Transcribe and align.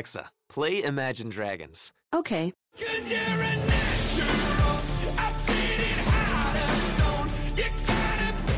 Alexa, 0.00 0.30
play 0.48 0.82
Imagine 0.82 1.28
Dragons. 1.28 1.92
Okay. 2.14 2.54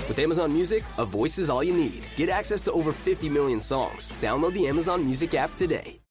With 0.07 0.19
Amazon 0.21 0.53
Music, 0.53 0.85
a 0.99 1.05
voice 1.05 1.39
is 1.39 1.51
all 1.51 1.65
you 1.65 1.75
need. 1.75 2.07
Get 2.15 2.29
access 2.29 2.63
to 2.63 2.73
over 2.73 2.93
50 2.93 3.29
million 3.29 3.59
songs. 3.59 4.09
Download 4.21 4.53
the 4.53 4.69
Amazon 4.69 5.05
Music 5.05 5.35
app 5.35 5.57
today. 5.57 6.02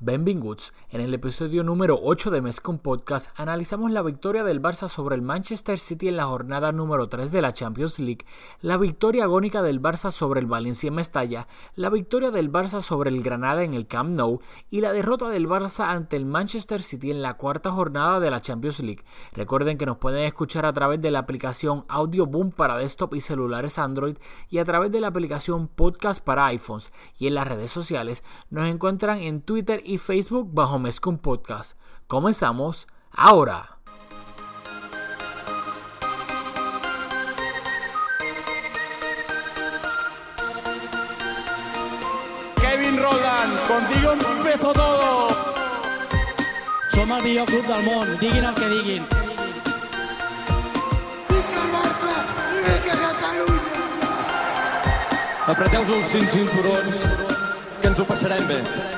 Benvinguts. 0.00 0.72
En 0.90 1.00
el 1.00 1.12
episodio 1.12 1.64
número 1.64 1.98
8 2.00 2.30
de 2.30 2.40
Mezcum 2.40 2.78
Podcast 2.78 3.30
analizamos 3.34 3.90
la 3.90 4.00
victoria 4.00 4.44
del 4.44 4.62
Barça 4.62 4.86
sobre 4.86 5.16
el 5.16 5.22
Manchester 5.22 5.76
City 5.76 6.06
en 6.06 6.16
la 6.16 6.26
jornada 6.26 6.70
número 6.70 7.08
3 7.08 7.32
de 7.32 7.42
la 7.42 7.52
Champions 7.52 7.98
League, 7.98 8.24
la 8.60 8.76
victoria 8.76 9.24
agónica 9.24 9.60
del 9.60 9.82
Barça 9.82 10.12
sobre 10.12 10.38
el 10.38 10.46
Valencia 10.46 10.86
en 10.86 10.94
Mestalla, 10.94 11.48
la 11.74 11.90
victoria 11.90 12.30
del 12.30 12.52
Barça 12.52 12.80
sobre 12.80 13.10
el 13.10 13.24
Granada 13.24 13.64
en 13.64 13.74
el 13.74 13.88
Camp 13.88 14.10
Nou 14.10 14.40
y 14.70 14.82
la 14.82 14.92
derrota 14.92 15.30
del 15.30 15.48
Barça 15.48 15.88
ante 15.88 16.16
el 16.16 16.26
Manchester 16.26 16.80
City 16.80 17.10
en 17.10 17.20
la 17.20 17.34
cuarta 17.34 17.72
jornada 17.72 18.20
de 18.20 18.30
la 18.30 18.40
Champions 18.40 18.78
League. 18.78 19.02
Recuerden 19.32 19.78
que 19.78 19.86
nos 19.86 19.98
pueden 19.98 20.24
escuchar 20.24 20.64
a 20.64 20.72
través 20.72 21.02
de 21.02 21.10
la 21.10 21.18
aplicación 21.18 21.84
Audio 21.88 22.24
Boom 22.24 22.52
para 22.52 22.76
desktop 22.76 23.16
y 23.16 23.20
celulares 23.20 23.80
Android 23.80 24.16
y 24.48 24.58
a 24.58 24.64
través 24.64 24.92
de 24.92 25.00
la 25.00 25.08
aplicación 25.08 25.66
Podcast 25.66 26.22
para 26.22 26.46
iPhones 26.46 26.92
y 27.18 27.26
en 27.26 27.34
las 27.34 27.48
redes 27.48 27.72
sociales 27.72 28.22
nos 28.48 28.68
encuentran 28.68 29.18
en 29.18 29.42
Twitter 29.42 29.82
y 29.88 29.96
Facebook 29.98 30.50
bajo 30.52 30.78
Mezcum 30.78 31.16
Podcast. 31.18 31.78
Comenzamos 32.06 32.86
ahora. 33.10 33.78
Kevin 42.60 43.02
Roldán, 43.02 43.50
contigo 43.66 44.12
empezó 44.12 44.72
todo. 44.72 45.28
Som 46.92 47.12
el 47.12 47.22
millor 47.22 47.46
club 47.46 47.66
del 47.66 47.84
món, 47.84 48.18
diguin 48.20 48.44
el 48.44 48.54
que 48.54 48.68
diguin. 48.68 49.06
Apreteu-vos 55.48 56.12
els 56.12 56.28
cinturons, 56.28 57.04
que 57.80 57.88
ens 57.88 58.00
ho 58.02 58.04
passarem 58.04 58.44
bé. 58.50 58.97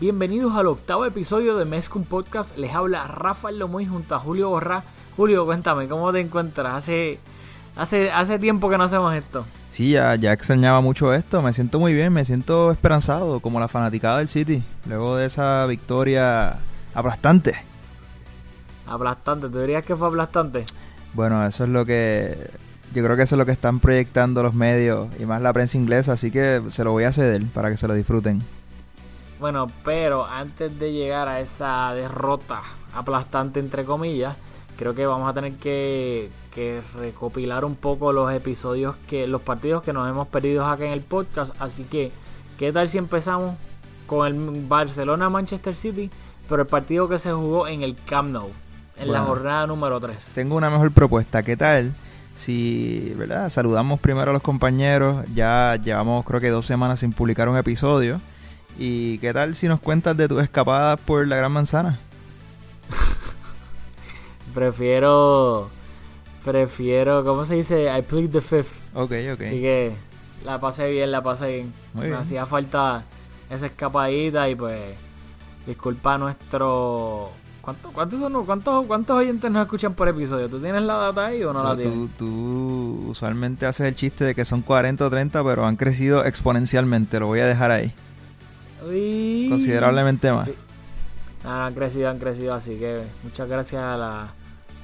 Bienvenidos 0.00 0.56
al 0.56 0.66
octavo 0.66 1.04
episodio 1.04 1.58
de 1.58 1.66
Mezcum 1.66 2.04
Podcast. 2.04 2.56
Les 2.56 2.72
habla 2.72 3.06
Rafael 3.06 3.58
Lomoy 3.58 3.84
junto 3.84 4.14
a 4.14 4.18
Julio 4.18 4.48
Borra. 4.48 4.82
Julio, 5.14 5.44
cuéntame, 5.44 5.88
¿cómo 5.88 6.10
te 6.10 6.20
encuentras? 6.20 6.72
Hace, 6.72 7.18
hace, 7.76 8.10
hace 8.10 8.38
tiempo 8.38 8.70
que 8.70 8.78
no 8.78 8.84
hacemos 8.84 9.14
esto. 9.14 9.44
Sí, 9.68 9.90
ya, 9.90 10.14
ya 10.14 10.32
extrañaba 10.32 10.80
mucho 10.80 11.12
esto. 11.12 11.42
Me 11.42 11.52
siento 11.52 11.78
muy 11.78 11.92
bien, 11.92 12.14
me 12.14 12.24
siento 12.24 12.70
esperanzado, 12.70 13.40
como 13.40 13.60
la 13.60 13.68
fanaticada 13.68 14.16
del 14.16 14.30
City, 14.30 14.62
luego 14.88 15.16
de 15.16 15.26
esa 15.26 15.66
victoria 15.66 16.56
aplastante. 16.94 17.56
Aplastante, 18.86 19.50
¿te 19.50 19.60
dirías 19.60 19.84
que 19.84 19.94
fue 19.94 20.08
aplastante? 20.08 20.64
Bueno, 21.12 21.46
eso 21.46 21.64
es 21.64 21.70
lo 21.70 21.84
que. 21.84 22.38
Yo 22.94 23.04
creo 23.04 23.18
que 23.18 23.24
eso 23.24 23.34
es 23.34 23.38
lo 23.38 23.44
que 23.44 23.52
están 23.52 23.80
proyectando 23.80 24.42
los 24.42 24.54
medios 24.54 25.08
y 25.18 25.26
más 25.26 25.42
la 25.42 25.52
prensa 25.52 25.76
inglesa, 25.76 26.12
así 26.12 26.30
que 26.30 26.62
se 26.68 26.84
lo 26.84 26.92
voy 26.92 27.04
a 27.04 27.12
ceder 27.12 27.44
para 27.52 27.68
que 27.68 27.76
se 27.76 27.86
lo 27.86 27.92
disfruten. 27.92 28.42
Bueno, 29.40 29.68
pero 29.86 30.26
antes 30.26 30.78
de 30.78 30.92
llegar 30.92 31.26
a 31.26 31.40
esa 31.40 31.94
derrota 31.94 32.60
aplastante, 32.94 33.58
entre 33.58 33.86
comillas, 33.86 34.36
creo 34.76 34.94
que 34.94 35.06
vamos 35.06 35.30
a 35.30 35.32
tener 35.32 35.54
que, 35.54 36.30
que 36.54 36.82
recopilar 36.98 37.64
un 37.64 37.74
poco 37.74 38.12
los 38.12 38.30
episodios 38.34 38.96
que. 39.08 39.26
los 39.26 39.40
partidos 39.40 39.82
que 39.82 39.94
nos 39.94 40.06
hemos 40.06 40.28
perdido 40.28 40.66
acá 40.66 40.84
en 40.84 40.92
el 40.92 41.00
podcast. 41.00 41.54
Así 41.58 41.84
que, 41.84 42.12
¿qué 42.58 42.70
tal 42.70 42.90
si 42.90 42.98
empezamos 42.98 43.54
con 44.06 44.26
el 44.26 44.66
Barcelona-Manchester 44.68 45.74
City? 45.74 46.10
Pero 46.46 46.62
el 46.62 46.68
partido 46.68 47.08
que 47.08 47.18
se 47.18 47.32
jugó 47.32 47.66
en 47.66 47.82
el 47.82 47.96
Camp 47.96 48.32
Nou, 48.32 48.50
en 48.98 49.10
la 49.10 49.20
jornada 49.22 49.66
número 49.66 49.98
3. 50.00 50.32
Tengo 50.34 50.56
una 50.56 50.68
mejor 50.68 50.92
propuesta. 50.92 51.42
¿Qué 51.42 51.56
tal? 51.56 51.94
Si, 52.34 53.14
¿verdad? 53.16 53.48
Saludamos 53.48 54.00
primero 54.00 54.32
a 54.32 54.34
los 54.34 54.42
compañeros. 54.42 55.24
Ya 55.34 55.78
llevamos 55.82 56.26
creo 56.26 56.40
que 56.40 56.50
dos 56.50 56.66
semanas 56.66 57.00
sin 57.00 57.14
publicar 57.14 57.48
un 57.48 57.56
episodio. 57.56 58.20
¿Y 58.82 59.18
qué 59.18 59.32
tal 59.34 59.54
si 59.54 59.68
nos 59.68 59.78
cuentas 59.78 60.16
de 60.16 60.26
tus 60.26 60.42
escapadas 60.42 60.98
por 61.00 61.26
la 61.28 61.36
Gran 61.36 61.52
Manzana? 61.52 61.98
Prefiero. 64.54 65.68
Prefiero. 66.44 67.22
¿Cómo 67.24 67.44
se 67.44 67.56
dice? 67.56 67.94
I 67.96 68.00
plead 68.02 68.30
the 68.30 68.40
fifth. 68.40 68.72
Ok, 68.94 69.12
ok. 69.34 69.40
Así 69.42 69.60
que 69.60 69.92
la 70.46 70.58
pasé 70.58 70.90
bien, 70.90 71.10
la 71.12 71.22
pasé 71.22 71.52
bien. 71.52 71.72
Muy 71.92 72.02
Me 72.04 72.08
bien. 72.08 72.18
hacía 72.20 72.46
falta 72.46 73.04
esa 73.50 73.66
escapadita 73.66 74.48
y 74.48 74.54
pues. 74.54 74.80
Disculpa 75.66 76.14
a 76.14 76.18
nuestro. 76.18 77.30
¿Cuánto- 77.60 77.90
¿Cuántos, 77.90 78.18
son, 78.18 78.46
cuántos, 78.46 78.86
¿Cuántos 78.86 79.18
oyentes 79.18 79.50
nos 79.50 79.62
escuchan 79.62 79.92
por 79.92 80.08
episodio? 80.08 80.48
¿Tú 80.48 80.58
tienes 80.58 80.82
la 80.82 80.94
data 80.94 81.26
ahí 81.26 81.44
o 81.44 81.52
no 81.52 81.62
la 81.62 81.76
tienes? 81.76 81.92
tú, 81.92 82.08
tú 82.16 83.04
usualmente 83.10 83.66
haces 83.66 83.86
el 83.86 83.94
chiste 83.94 84.24
de 84.24 84.34
que 84.34 84.46
son 84.46 84.62
40 84.62 85.04
o 85.06 85.10
30, 85.10 85.44
pero 85.44 85.66
han 85.66 85.76
crecido 85.76 86.24
exponencialmente. 86.24 87.20
Lo 87.20 87.26
voy 87.26 87.40
a 87.40 87.46
dejar 87.46 87.70
ahí. 87.70 87.92
Uy. 88.86 89.46
Considerablemente 89.48 90.32
más. 90.32 90.46
Sí. 90.46 90.54
Ah, 91.44 91.66
han 91.66 91.74
crecido, 91.74 92.10
han 92.10 92.18
crecido, 92.18 92.54
así 92.54 92.76
que 92.76 93.00
muchas 93.22 93.48
gracias 93.48 93.82
a 93.82 93.96
la. 93.96 94.26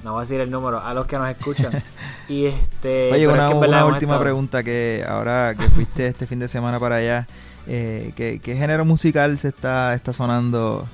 No 0.03 0.11
voy 0.13 0.19
a 0.19 0.21
decir 0.23 0.39
el 0.39 0.49
número, 0.51 0.79
a 0.79 0.93
los 0.93 1.05
que 1.07 1.17
nos 1.17 1.29
escuchan. 1.29 1.71
y 2.29 2.45
este. 2.45 3.11
Oye, 3.13 3.27
una, 3.27 3.45
es 3.47 3.51
que 3.51 3.57
una 3.67 3.85
última 3.85 4.13
estado- 4.13 4.21
pregunta 4.21 4.63
que 4.63 5.05
ahora 5.07 5.55
que 5.57 5.67
fuiste 5.69 6.07
este 6.07 6.25
fin 6.27 6.39
de 6.39 6.47
semana 6.47 6.79
para 6.79 6.95
allá, 6.97 7.27
eh, 7.67 8.13
¿qué, 8.15 8.39
qué 8.41 8.55
género 8.55 8.85
musical 8.85 9.37
se 9.37 9.49
está, 9.49 9.93
está 9.93 10.13
sonando 10.13 10.87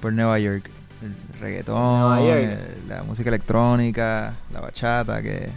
por 0.00 0.12
Nueva 0.12 0.38
York? 0.38 0.70
El 1.02 1.40
reggaetón, 1.40 2.00
Nueva 2.00 2.20
York. 2.20 2.50
eh, 2.52 2.76
la 2.88 3.02
música 3.02 3.28
electrónica, 3.30 4.34
la 4.52 4.60
bachata, 4.60 5.22
¿qué, 5.22 5.48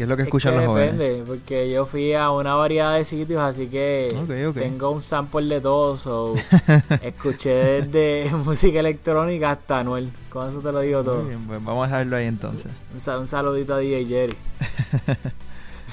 qué 0.00 0.04
es 0.04 0.08
lo 0.08 0.16
que 0.16 0.22
Es 0.22 0.28
escuchan 0.28 0.54
que 0.54 0.58
los 0.60 0.66
jóvenes? 0.68 0.96
depende, 0.96 1.24
porque 1.26 1.70
yo 1.70 1.84
fui 1.84 2.14
a 2.14 2.30
una 2.30 2.54
variedad 2.54 2.94
de 2.94 3.04
sitios, 3.04 3.38
así 3.42 3.66
que 3.66 4.16
tengo 4.54 4.92
un 4.92 5.02
sample 5.02 5.44
de 5.56 5.60
todo. 5.60 5.98
So, 5.98 6.32
escuché 7.02 7.82
desde 7.82 8.34
música 8.44 8.80
electrónica 8.80 9.50
hasta 9.50 9.80
Anuel. 9.80 10.10
Con 10.30 10.48
eso 10.48 10.60
te 10.60 10.72
lo 10.72 10.80
digo 10.80 11.04
todo. 11.04 11.22
Bien, 11.24 11.44
pues 11.46 11.62
vamos 11.62 11.84
a 11.84 11.86
dejarlo 11.88 12.16
ahí 12.16 12.26
entonces. 12.28 12.72
Un, 12.94 13.14
un 13.14 13.28
saludito 13.28 13.74
a 13.74 13.78
DJ 13.78 14.06
Jerry. 14.06 14.36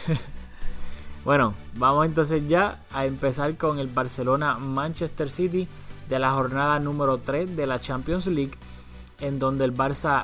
bueno, 1.25 1.53
vamos 1.75 2.05
entonces 2.05 2.47
ya 2.47 2.79
a 2.93 3.05
empezar 3.05 3.57
con 3.57 3.77
el 3.77 3.87
Barcelona-Manchester 3.87 5.29
City 5.29 5.67
de 6.07 6.19
la 6.19 6.31
jornada 6.31 6.79
número 6.79 7.17
3 7.17 7.57
de 7.57 7.67
la 7.67 7.81
Champions 7.81 8.27
League, 8.27 8.53
en 9.19 9.37
donde 9.37 9.65
el 9.65 9.75
Barça 9.75 10.23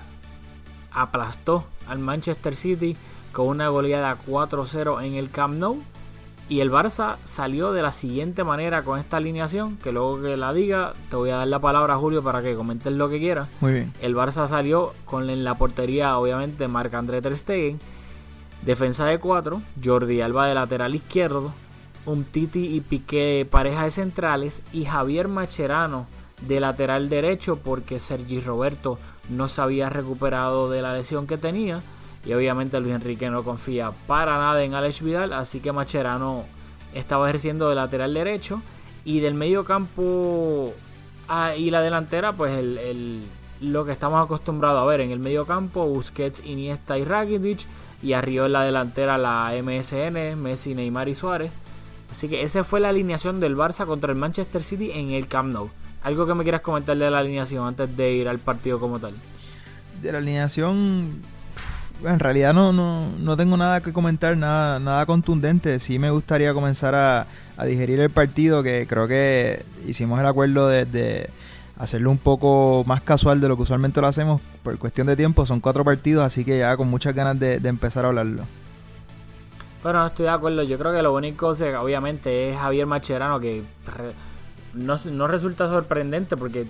aplastó 0.94 1.66
al 1.90 2.00
Manchester 2.00 2.56
City 2.56 2.96
con 3.34 3.48
una 3.48 3.68
goleada 3.68 4.16
4-0 4.26 5.04
en 5.04 5.16
el 5.16 5.30
Camp 5.30 5.56
Nou. 5.56 5.82
Y 6.50 6.60
el 6.60 6.72
Barça 6.72 7.18
salió 7.24 7.72
de 7.72 7.82
la 7.82 7.92
siguiente 7.92 8.44
manera 8.44 8.84
con 8.84 9.00
esta 9.00 9.18
alineación, 9.18 9.78
que 9.78 9.92
luego 9.92 10.22
que 10.22 10.38
la 10.38 10.54
diga, 10.54 10.94
te 11.10 11.16
voy 11.16 11.30
a 11.30 11.38
dar 11.38 11.48
la 11.48 11.60
palabra 11.60 11.96
a 11.96 11.98
Julio 11.98 12.22
para 12.22 12.42
que 12.42 12.54
comentes 12.54 12.94
lo 12.94 13.10
que 13.10 13.20
quieras. 13.20 13.48
Muy 13.62 13.74
bien. 13.74 13.94
El 14.02 14.16
Barça 14.16 14.48
salió 14.48 14.94
con 15.06 15.30
en 15.30 15.44
la 15.44 15.56
portería, 15.56 16.18
obviamente, 16.18 16.68
Marc 16.68 16.94
André 16.94 17.22
Ter 17.22 17.38
Stegen. 17.38 17.80
Defensa 18.62 19.06
de 19.06 19.20
4, 19.20 19.62
Jordi 19.84 20.22
Alba 20.22 20.48
de 20.48 20.56
lateral 20.56 20.96
izquierdo, 20.96 21.52
un 22.06 22.24
Titi 22.24 22.76
y 22.76 22.82
Piqué 22.82 23.38
de 23.38 23.46
pareja 23.46 23.84
de 23.84 23.92
centrales 23.92 24.62
y 24.72 24.86
Javier 24.86 25.28
Macherano 25.28 26.08
de 26.48 26.60
lateral 26.60 27.10
derecho 27.10 27.58
porque 27.58 28.00
Sergi 28.00 28.40
Roberto 28.40 28.98
no 29.30 29.48
se 29.48 29.62
había 29.62 29.90
recuperado 29.90 30.70
de 30.70 30.82
la 30.82 30.94
lesión 30.94 31.28
que 31.28 31.38
tenía 31.38 31.82
y 32.26 32.34
obviamente 32.34 32.80
Luis 32.80 32.96
Enrique 32.96 33.30
no 33.30 33.44
confía 33.44 33.92
para 34.08 34.38
nada 34.38 34.64
en 34.64 34.74
Alex 34.74 35.02
Vidal, 35.02 35.34
así 35.34 35.60
que 35.60 35.72
Macherano 35.72 36.44
estaba 36.94 37.28
ejerciendo 37.30 37.70
de 37.70 37.76
lateral 37.76 38.14
derecho 38.14 38.62
y 39.06 39.20
del 39.20 39.34
medio 39.34 39.66
campo 39.66 40.74
ah, 41.28 41.56
y 41.56 41.70
la 41.72 41.82
delantera 41.82 42.32
pues 42.34 42.54
el, 42.58 42.78
el- 42.78 43.24
lo 43.62 43.86
que 43.86 43.92
estamos 43.94 44.24
acostumbrados 44.24 44.82
a 44.82 44.86
ver 44.86 45.00
en 45.02 45.12
el 45.12 45.20
medio 45.20 45.46
campo 45.46 45.86
Busquets, 45.88 46.46
Iniesta 46.46 46.98
y 46.98 47.04
Rakitic 47.06 47.66
y 48.02 48.12
arriba 48.14 48.46
en 48.46 48.52
la 48.54 48.64
delantera 48.64 49.18
la 49.18 49.54
MSN, 49.62 50.36
Messi, 50.42 50.76
Neymar 50.76 51.08
y 51.08 51.16
Suárez. 51.16 51.52
Así 52.12 52.28
que 52.28 52.44
esa 52.44 52.64
fue 52.66 52.82
la 52.82 52.90
alineación 52.90 53.40
del 53.40 53.56
Barça 53.56 53.86
contra 53.86 54.12
el 54.12 54.18
Manchester 54.18 54.64
City 54.64 54.92
en 54.92 55.12
el 55.12 55.28
Camp 55.28 55.54
Nou. 55.54 55.70
Algo 56.04 56.28
que 56.28 56.34
me 56.34 56.44
quieras 56.44 56.60
comentar 56.62 56.98
de 56.98 57.10
la 57.10 57.20
alineación 57.20 57.66
antes 57.66 57.96
de 57.96 58.12
ir 58.12 58.28
al 58.28 58.38
partido 58.40 58.80
como 58.80 59.00
tal. 59.00 59.14
De 60.02 60.12
la 60.12 60.18
alineación, 60.18 61.22
en 62.04 62.20
realidad 62.20 62.54
no, 62.54 62.74
no, 62.74 63.08
no 63.20 63.38
tengo 63.38 63.58
nada 63.58 63.82
que 63.82 63.94
comentar, 63.94 64.38
nada, 64.38 64.80
nada 64.80 65.06
contundente. 65.06 65.80
Sí 65.80 66.00
me 66.00 66.12
gustaría 66.12 66.54
comenzar 66.54 66.96
a, 66.96 67.26
a 67.58 67.66
digerir 67.66 68.00
el 68.00 68.10
partido, 68.10 68.64
que 68.64 68.86
creo 68.88 69.08
que 69.08 69.64
hicimos 69.88 70.20
el 70.20 70.26
acuerdo 70.26 70.68
de, 70.68 71.30
hacerlo 71.78 72.12
un 72.12 72.18
poco 72.18 72.84
más 72.86 73.02
casual 73.02 73.42
de 73.42 73.48
lo 73.48 73.56
que 73.56 73.64
usualmente 73.64 74.00
lo 74.00 74.08
hacemos 74.08 74.42
por 74.64 74.78
cuestión 74.78 75.08
de 75.08 75.16
tiempo. 75.16 75.46
Son 75.46 75.60
cuatro 75.60 75.84
partidos, 75.84 76.24
así 76.24 76.46
que 76.46 76.60
ya 76.60 76.78
con 76.78 76.90
muchas 76.90 77.16
ganas 77.16 77.40
de, 77.40 77.60
de 77.60 77.70
empezar 77.70 78.06
a 78.06 78.10
hablarlo. 78.10 78.44
Pero 79.82 80.00
no 80.00 80.08
estoy 80.08 80.26
de 80.26 80.32
acuerdo. 80.32 80.64
Yo 80.64 80.78
creo 80.80 80.94
que 80.94 81.02
lo 81.02 81.14
único, 81.14 81.48
o 81.48 81.82
obviamente, 81.82 82.52
es 82.52 82.58
Javier 82.58 82.86
Macherano 82.86 83.40
que 83.40 83.64
no, 84.74 84.98
no 85.12 85.28
resulta 85.28 85.68
sorprendente 85.68 86.38
porque 86.38 86.66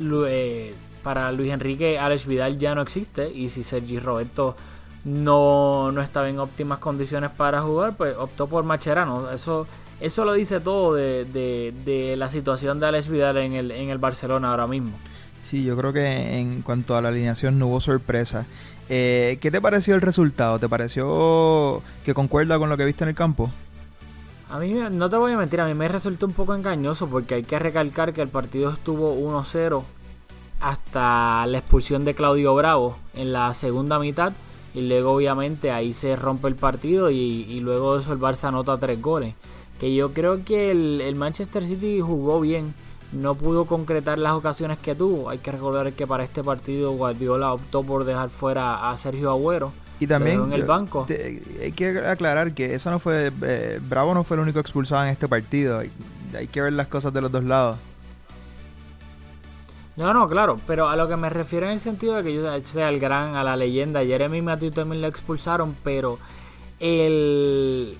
eh, 0.00 0.74
para 1.02 1.32
Luis 1.32 1.52
Enrique 1.52 1.98
Alex 1.98 2.26
Vidal 2.26 2.58
ya 2.58 2.74
no 2.74 2.82
existe 2.82 3.30
y 3.30 3.48
si 3.48 3.64
Sergi 3.64 3.98
Roberto 3.98 4.56
no, 5.04 5.90
no 5.92 6.00
estaba 6.00 6.28
en 6.28 6.38
óptimas 6.38 6.78
condiciones 6.78 7.30
para 7.30 7.60
jugar, 7.60 7.96
pues 7.96 8.16
optó 8.16 8.46
por 8.46 8.64
Macherano. 8.64 9.30
Eso, 9.30 9.66
eso 10.00 10.24
lo 10.24 10.32
dice 10.32 10.60
todo 10.60 10.94
de, 10.94 11.24
de, 11.24 12.16
la 12.16 12.28
situación 12.28 12.80
de 12.80 12.86
Alex 12.86 13.08
Vidal 13.08 13.36
en 13.38 13.52
el, 13.54 13.70
en 13.70 13.90
el 13.90 13.98
Barcelona 13.98 14.50
ahora 14.50 14.66
mismo. 14.66 14.92
Sí, 15.44 15.64
yo 15.64 15.76
creo 15.76 15.92
que 15.92 16.38
en 16.38 16.62
cuanto 16.62 16.96
a 16.96 17.02
la 17.02 17.08
alineación 17.08 17.58
no 17.58 17.66
hubo 17.66 17.80
sorpresa. 17.80 18.46
Eh, 18.88 19.38
¿Qué 19.40 19.50
te 19.50 19.60
pareció 19.60 19.94
el 19.94 20.00
resultado? 20.00 20.58
¿Te 20.58 20.68
pareció 20.68 21.82
que 22.04 22.14
concuerda 22.14 22.58
con 22.58 22.68
lo 22.68 22.76
que 22.76 22.84
viste 22.84 23.04
en 23.04 23.08
el 23.08 23.14
campo? 23.14 23.50
A 24.50 24.58
mí, 24.58 24.74
no 24.90 25.08
te 25.08 25.16
voy 25.16 25.32
a 25.32 25.38
mentir, 25.38 25.62
a 25.62 25.66
mí 25.66 25.74
me 25.74 25.88
resultó 25.88 26.26
un 26.26 26.32
poco 26.32 26.54
engañoso 26.54 27.08
porque 27.08 27.36
hay 27.36 27.42
que 27.42 27.58
recalcar 27.58 28.12
que 28.12 28.20
el 28.20 28.28
partido 28.28 28.70
estuvo 28.70 29.16
1-0 29.16 29.82
hasta 30.62 31.44
la 31.46 31.58
expulsión 31.58 32.04
de 32.04 32.14
Claudio 32.14 32.54
Bravo 32.54 32.96
en 33.14 33.32
la 33.32 33.52
segunda 33.52 33.98
mitad 33.98 34.32
y 34.74 34.88
luego 34.88 35.12
obviamente 35.12 35.70
ahí 35.70 35.92
se 35.92 36.16
rompe 36.16 36.48
el 36.48 36.54
partido 36.54 37.10
y, 37.10 37.60
luego 37.60 37.96
de 37.96 38.02
eso 38.02 38.12
el 38.12 38.18
Barça 38.18 38.48
anota 38.48 38.78
tres 38.78 39.00
goles. 39.02 39.34
Que 39.78 39.94
yo 39.94 40.12
creo 40.12 40.44
que 40.44 40.70
el, 40.70 41.16
Manchester 41.16 41.66
City 41.66 42.00
jugó 42.00 42.40
bien, 42.40 42.72
no 43.12 43.34
pudo 43.34 43.66
concretar 43.66 44.16
las 44.16 44.32
ocasiones 44.32 44.78
que 44.78 44.94
tuvo. 44.94 45.28
Hay 45.28 45.38
que 45.38 45.52
recordar 45.52 45.92
que 45.92 46.06
para 46.06 46.24
este 46.24 46.42
partido 46.42 46.92
Guardiola 46.92 47.52
optó 47.52 47.82
por 47.82 48.04
dejar 48.04 48.30
fuera 48.30 48.90
a 48.90 48.96
Sergio 48.96 49.30
Agüero. 49.30 49.72
Y 50.00 50.06
también 50.06 50.42
en 50.42 50.52
el 50.52 50.64
banco. 50.64 51.06
hay 51.08 51.72
que 51.72 51.98
aclarar 51.98 52.54
que 52.54 52.74
eso 52.74 52.90
no 52.90 52.98
fue 52.98 53.30
eh, 53.42 53.78
Bravo 53.88 54.14
no 54.14 54.24
fue 54.24 54.36
el 54.36 54.42
único 54.42 54.58
expulsado 54.58 55.04
en 55.04 55.10
este 55.10 55.28
partido. 55.28 55.78
hay 55.78 56.46
que 56.50 56.62
ver 56.62 56.72
las 56.72 56.86
cosas 56.86 57.12
de 57.12 57.20
los 57.20 57.30
dos 57.30 57.44
lados. 57.44 57.76
No, 59.96 60.14
no, 60.14 60.26
claro, 60.26 60.56
pero 60.66 60.88
a 60.88 60.96
lo 60.96 61.06
que 61.06 61.16
me 61.16 61.28
refiero 61.28 61.66
en 61.66 61.72
el 61.72 61.80
sentido 61.80 62.14
de 62.14 62.22
que 62.22 62.34
yo 62.34 62.60
sea 62.62 62.88
el 62.88 62.98
gran, 62.98 63.36
a 63.36 63.44
la 63.44 63.56
leyenda, 63.56 64.04
Jeremy 64.04 64.40
Matthew 64.40 64.70
también 64.70 65.02
lo 65.02 65.08
expulsaron, 65.08 65.76
pero 65.84 66.18
el 66.80 67.96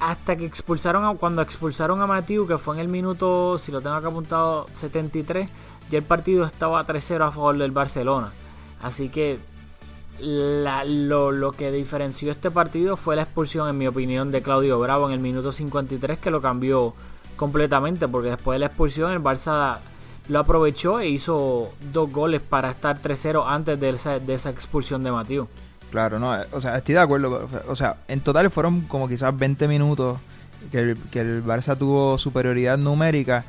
hasta 0.00 0.36
que 0.36 0.46
expulsaron 0.46 1.04
a, 1.04 1.14
cuando 1.14 1.42
expulsaron 1.42 2.00
a 2.00 2.06
Matthew, 2.06 2.46
que 2.48 2.58
fue 2.58 2.76
en 2.76 2.80
el 2.80 2.88
minuto, 2.88 3.58
si 3.58 3.70
lo 3.72 3.80
tengo 3.80 3.94
acá 3.94 4.08
apuntado, 4.08 4.66
73, 4.72 5.48
ya 5.90 5.98
el 5.98 6.04
partido 6.04 6.44
estaba 6.44 6.84
3-0 6.86 7.26
a 7.26 7.30
favor 7.30 7.58
del 7.58 7.72
Barcelona. 7.72 8.32
Así 8.82 9.10
que 9.10 9.38
lo, 10.20 11.30
lo, 11.30 11.52
que 11.52 11.70
diferenció 11.70 12.32
este 12.32 12.50
partido 12.50 12.96
fue 12.96 13.16
la 13.16 13.22
expulsión, 13.22 13.68
en 13.68 13.76
mi 13.76 13.86
opinión, 13.86 14.30
de 14.30 14.42
Claudio 14.42 14.80
Bravo 14.80 15.06
en 15.06 15.12
el 15.12 15.20
minuto 15.20 15.52
53, 15.52 16.18
que 16.18 16.30
lo 16.30 16.40
cambió 16.40 16.94
completamente, 17.36 18.08
porque 18.08 18.30
después 18.30 18.56
de 18.56 18.60
la 18.60 18.66
expulsión 18.66 19.12
el 19.12 19.22
Barça 19.22 19.78
lo 20.28 20.38
aprovechó 20.38 21.00
e 21.00 21.08
hizo 21.08 21.72
dos 21.92 22.10
goles 22.10 22.40
para 22.40 22.70
estar 22.70 23.00
3-0 23.00 23.44
antes 23.46 23.78
de 23.78 23.90
esa, 24.34 24.50
expulsión 24.50 25.02
de 25.04 25.12
Mateo. 25.12 25.48
Claro, 25.90 26.18
no, 26.18 26.34
o 26.52 26.60
sea, 26.60 26.76
estoy 26.76 26.94
de 26.94 27.00
acuerdo. 27.00 27.48
O 27.68 27.76
sea, 27.76 27.96
en 28.08 28.20
total 28.20 28.50
fueron 28.50 28.82
como 28.82 29.08
quizás 29.08 29.36
20 29.36 29.68
minutos 29.68 30.18
que 30.72 30.78
el, 30.78 30.98
que 31.10 31.20
el 31.20 31.44
Barça 31.44 31.76
tuvo 31.76 32.18
superioridad 32.18 32.78
numérica, 32.78 33.44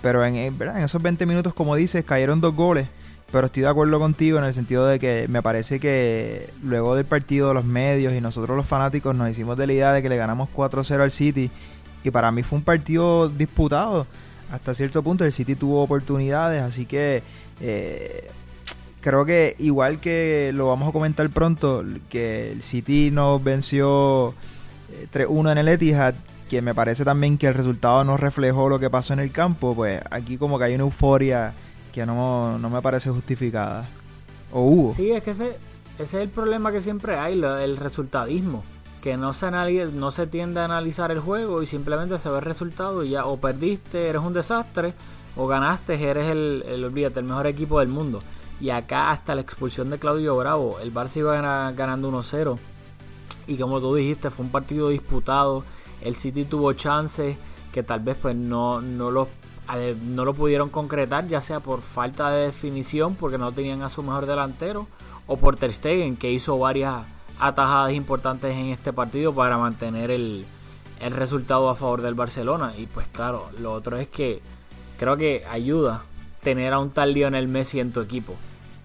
pero 0.00 0.24
en, 0.24 0.36
en 0.36 0.76
esos 0.76 1.02
20 1.02 1.26
minutos, 1.26 1.54
como 1.54 1.74
dices, 1.74 2.04
cayeron 2.04 2.40
dos 2.40 2.54
goles. 2.54 2.88
Pero 3.30 3.46
estoy 3.46 3.62
de 3.64 3.68
acuerdo 3.68 3.98
contigo 3.98 4.38
en 4.38 4.44
el 4.44 4.54
sentido 4.54 4.86
de 4.86 4.98
que 4.98 5.26
me 5.28 5.42
parece 5.42 5.80
que 5.80 6.48
luego 6.62 6.94
del 6.94 7.04
partido 7.04 7.52
los 7.52 7.64
medios 7.64 8.14
y 8.14 8.22
nosotros 8.22 8.56
los 8.56 8.66
fanáticos 8.66 9.14
nos 9.14 9.28
hicimos 9.28 9.58
de 9.58 9.66
la 9.66 9.72
idea 9.74 9.92
de 9.92 10.00
que 10.00 10.08
le 10.08 10.16
ganamos 10.16 10.48
4-0 10.54 11.02
al 11.02 11.10
City 11.10 11.50
y 12.04 12.10
para 12.10 12.32
mí 12.32 12.42
fue 12.42 12.56
un 12.56 12.64
partido 12.64 13.28
disputado 13.28 14.06
hasta 14.50 14.74
cierto 14.74 15.02
punto 15.02 15.24
el 15.24 15.32
City 15.32 15.54
tuvo 15.54 15.82
oportunidades, 15.82 16.62
así 16.62 16.86
que 16.86 17.22
eh, 17.60 18.30
creo 19.00 19.24
que 19.24 19.56
igual 19.58 20.00
que 20.00 20.50
lo 20.54 20.68
vamos 20.68 20.88
a 20.88 20.92
comentar 20.92 21.28
pronto, 21.30 21.84
que 22.08 22.52
el 22.52 22.62
City 22.62 23.10
nos 23.10 23.42
venció 23.42 24.34
3-1 25.12 25.48
eh, 25.48 25.52
en 25.52 25.58
el 25.58 25.68
Etihad, 25.68 26.14
que 26.48 26.62
me 26.62 26.74
parece 26.74 27.04
también 27.04 27.36
que 27.36 27.46
el 27.46 27.54
resultado 27.54 28.04
no 28.04 28.16
reflejó 28.16 28.68
lo 28.68 28.78
que 28.78 28.88
pasó 28.90 29.12
en 29.12 29.20
el 29.20 29.30
campo, 29.30 29.74
pues 29.74 30.00
aquí 30.10 30.38
como 30.38 30.58
que 30.58 30.64
hay 30.64 30.74
una 30.74 30.84
euforia 30.84 31.52
que 31.92 32.06
no, 32.06 32.58
no 32.58 32.70
me 32.70 32.80
parece 32.80 33.10
justificada. 33.10 33.86
¿O 34.50 34.62
hubo? 34.62 34.94
Sí, 34.94 35.10
es 35.10 35.22
que 35.22 35.32
ese, 35.32 35.56
ese 35.98 36.02
es 36.02 36.14
el 36.14 36.28
problema 36.30 36.72
que 36.72 36.80
siempre 36.80 37.16
hay, 37.18 37.34
el 37.34 37.76
resultadismo 37.76 38.62
que 39.02 39.16
no 39.16 39.32
se, 39.32 39.50
no 39.50 40.10
se 40.10 40.26
tiende 40.26 40.60
a 40.60 40.64
analizar 40.64 41.10
el 41.10 41.20
juego 41.20 41.62
y 41.62 41.66
simplemente 41.66 42.18
se 42.18 42.28
ve 42.28 42.38
el 42.38 42.44
resultado 42.44 43.04
y 43.04 43.10
ya 43.10 43.26
o 43.26 43.38
perdiste, 43.38 44.08
eres 44.08 44.22
un 44.22 44.32
desastre, 44.32 44.94
o 45.36 45.46
ganaste, 45.46 46.02
eres 46.02 46.28
el, 46.28 46.64
el, 46.66 46.84
el 46.84 47.24
mejor 47.24 47.46
equipo 47.46 47.78
del 47.78 47.88
mundo. 47.88 48.20
Y 48.60 48.70
acá 48.70 49.12
hasta 49.12 49.34
la 49.36 49.40
expulsión 49.40 49.88
de 49.90 49.98
Claudio 49.98 50.36
Bravo, 50.36 50.78
el 50.80 50.92
Barça 50.92 51.18
iba 51.18 51.40
ganando 51.72 52.10
1-0. 52.10 52.58
Y 53.46 53.56
como 53.56 53.80
tú 53.80 53.94
dijiste, 53.94 54.30
fue 54.30 54.44
un 54.44 54.50
partido 54.50 54.88
disputado. 54.88 55.62
El 56.02 56.16
City 56.16 56.44
tuvo 56.44 56.72
chances 56.72 57.36
que 57.72 57.82
tal 57.82 58.00
vez 58.00 58.16
pues 58.20 58.34
no, 58.34 58.80
no, 58.80 59.12
lo, 59.12 59.28
no 60.06 60.24
lo 60.24 60.34
pudieron 60.34 60.70
concretar, 60.70 61.28
ya 61.28 61.40
sea 61.40 61.60
por 61.60 61.80
falta 61.80 62.30
de 62.30 62.46
definición, 62.46 63.14
porque 63.14 63.38
no 63.38 63.52
tenían 63.52 63.82
a 63.82 63.90
su 63.90 64.02
mejor 64.02 64.26
delantero, 64.26 64.88
o 65.28 65.36
por 65.36 65.56
Ter 65.56 65.72
Stegen, 65.72 66.16
que 66.16 66.32
hizo 66.32 66.58
varias 66.58 67.06
atajadas 67.40 67.92
importantes 67.92 68.56
en 68.56 68.66
este 68.66 68.92
partido 68.92 69.34
para 69.34 69.58
mantener 69.58 70.10
el, 70.10 70.44
el 71.00 71.12
resultado 71.12 71.68
a 71.70 71.76
favor 71.76 72.02
del 72.02 72.14
Barcelona. 72.14 72.72
Y 72.76 72.86
pues 72.86 73.06
claro, 73.08 73.48
lo 73.60 73.72
otro 73.72 73.96
es 73.96 74.08
que 74.08 74.40
creo 74.98 75.16
que 75.16 75.44
ayuda 75.50 76.02
tener 76.42 76.72
a 76.72 76.78
un 76.78 76.90
tal 76.90 77.14
Lionel 77.14 77.48
Messi 77.48 77.80
en 77.80 77.92
tu 77.92 78.00
equipo. 78.00 78.34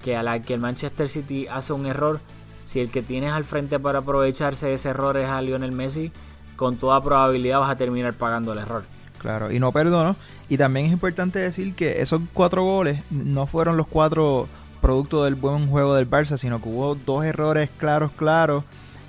Que 0.03 0.17
a 0.17 0.23
la 0.23 0.41
que 0.41 0.53
el 0.53 0.59
Manchester 0.59 1.07
City 1.07 1.47
hace 1.47 1.71
un 1.71 1.85
error, 1.85 2.19
si 2.65 2.81
el 2.81 2.91
que 2.91 3.01
tienes 3.01 3.31
al 3.31 3.45
frente 3.45 3.79
para 3.79 3.99
aprovecharse 3.99 4.67
de 4.67 4.73
ese 4.73 4.89
error 4.89 5.15
es 5.17 5.29
a 5.29 5.41
Lionel 5.41 5.71
Messi, 5.71 6.11
con 6.55 6.75
toda 6.75 7.01
probabilidad 7.01 7.59
vas 7.59 7.71
a 7.71 7.77
terminar 7.77 8.13
pagando 8.13 8.53
el 8.53 8.59
error. 8.59 8.83
Claro, 9.19 9.51
y 9.51 9.59
no 9.59 9.71
perdono. 9.71 10.17
Y 10.49 10.57
también 10.57 10.87
es 10.87 10.91
importante 10.91 11.39
decir 11.39 11.73
que 11.73 12.01
esos 12.01 12.21
cuatro 12.33 12.63
goles 12.63 13.01
no 13.09 13.47
fueron 13.47 13.77
los 13.77 13.87
cuatro 13.87 14.47
producto 14.83 15.23
del 15.23 15.35
buen 15.35 15.69
juego 15.69 15.95
del 15.95 16.09
Barça, 16.09 16.37
sino 16.37 16.61
que 16.61 16.67
hubo 16.67 16.95
dos 16.95 17.23
errores 17.23 17.69
claros, 17.77 18.11
claros. 18.11 18.65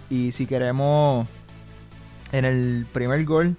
Y 0.08 0.30
si 0.30 0.46
queremos, 0.46 1.26
en 2.30 2.44
el 2.44 2.86
primer 2.92 3.24
gol 3.24 3.56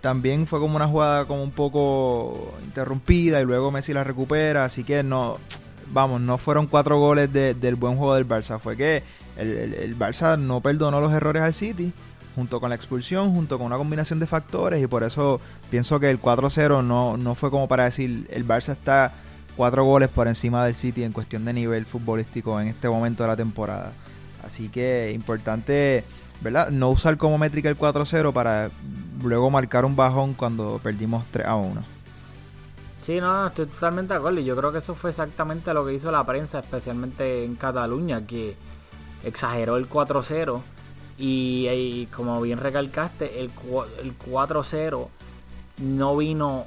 también 0.00 0.46
fue 0.46 0.58
como 0.58 0.76
una 0.76 0.88
jugada 0.88 1.26
como 1.26 1.42
un 1.42 1.50
poco 1.50 2.54
interrumpida 2.64 3.42
y 3.42 3.44
luego 3.44 3.70
Messi 3.70 3.92
la 3.92 4.04
recupera. 4.04 4.64
Así 4.64 4.84
que 4.84 5.02
no, 5.02 5.36
vamos, 5.92 6.22
no 6.22 6.38
fueron 6.38 6.66
cuatro 6.66 6.98
goles 6.98 7.30
del 7.30 7.76
buen 7.76 7.98
juego 7.98 8.14
del 8.14 8.26
Barça. 8.26 8.58
Fue 8.58 8.74
que 8.74 9.02
el, 9.36 9.74
el, 9.74 9.98
Barça 9.98 10.38
no 10.38 10.62
perdonó 10.62 11.02
los 11.02 11.12
errores 11.12 11.42
al 11.42 11.52
City 11.52 11.92
junto 12.34 12.58
con 12.58 12.70
la 12.70 12.76
expulsión, 12.76 13.34
junto 13.34 13.58
con 13.58 13.66
una 13.66 13.76
combinación 13.76 14.18
de 14.18 14.26
factores 14.26 14.82
y 14.82 14.86
por 14.86 15.02
eso 15.02 15.42
pienso 15.70 16.00
que 16.00 16.08
el 16.08 16.18
4-0 16.18 16.82
no, 16.82 17.18
no 17.18 17.34
fue 17.34 17.50
como 17.50 17.68
para 17.68 17.84
decir 17.84 18.26
el 18.30 18.48
Barça 18.48 18.72
está 18.72 19.12
cuatro 19.60 19.84
goles 19.84 20.08
por 20.08 20.26
encima 20.26 20.64
del 20.64 20.74
City 20.74 21.04
en 21.04 21.12
cuestión 21.12 21.44
de 21.44 21.52
nivel 21.52 21.84
futbolístico 21.84 22.58
en 22.62 22.68
este 22.68 22.88
momento 22.88 23.24
de 23.24 23.28
la 23.28 23.36
temporada. 23.36 23.92
Así 24.42 24.70
que 24.70 25.12
importante, 25.14 26.02
¿verdad? 26.40 26.70
No 26.70 26.88
usar 26.88 27.18
como 27.18 27.36
métrica 27.36 27.68
el 27.68 27.76
4-0 27.76 28.32
para 28.32 28.70
luego 29.22 29.50
marcar 29.50 29.84
un 29.84 29.96
bajón 29.96 30.32
cuando 30.32 30.80
perdimos 30.82 31.26
3 31.30 31.46
a 31.46 31.56
1. 31.56 31.82
Sí, 33.02 33.20
no, 33.20 33.48
estoy 33.48 33.66
totalmente 33.66 34.14
de 34.14 34.18
acuerdo. 34.20 34.40
Y 34.40 34.46
yo 34.46 34.56
creo 34.56 34.72
que 34.72 34.78
eso 34.78 34.94
fue 34.94 35.10
exactamente 35.10 35.74
lo 35.74 35.84
que 35.84 35.92
hizo 35.92 36.10
la 36.10 36.24
prensa, 36.24 36.60
especialmente 36.60 37.44
en 37.44 37.54
Cataluña, 37.56 38.26
que 38.26 38.56
exageró 39.24 39.76
el 39.76 39.90
4-0. 39.90 40.58
Y, 41.18 42.06
como 42.16 42.40
bien 42.40 42.60
recalcaste, 42.60 43.40
el, 43.40 43.50
el 44.02 44.18
4-0 44.18 45.08
no 45.82 46.16
vino 46.16 46.64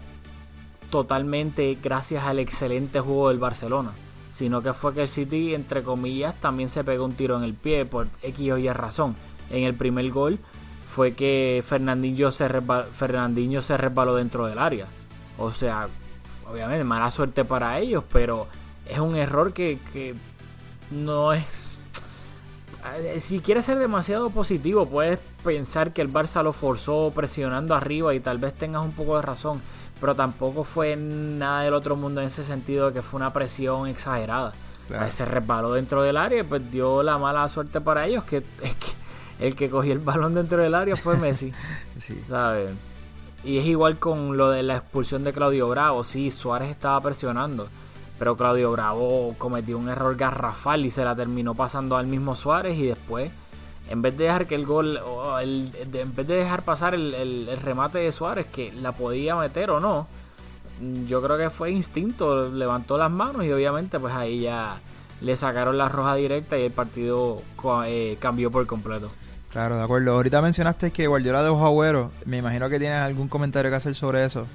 totalmente 0.94 1.76
gracias 1.82 2.24
al 2.24 2.38
excelente 2.38 3.00
juego 3.00 3.30
del 3.30 3.40
Barcelona, 3.40 3.94
sino 4.32 4.62
que 4.62 4.74
fue 4.74 4.94
que 4.94 5.02
el 5.02 5.08
City, 5.08 5.56
entre 5.56 5.82
comillas, 5.82 6.40
también 6.40 6.70
se 6.70 6.84
pegó 6.84 7.06
un 7.06 7.14
tiro 7.14 7.36
en 7.36 7.44
el 7.44 7.56
pie 7.56 7.84
por 7.86 8.06
X 8.22 8.52
o 8.52 8.60
Y 8.60 8.70
razón. 8.70 9.16
En 9.50 9.64
el 9.64 9.74
primer 9.74 10.08
gol 10.12 10.38
fue 10.88 11.14
que 11.14 11.64
Fernandinho 11.66 12.32
se, 12.32 12.48
Fernandinho 12.96 13.64
se 13.64 13.76
resbaló 13.76 14.14
dentro 14.14 14.46
del 14.46 14.60
área. 14.60 14.86
O 15.40 15.52
sea, 15.52 15.88
obviamente 16.48 16.84
mala 16.84 17.10
suerte 17.10 17.44
para 17.44 17.80
ellos, 17.80 18.04
pero 18.14 18.46
es 18.88 19.00
un 19.00 19.16
error 19.16 19.52
que, 19.52 19.80
que 19.94 20.14
no 20.92 21.34
es... 21.34 21.44
Eh, 23.00 23.20
si 23.20 23.40
quieres 23.40 23.66
ser 23.66 23.80
demasiado 23.80 24.30
positivo, 24.30 24.86
puedes 24.86 25.18
pensar 25.44 25.92
que 25.92 26.04
el 26.04 26.14
Barça 26.14 26.44
lo 26.44 26.54
forzó 26.54 27.12
presionando 27.16 27.74
arriba 27.74 28.14
y 28.14 28.20
tal 28.20 28.38
vez 28.38 28.54
tengas 28.54 28.84
un 28.84 28.92
poco 28.92 29.16
de 29.16 29.24
razón 29.24 29.60
pero 30.03 30.15
tampoco 30.15 30.65
fue 30.65 30.98
nada 30.98 31.62
del 31.62 31.74
otro 31.74 31.95
mundo 31.95 32.19
en 32.19 32.27
ese 32.27 32.43
sentido 32.43 32.88
de 32.88 32.93
que 32.95 33.01
fue 33.01 33.22
una 33.22 33.31
presión 33.31 33.88
exagerada. 33.88 34.51
se 35.10 35.24
resbaló 35.24 35.72
dentro 35.72 36.01
del 36.01 36.17
área 36.17 36.41
y 36.41 36.43
pues 36.43 36.69
dio 36.69 37.03
la 37.03 37.17
mala 37.17 37.48
suerte 37.48 37.79
para 37.79 38.05
ellos 38.05 38.25
que, 38.25 38.43
el 39.39 39.55
que 39.55 39.69
cogió 39.69 39.93
el 39.93 40.00
balón 40.00 40.36
dentro 40.36 40.57
del 40.57 40.75
área 40.75 40.98
fue 40.98 41.15
Messi. 41.15 41.53
sí. 42.00 42.22
¿Sabes? 42.27 42.72
Y 43.45 43.60
es 43.60 43.65
igual 43.65 43.98
con 43.98 44.36
lo 44.36 44.50
de 44.50 44.62
la 44.63 44.75
expulsión 44.75 45.24
de 45.24 45.31
Claudio 45.31 45.69
Bravo. 45.69 46.03
Sí, 46.03 46.31
Suárez 46.31 46.72
estaba 46.72 47.00
presionando. 47.00 47.69
Pero 48.19 48.36
Claudio 48.36 48.74
Bravo 48.74 49.33
cometió 49.38 49.77
un 49.77 49.88
error 49.88 50.17
garrafal 50.17 50.86
y 50.86 50.89
se 50.89 51.05
la 51.05 51.15
terminó 51.15 51.55
pasando 51.55 51.95
al 51.95 52.07
mismo 52.07 52.36
Suárez. 52.36 52.77
Y 52.77 52.88
después, 52.88 53.31
en 53.94 54.02
vez 54.02 54.18
de 54.18 54.24
dejar 54.24 54.48
que 54.48 54.56
el 54.56 54.66
gol, 54.66 55.00
en 55.44 56.16
vez 56.16 56.28
de 56.28 56.36
dejar 56.36 56.64
pasar 56.64 56.96
el, 56.96 57.48
remate 57.62 58.00
de 58.00 58.12
Suárez, 58.12 58.48
que 58.48 58.72
la 58.82 58.92
podía 58.92 59.36
meter 59.36 59.70
o 59.70 59.80
no, 59.80 60.08
yo 61.08 61.22
creo 61.22 61.38
que 61.38 61.52
fue 61.52 61.70
instinto. 61.70 62.50
Levantó 62.50 62.98
las 62.98 63.12
manos 63.12 63.46
y 63.46 63.52
obviamente, 63.52 64.00
pues 64.00 64.16
ahí 64.16 64.42
ya 64.42 64.78
le 65.22 65.38
sacaron 65.38 65.78
la 65.78 65.90
roja 65.90 66.16
directa 66.16 66.58
y 66.58 66.64
el 66.64 66.72
partido 66.72 67.44
eh, 67.86 68.18
cambió 68.20 68.50
por 68.50 68.66
completo. 68.66 69.12
Claro, 69.52 69.78
de 69.78 69.84
acuerdo. 69.84 70.14
Ahorita 70.14 70.42
mencionaste 70.42 70.90
que 70.90 71.06
Guardiola 71.06 71.44
dejó 71.44 71.64
Agüero. 71.64 72.10
Me 72.26 72.38
imagino 72.40 72.70
que 72.70 72.80
tienes 72.80 72.98
algún 72.98 73.28
comentario 73.28 73.70
que 73.70 73.78
hacer 73.78 73.94
sobre 73.94 74.26
eso. 74.26 74.48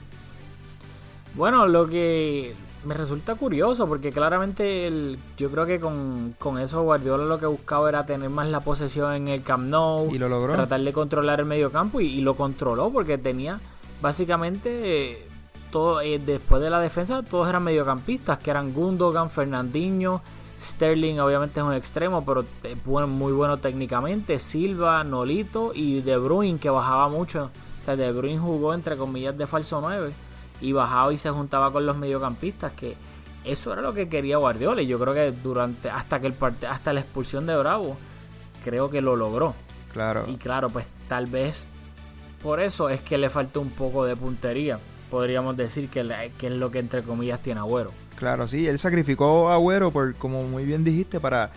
Bueno, 1.35 1.69
lo 1.69 1.87
que 1.89 2.57
me 2.85 2.95
resulta 2.95 3.35
curioso 3.35 3.87
porque 3.87 4.11
claramente 4.11 4.87
el, 4.87 5.19
yo 5.37 5.51
creo 5.51 5.67
que 5.67 5.81
con, 5.81 6.59
eso 6.59 6.83
Guardiola 6.83 7.25
lo 7.25 7.39
que 7.39 7.47
buscaba 7.47 7.89
era 7.89 8.07
tener 8.07 8.31
más 8.31 8.49
la 8.49 8.61
posesión 8.61 9.13
en 9.15 9.29
el 9.29 9.43
Camp 9.43 9.69
Nou. 9.69 10.15
Y 10.15 10.19
lo 10.19 10.29
logró. 10.29 10.53
Tratar 10.55 10.81
de 10.81 10.93
controlar 10.93 11.41
el 11.41 11.47
medio 11.47 11.71
campo 11.71 12.01
y, 12.01 12.21
lo 12.21 12.35
controló 12.35 12.91
porque 12.91 13.19
tenía 13.19 13.61
básicamente 14.01 15.13
eh, 15.13 15.27
todo 15.73 16.01
eh, 16.01 16.21
después 16.25 16.63
de 16.63 16.71
la 16.71 16.81
defensa 16.81 17.23
todos 17.23 17.49
eran 17.49 17.65
mediocampistas 17.65 18.39
que 18.39 18.51
eran 18.51 18.73
Gundogan, 18.73 19.31
Fernandinho, 19.31 20.23
Sterling 20.61 21.19
obviamente 21.19 21.61
es 21.61 21.67
un 21.67 21.75
extremo, 21.75 22.25
pero 22.25 22.45
muy 23.07 23.33
bueno 23.33 23.59
técnicamente. 23.59 24.39
Silva, 24.39 25.03
Nolito 25.05 25.73
y 25.75 26.01
De 26.01 26.17
Bruyne 26.17 26.59
que 26.59 26.71
bajaba 26.71 27.09
mucho. 27.09 27.51
O 27.81 27.85
sea, 27.85 27.97
De 27.97 28.13
Bruyne 28.13 28.39
jugó 28.39 28.75
entre 28.75 28.97
comillas 28.97 29.37
de 29.37 29.47
falso 29.47 29.81
9 29.81 30.13
y 30.61 30.73
bajaba 30.73 31.13
y 31.13 31.19
se 31.19 31.31
juntaba 31.31 31.73
con 31.73 31.87
los 31.87 31.97
mediocampistas 31.97 32.73
que 32.73 32.97
eso 33.45 33.73
era 33.73 33.83
lo 33.83 33.95
que 33.95 34.09
quería 34.09 34.37
Guardiola 34.37 34.83
y 34.83 34.87
yo 34.87 34.99
creo 34.99 35.15
que 35.15 35.33
durante 35.33 35.91
hasta 35.91 36.21
que 36.21 36.27
el 36.27 36.35
hasta 36.69 36.93
la 36.93 37.01
expulsión 37.01 37.47
de 37.47 37.57
Bravo 37.57 37.97
creo 38.65 38.91
que 38.91 39.01
lo 39.01 39.17
logró. 39.17 39.55
Claro. 39.93 40.25
Y 40.29 40.37
claro, 40.37 40.71
pues 40.71 40.87
tal 41.09 41.27
vez 41.27 41.67
por 42.43 42.61
eso 42.61 42.89
es 42.89 43.01
que 43.01 43.19
le 43.19 43.31
faltó 43.31 43.61
un 43.61 43.71
poco 43.71 44.05
de 44.05 44.17
puntería. 44.17 44.79
Podríamos 45.11 45.57
decir 45.57 45.89
que, 45.89 46.31
que 46.39 46.49
es 46.49 46.53
lo 46.53 46.71
que 46.71 46.79
entre 46.79 47.03
comillas 47.03 47.41
tiene 47.41 47.61
Agüero. 47.61 47.93
Claro, 48.17 48.47
sí, 48.47 48.67
él 48.67 48.79
sacrificó 48.79 49.49
a 49.49 49.55
Agüero, 49.55 49.91
por, 49.91 50.15
como 50.17 50.43
muy 50.43 50.65
bien 50.65 50.85
dijiste, 50.85 51.19
para, 51.19 51.51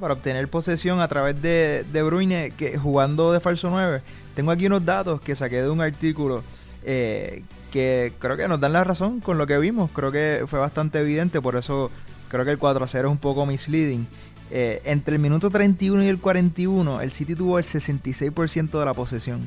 para 0.00 0.14
obtener 0.14 0.48
posesión 0.48 1.00
a 1.00 1.08
través 1.08 1.40
de, 1.42 1.84
de 1.92 2.02
Bruyne, 2.02 2.52
que 2.56 2.78
jugando 2.78 3.32
de 3.32 3.40
falso 3.40 3.68
9. 3.68 4.00
Tengo 4.34 4.50
aquí 4.50 4.66
unos 4.66 4.84
datos 4.84 5.20
que 5.20 5.34
saqué 5.34 5.60
de 5.60 5.68
un 5.68 5.80
artículo 5.80 6.42
eh, 6.84 7.42
que 7.74 8.12
creo 8.20 8.36
que 8.36 8.46
nos 8.46 8.60
dan 8.60 8.72
la 8.72 8.84
razón 8.84 9.18
con 9.18 9.36
lo 9.36 9.48
que 9.48 9.58
vimos. 9.58 9.90
Creo 9.90 10.12
que 10.12 10.44
fue 10.46 10.60
bastante 10.60 11.00
evidente, 11.00 11.40
por 11.40 11.56
eso 11.56 11.90
creo 12.28 12.44
que 12.44 12.52
el 12.52 12.58
4 12.58 12.84
a 12.84 12.86
0 12.86 13.08
es 13.08 13.10
un 13.10 13.18
poco 13.18 13.46
misleading. 13.46 14.06
Eh, 14.52 14.80
entre 14.84 15.16
el 15.16 15.20
minuto 15.20 15.50
31 15.50 16.04
y 16.04 16.06
el 16.06 16.20
41, 16.20 17.00
el 17.00 17.10
City 17.10 17.34
tuvo 17.34 17.58
el 17.58 17.64
66% 17.64 18.78
de 18.78 18.84
la 18.84 18.94
posesión. 18.94 19.40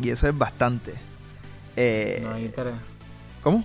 Y 0.00 0.10
eso 0.10 0.28
es 0.28 0.36
bastante. 0.36 0.92
Eh, 1.76 2.20
no 2.22 2.34
hay 2.34 2.44
interés. 2.44 2.74
¿Cómo? 3.42 3.64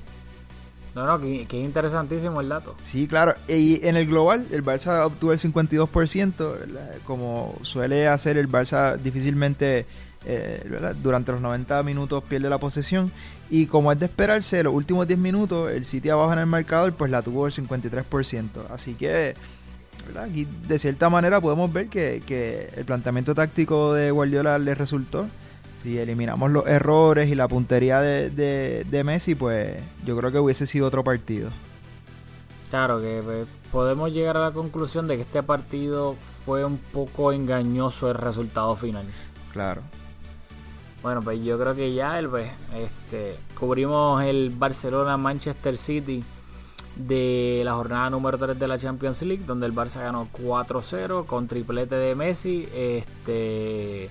No, 0.95 1.05
no, 1.05 1.19
que, 1.19 1.41
es 1.41 1.53
interesantísimo 1.53 2.39
el 2.39 2.47
dato. 2.47 2.77
Sí, 2.81 3.09
claro. 3.09 3.35
Y 3.49 3.85
en 3.85 3.97
el 3.97 4.07
global, 4.07 4.47
el 4.51 4.63
Barça 4.63 5.05
obtuvo 5.05 5.33
el 5.33 5.39
52%, 5.39 6.55
como 7.03 7.57
suele 7.63 8.07
hacer 8.07 8.37
el 8.37 8.47
Barça 8.47 8.95
difícilmente 8.95 9.85
eh, 10.25 10.63
durante 11.01 11.31
los 11.31 11.41
90 11.41 11.83
minutos 11.83 12.23
pierde 12.23 12.49
la 12.49 12.57
posesión. 12.57 13.11
Y 13.49 13.65
como 13.65 13.91
es 13.91 13.99
de 13.99 14.05
esperarse, 14.05 14.61
los 14.63 14.73
últimos 14.73 15.07
10 15.07 15.19
minutos, 15.19 15.71
el 15.71 15.85
City 15.85 16.09
abajo 16.09 16.33
en 16.33 16.39
el 16.39 16.45
marcador, 16.45 16.93
pues 16.93 17.09
la 17.09 17.21
tuvo 17.21 17.47
el 17.47 17.53
53%. 17.53 18.47
Así 18.69 18.93
que, 18.93 19.33
aquí 20.21 20.47
de 20.67 20.77
cierta 20.77 21.09
manera 21.09 21.41
podemos 21.41 21.71
ver 21.73 21.87
que, 21.87 22.21
que 22.25 22.69
el 22.75 22.85
planteamiento 22.85 23.33
táctico 23.33 23.93
de 23.93 24.11
Guardiola 24.11 24.59
le 24.59 24.75
resultó 24.75 25.27
si 25.81 25.97
eliminamos 25.97 26.51
los 26.51 26.67
errores 26.67 27.29
y 27.29 27.35
la 27.35 27.47
puntería 27.47 28.01
de, 28.01 29.01
Messi, 29.05 29.35
pues 29.35 29.75
yo 30.05 30.17
creo 30.17 30.31
que 30.31 30.39
hubiese 30.39 30.67
sido 30.67 30.87
otro 30.87 31.03
partido. 31.03 31.49
Claro 32.69 33.01
que 33.01 33.21
pues, 33.23 33.47
podemos 33.71 34.11
llegar 34.11 34.37
a 34.37 34.41
la 34.41 34.51
conclusión 34.51 35.07
de 35.07 35.15
que 35.15 35.21
este 35.23 35.41
partido 35.41 36.15
fue 36.45 36.65
un 36.65 36.77
poco 36.77 37.31
engañoso 37.31 38.09
el 38.11 38.15
resultado 38.15 38.75
final. 38.75 39.05
Claro. 39.53 39.81
Bueno, 41.01 41.21
pues 41.21 41.43
yo 41.43 41.57
creo 41.57 41.75
que 41.75 41.93
ya 41.93 42.19
el, 42.19 42.27
pues, 42.27 42.51
este, 42.75 43.37
cubrimos 43.57 44.21
el 44.23 44.49
Barcelona-Manchester 44.49 45.77
City 45.77 46.23
de 46.97 47.61
la 47.63 47.73
jornada 47.73 48.09
número 48.09 48.37
3 48.37 48.59
de 48.59 48.67
la 48.67 48.77
Champions 48.77 49.21
League, 49.21 49.43
donde 49.45 49.65
el 49.65 49.73
Barça 49.73 50.01
ganó 50.01 50.27
4-0 50.33 51.25
con 51.25 51.47
triplete 51.47 51.95
de 51.95 52.15
Messi. 52.15 52.67
Este 52.75 54.09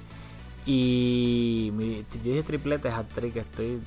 y 0.65 1.71
yo 1.71 2.33
dije 2.33 2.43
triplete, 2.43 2.91
hat-trick, 2.91 3.37
estoy, 3.37 3.81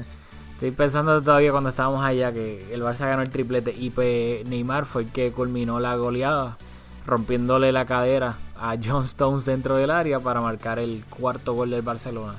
estoy 0.54 0.70
pensando 0.70 1.20
todavía 1.20 1.50
cuando 1.50 1.68
estábamos 1.70 2.02
allá 2.02 2.32
que 2.32 2.72
el 2.72 2.82
Barça 2.82 3.00
ganó 3.00 3.22
el 3.22 3.28
triplete 3.28 3.74
y 3.78 3.90
pues 3.90 4.46
Neymar 4.46 4.86
fue 4.86 5.02
el 5.02 5.08
que 5.10 5.32
culminó 5.32 5.78
la 5.78 5.94
goleada, 5.96 6.56
rompiéndole 7.06 7.70
la 7.70 7.84
cadera 7.84 8.36
a 8.62 8.76
dentro 8.76 9.76
del 9.76 9.90
área 9.90 10.20
para 10.20 10.40
marcar 10.40 10.78
el 10.78 11.04
cuarto 11.10 11.52
gol 11.52 11.70
del 11.70 11.82
Barcelona. 11.82 12.34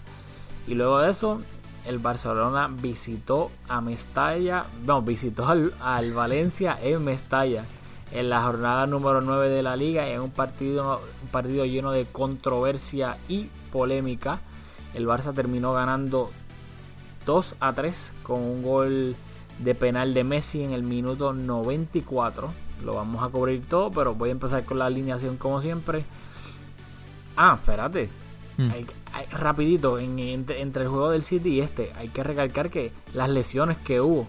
Y 0.68 0.74
luego 0.74 1.00
de 1.00 1.12
eso, 1.12 1.42
el 1.86 2.00
Barcelona 2.00 2.70
visitó 2.72 3.52
a 3.68 3.82
Mestalla, 3.82 4.66
no, 4.86 5.02
visitó 5.02 5.48
al, 5.48 5.74
al 5.82 6.14
Valencia 6.14 6.80
en 6.82 7.04
Mestalla 7.04 7.66
en 8.14 8.30
la 8.30 8.42
jornada 8.42 8.88
número 8.88 9.20
9 9.20 9.50
de 9.50 9.64
la 9.64 9.76
liga 9.76 10.08
en 10.08 10.22
un 10.22 10.30
partido, 10.30 11.02
un 11.24 11.28
partido 11.30 11.66
lleno 11.66 11.92
de 11.92 12.06
controversia 12.06 13.18
y 13.28 13.50
polémica. 13.72 14.40
El 14.94 15.08
Barça 15.08 15.34
terminó 15.34 15.74
ganando 15.74 16.32
2 17.26 17.56
a 17.60 17.74
3 17.74 18.14
con 18.24 18.40
un 18.40 18.64
gol 18.64 19.16
de 19.60 19.76
penal 19.76 20.14
de 20.14 20.24
Messi 20.24 20.64
en 20.64 20.72
el 20.72 20.84
minuto 20.84 21.34
94. 21.34 22.50
Lo 22.84 22.96
vamos 22.96 23.24
a 23.24 23.30
cubrir 23.30 23.64
todo, 23.68 23.92
pero 23.92 24.16
voy 24.16 24.30
a 24.30 24.32
empezar 24.34 24.64
con 24.64 24.80
la 24.80 24.86
alineación 24.86 25.38
como 25.38 25.62
siempre. 25.62 26.04
Ah, 27.38 27.58
espérate. 27.60 28.10
Hmm. 28.56 28.70
rapidito, 29.32 29.98
entre, 29.98 30.62
el 30.62 30.88
juego 30.88 31.10
del 31.10 31.24
City 31.24 31.56
y 31.56 31.62
este, 31.62 31.92
hay 31.98 32.08
que 32.10 32.22
recalcar 32.22 32.70
que 32.70 32.92
las 33.16 33.28
lesiones 33.28 33.78
que 33.78 34.00
hubo 34.00 34.28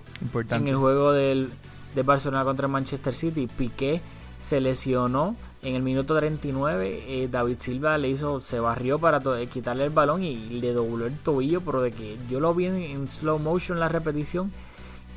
en 0.50 0.66
el 0.66 0.76
juego 0.76 1.12
del, 1.12 1.50
de 1.94 2.02
Barcelona 2.02 2.42
contra 2.42 2.66
Manchester 2.66 3.14
City, 3.14 3.46
Piqué 3.46 4.00
se 4.38 4.60
lesionó 4.60 5.36
en 5.62 5.74
el 5.74 5.82
minuto 5.82 6.16
39. 6.16 7.04
Eh, 7.06 7.28
David 7.30 7.56
Silva 7.60 7.98
le 7.98 8.10
hizo, 8.10 8.40
se 8.40 8.60
barrió 8.60 8.98
para 8.98 9.20
quitarle 9.46 9.84
el 9.84 9.90
balón 9.90 10.22
y 10.22 10.36
le 10.36 10.72
dobló 10.72 11.06
el 11.06 11.16
tobillo, 11.18 11.60
pero 11.60 11.82
de 11.82 11.92
que 11.92 12.16
yo 12.28 12.40
lo 12.40 12.54
vi 12.54 12.66
en, 12.66 13.08
slow 13.08 13.38
motion 13.38 13.80
la 13.80 13.88
repetición 13.88 14.52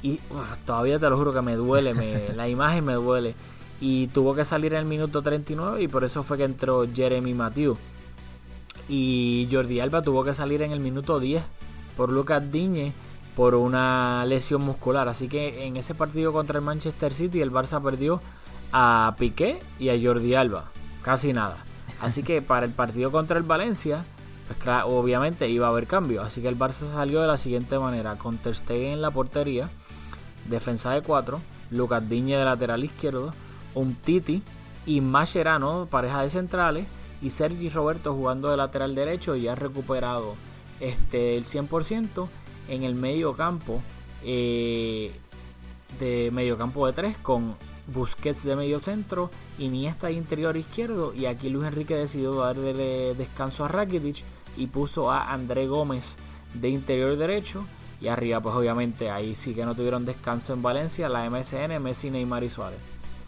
y 0.02 0.20
todavía 0.66 1.00
te 1.00 1.10
lo 1.10 1.18
juro 1.18 1.34
que 1.34 1.42
me 1.42 1.56
duele, 1.56 1.94
la 2.36 2.48
imagen 2.48 2.86
me 2.86 2.94
duele. 2.94 3.36
Y 3.80 4.08
tuvo 4.08 4.34
que 4.34 4.46
salir 4.46 4.74
en 4.74 4.80
el 4.80 4.86
minuto 4.86 5.22
39 5.22 5.84
y 5.84 5.88
por 5.88 6.04
eso 6.04 6.24
fue 6.24 6.38
que 6.38 6.44
entró 6.44 6.86
Jeremy 6.92 7.34
Mathieu. 7.34 7.78
Y 8.90 9.48
Jordi 9.52 9.80
Alba 9.80 10.02
tuvo 10.02 10.24
que 10.24 10.34
salir 10.34 10.62
en 10.62 10.72
el 10.72 10.80
minuto 10.80 11.20
10 11.20 11.44
por 11.96 12.12
Lucas 12.12 12.52
Diñe 12.52 12.94
por 13.36 13.54
una 13.54 14.26
lesión 14.26 14.64
muscular. 14.64 15.08
Así 15.08 15.28
que 15.28 15.66
en 15.66 15.78
ese 15.78 15.94
partido 15.94 16.34
contra 16.34 16.58
el 16.58 16.66
Manchester 16.66 17.14
City 17.14 17.42
el 17.42 17.52
Barça 17.52 17.82
perdió 17.84 18.22
a 18.72 19.16
Piqué 19.20 19.60
y 19.80 19.90
a 19.90 20.00
Jordi 20.02 20.34
Alba. 20.34 20.72
Casi 21.04 21.34
nada. 21.34 21.58
Así 22.02 22.24
que 22.24 22.42
para 22.42 22.66
el 22.66 22.72
partido 22.72 23.12
contra 23.12 23.38
el 23.38 23.44
Valencia, 23.44 24.04
pues 24.48 24.60
obviamente 24.86 25.50
iba 25.50 25.68
a 25.68 25.70
haber 25.70 25.88
cambio. 25.88 26.22
Así 26.22 26.42
que 26.42 26.48
el 26.48 26.58
Barça 26.58 26.92
salió 26.92 27.22
de 27.22 27.28
la 27.28 27.38
siguiente 27.38 27.78
manera. 27.80 28.16
Con 28.16 28.38
Ter 28.38 28.56
Stegen 28.56 28.94
en 28.94 29.02
la 29.02 29.12
portería. 29.12 29.70
Defensa 30.46 30.92
de 30.94 31.02
4. 31.02 31.40
Lucas 31.72 32.10
Diñe 32.10 32.38
de 32.38 32.46
lateral 32.46 32.84
izquierdo. 32.84 33.34
Un 33.74 33.96
Titi 33.96 34.42
y 34.86 35.02
Mascherano, 35.02 35.88
pareja 35.90 36.22
de 36.22 36.30
centrales. 36.30 36.88
Y 37.22 37.32
Sergi 37.32 37.70
Roberto 37.70 38.14
jugando 38.14 38.50
de 38.50 38.58
lateral 38.58 38.96
derecho. 38.96 39.36
Y 39.36 39.48
ha 39.48 39.56
recuperado 39.56 40.36
este, 40.80 41.38
el 41.38 41.46
100% 41.46 42.28
en 42.70 42.84
el 42.84 42.96
medio 42.96 43.34
campo. 43.36 43.82
Eh, 44.24 45.12
de 46.00 46.30
medio 46.32 46.58
campo 46.58 46.86
de 46.86 46.94
3 46.94 47.18
con 47.18 47.56
Busquets 47.88 48.44
de 48.44 48.56
medio 48.56 48.80
centro, 48.80 49.30
Iniesta 49.60 50.08
de 50.08 50.14
interior 50.14 50.56
izquierdo 50.58 51.14
y 51.14 51.26
aquí 51.26 51.50
Luis 51.50 51.68
Enrique 51.68 51.96
decidió 51.96 52.36
darle 52.36 53.16
descanso 53.16 53.66
a 53.66 53.70
Rakitic 53.70 54.24
y 54.58 54.68
puso 54.68 55.12
a 55.12 55.32
André 55.32 55.68
Gómez 55.68 56.04
de 56.54 56.70
interior 56.70 57.16
derecho 57.18 57.66
y 58.02 58.08
arriba 58.08 58.40
pues 58.42 58.56
obviamente 58.56 59.10
ahí 59.10 59.36
sí 59.36 59.54
que 59.54 59.66
no 59.66 59.76
tuvieron 59.76 60.06
descanso 60.06 60.54
en 60.54 60.62
Valencia, 60.62 61.10
la 61.10 61.30
MSN, 61.30 61.82
Messi, 61.82 62.12
Neymar 62.12 62.44
y 62.44 62.50
Suárez. 62.50 62.80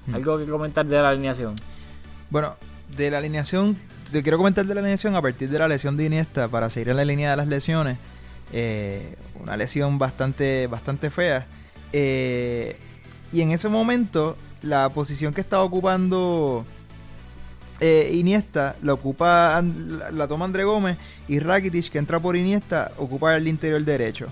Hmm. 0.08 0.16
¿Algo 0.16 0.38
que 0.38 0.46
comentar 0.46 0.86
de 0.86 1.02
la 1.02 1.10
alineación? 1.10 1.56
Bueno, 2.30 2.56
de 2.96 3.12
la 3.12 3.18
alineación, 3.18 3.78
te 4.12 4.22
quiero 4.22 4.38
comentar 4.38 4.66
de 4.66 4.74
la 4.74 4.82
alineación 4.82 5.16
a 5.16 5.22
partir 5.22 5.50
de 5.50 5.60
la 5.60 5.68
lesión 5.68 5.98
de 5.98 6.06
Iniesta 6.06 6.48
para 6.48 6.70
seguir 6.70 6.90
en 6.90 6.98
la 6.98 7.06
línea 7.06 7.32
de 7.32 7.38
las 7.38 7.48
lesiones. 7.48 7.98
eh, 8.52 9.16
una 9.40 9.56
lesión 9.58 10.00
bastante, 10.00 10.68
bastante 10.68 11.10
fea. 11.10 11.46
Eh, 11.94 12.78
y 13.32 13.42
en 13.42 13.52
ese 13.52 13.70
momento, 13.70 14.36
la 14.62 14.90
posición 14.90 15.34
que 15.34 15.42
estaba 15.42 15.64
ocupando 15.64 16.66
eh, 17.80 18.12
Iniesta 18.14 18.76
la 18.84 18.94
ocupa 18.94 19.62
la, 20.12 20.28
toma 20.28 20.46
André 20.46 20.64
Gómez 20.64 20.98
y 21.28 21.40
Rakitic 21.40 21.90
que 21.90 21.98
entra 21.98 22.20
por 22.20 22.36
Iniesta 22.36 22.92
ocupa 22.98 23.36
el 23.36 23.48
interior 23.48 23.84
derecho. 23.84 24.28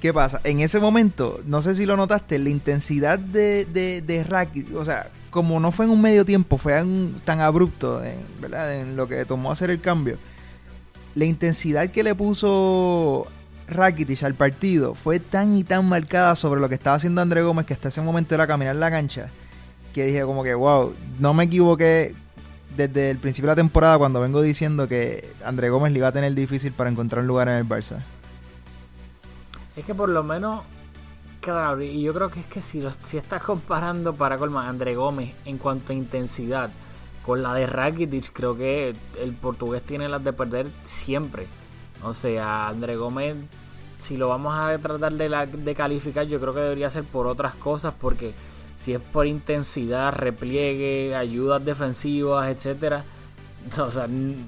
¿Qué 0.00 0.12
pasa? 0.12 0.40
En 0.44 0.60
ese 0.60 0.80
momento, 0.80 1.40
no 1.46 1.62
sé 1.62 1.74
si 1.74 1.86
lo 1.86 1.96
notaste, 1.96 2.38
la 2.38 2.50
intensidad 2.50 3.18
de, 3.18 3.64
de, 3.64 4.24
Rakitic, 4.24 4.76
o 4.76 4.84
sea, 4.84 5.08
como 5.30 5.58
no 5.60 5.72
fue 5.72 5.86
en 5.86 5.92
un 5.92 6.00
medio 6.00 6.24
tiempo, 6.24 6.58
fue 6.58 6.84
tan 7.24 7.40
abrupto, 7.40 8.04
en, 8.04 8.18
¿verdad? 8.40 8.80
En 8.80 8.96
lo 8.96 9.08
que 9.08 9.24
tomó 9.24 9.50
hacer 9.50 9.70
el 9.70 9.80
cambio. 9.80 10.18
La 11.14 11.24
intensidad 11.24 11.88
que 11.88 12.02
le 12.02 12.14
puso 12.14 13.26
Rakitic 13.66 14.22
al 14.24 14.34
partido 14.34 14.94
fue 14.94 15.20
tan 15.20 15.56
y 15.56 15.64
tan 15.64 15.88
marcada 15.88 16.36
sobre 16.36 16.60
lo 16.60 16.68
que 16.68 16.74
estaba 16.74 16.96
haciendo 16.96 17.22
André 17.22 17.42
Gómez 17.42 17.64
que 17.64 17.72
hasta 17.72 17.88
ese 17.88 18.02
momento 18.02 18.34
era 18.34 18.46
caminar 18.46 18.76
la 18.76 18.90
cancha 18.90 19.30
que 19.94 20.04
dije 20.06 20.22
como 20.24 20.42
que 20.42 20.54
wow, 20.54 20.92
no 21.20 21.32
me 21.34 21.44
equivoqué 21.44 22.14
desde 22.76 23.10
el 23.10 23.18
principio 23.18 23.48
de 23.48 23.52
la 23.52 23.62
temporada 23.62 23.96
cuando 23.98 24.20
vengo 24.20 24.42
diciendo 24.42 24.88
que 24.88 25.30
André 25.44 25.70
Gómez 25.70 25.92
le 25.92 25.98
iba 25.98 26.08
a 26.08 26.12
tener 26.12 26.34
difícil 26.34 26.72
para 26.72 26.90
encontrar 26.90 27.22
un 27.22 27.28
lugar 27.28 27.48
en 27.48 27.54
el 27.54 27.64
Barça. 27.68 27.98
Es 29.76 29.84
que 29.84 29.94
por 29.94 30.08
lo 30.08 30.22
menos, 30.22 30.62
claro, 31.40 31.80
y 31.82 32.02
yo 32.02 32.12
creo 32.14 32.30
que 32.30 32.40
es 32.40 32.46
que 32.46 32.60
si, 32.62 32.80
lo- 32.80 32.92
si 33.04 33.16
estás 33.16 33.42
comparando 33.42 34.14
para 34.14 34.36
colma 34.38 34.68
André 34.68 34.94
Gómez 34.94 35.34
en 35.44 35.58
cuanto 35.58 35.92
a 35.92 35.96
intensidad 35.96 36.70
con 37.24 37.42
la 37.42 37.54
de 37.54 37.66
Rakitic, 37.66 38.32
creo 38.32 38.56
que 38.56 38.94
el 39.20 39.32
portugués 39.32 39.82
tiene 39.82 40.08
las 40.08 40.22
de 40.22 40.32
perder 40.32 40.66
siempre. 40.84 41.46
O 42.02 42.12
sea, 42.14 42.68
André 42.68 42.96
Gómez, 42.96 43.36
si 43.98 44.16
lo 44.16 44.28
vamos 44.28 44.54
a 44.56 44.76
tratar 44.78 45.12
de, 45.14 45.28
la- 45.28 45.46
de 45.46 45.74
calificar, 45.74 46.26
yo 46.26 46.38
creo 46.40 46.52
que 46.52 46.60
debería 46.60 46.90
ser 46.90 47.04
por 47.04 47.26
otras 47.26 47.54
cosas, 47.54 47.94
porque 47.98 48.32
si 48.84 48.92
es 48.92 49.00
por 49.00 49.26
intensidad, 49.26 50.12
repliegue, 50.12 51.14
ayudas 51.16 51.64
defensivas, 51.64 52.48
etcétera, 52.50 53.02
o 53.78 53.90
sea, 53.90 54.06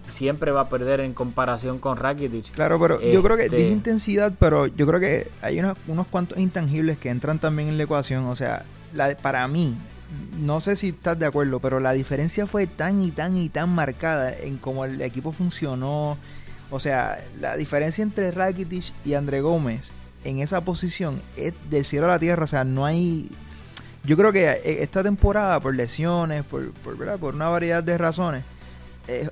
siempre 0.08 0.50
va 0.50 0.62
a 0.62 0.68
perder 0.68 1.00
en 1.00 1.14
comparación 1.14 1.78
con 1.78 1.96
Rakitic. 1.96 2.52
Claro, 2.52 2.78
pero 2.78 3.00
yo 3.00 3.22
creo 3.22 3.36
que 3.36 3.44
Este- 3.44 3.56
dije 3.56 3.70
intensidad, 3.70 4.32
pero 4.38 4.66
yo 4.66 4.86
creo 4.86 5.00
que 5.00 5.28
hay 5.40 5.58
unos, 5.58 5.78
unos 5.88 6.06
cuantos 6.06 6.38
intangibles 6.38 6.98
que 6.98 7.08
entran 7.08 7.38
también 7.38 7.68
en 7.70 7.78
la 7.78 7.84
ecuación. 7.84 8.26
O 8.26 8.36
sea, 8.36 8.64
la, 8.94 9.16
para 9.16 9.48
mí, 9.48 9.74
no 10.38 10.60
sé 10.60 10.76
si 10.76 10.88
estás 10.90 11.18
de 11.18 11.24
acuerdo, 11.24 11.60
pero 11.60 11.80
la 11.80 11.92
diferencia 11.92 12.46
fue 12.46 12.66
tan 12.66 13.02
y 13.02 13.10
tan 13.10 13.38
y 13.38 13.48
tan 13.48 13.70
marcada 13.70 14.34
en 14.36 14.58
cómo 14.58 14.84
el 14.84 15.00
equipo 15.00 15.32
funcionó. 15.32 16.18
O 16.70 16.78
sea, 16.78 17.18
la 17.40 17.56
diferencia 17.56 18.02
entre 18.02 18.32
Rakitic 18.32 18.92
y 19.04 19.14
André 19.14 19.40
Gómez 19.40 19.92
en 20.24 20.40
esa 20.40 20.60
posición 20.60 21.20
es 21.36 21.54
del 21.70 21.84
cielo 21.86 22.06
a 22.06 22.10
la 22.10 22.18
tierra. 22.18 22.44
O 22.44 22.48
sea, 22.48 22.64
no 22.64 22.84
hay. 22.84 23.30
Yo 24.06 24.16
creo 24.16 24.32
que 24.32 24.48
eh, 24.48 24.82
esta 24.82 25.02
temporada, 25.02 25.58
por 25.60 25.74
lesiones, 25.74 26.44
por, 26.44 26.70
por, 26.72 27.34
una 27.34 27.48
variedad 27.48 27.82
de 27.82 27.98
razones, 27.98 28.44
eh, 29.08 29.28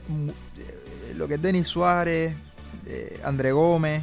eh, 0.58 1.14
lo 1.16 1.28
que 1.28 1.34
es 1.34 1.42
Denis 1.42 1.68
Suárez, 1.68 2.34
eh, 2.86 3.20
André 3.24 3.52
Gómez, 3.52 4.02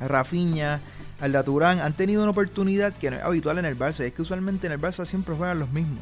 Rafinha, 0.00 0.80
Alda 1.20 1.42
Turán 1.42 1.80
han 1.80 1.92
tenido 1.92 2.22
una 2.22 2.30
oportunidad 2.30 2.92
que 2.92 3.10
no 3.10 3.16
es 3.16 3.22
habitual 3.22 3.58
en 3.58 3.64
el 3.64 3.78
Barça. 3.78 4.00
Es 4.04 4.12
que 4.12 4.22
usualmente 4.22 4.66
en 4.66 4.72
el 4.72 4.80
Barça 4.80 5.04
siempre 5.04 5.34
juegan 5.34 5.58
los 5.58 5.70
mismos. 5.70 6.00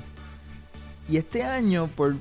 Y 1.09 1.17
este 1.17 1.45
año, 1.45 1.89
por 1.89 2.17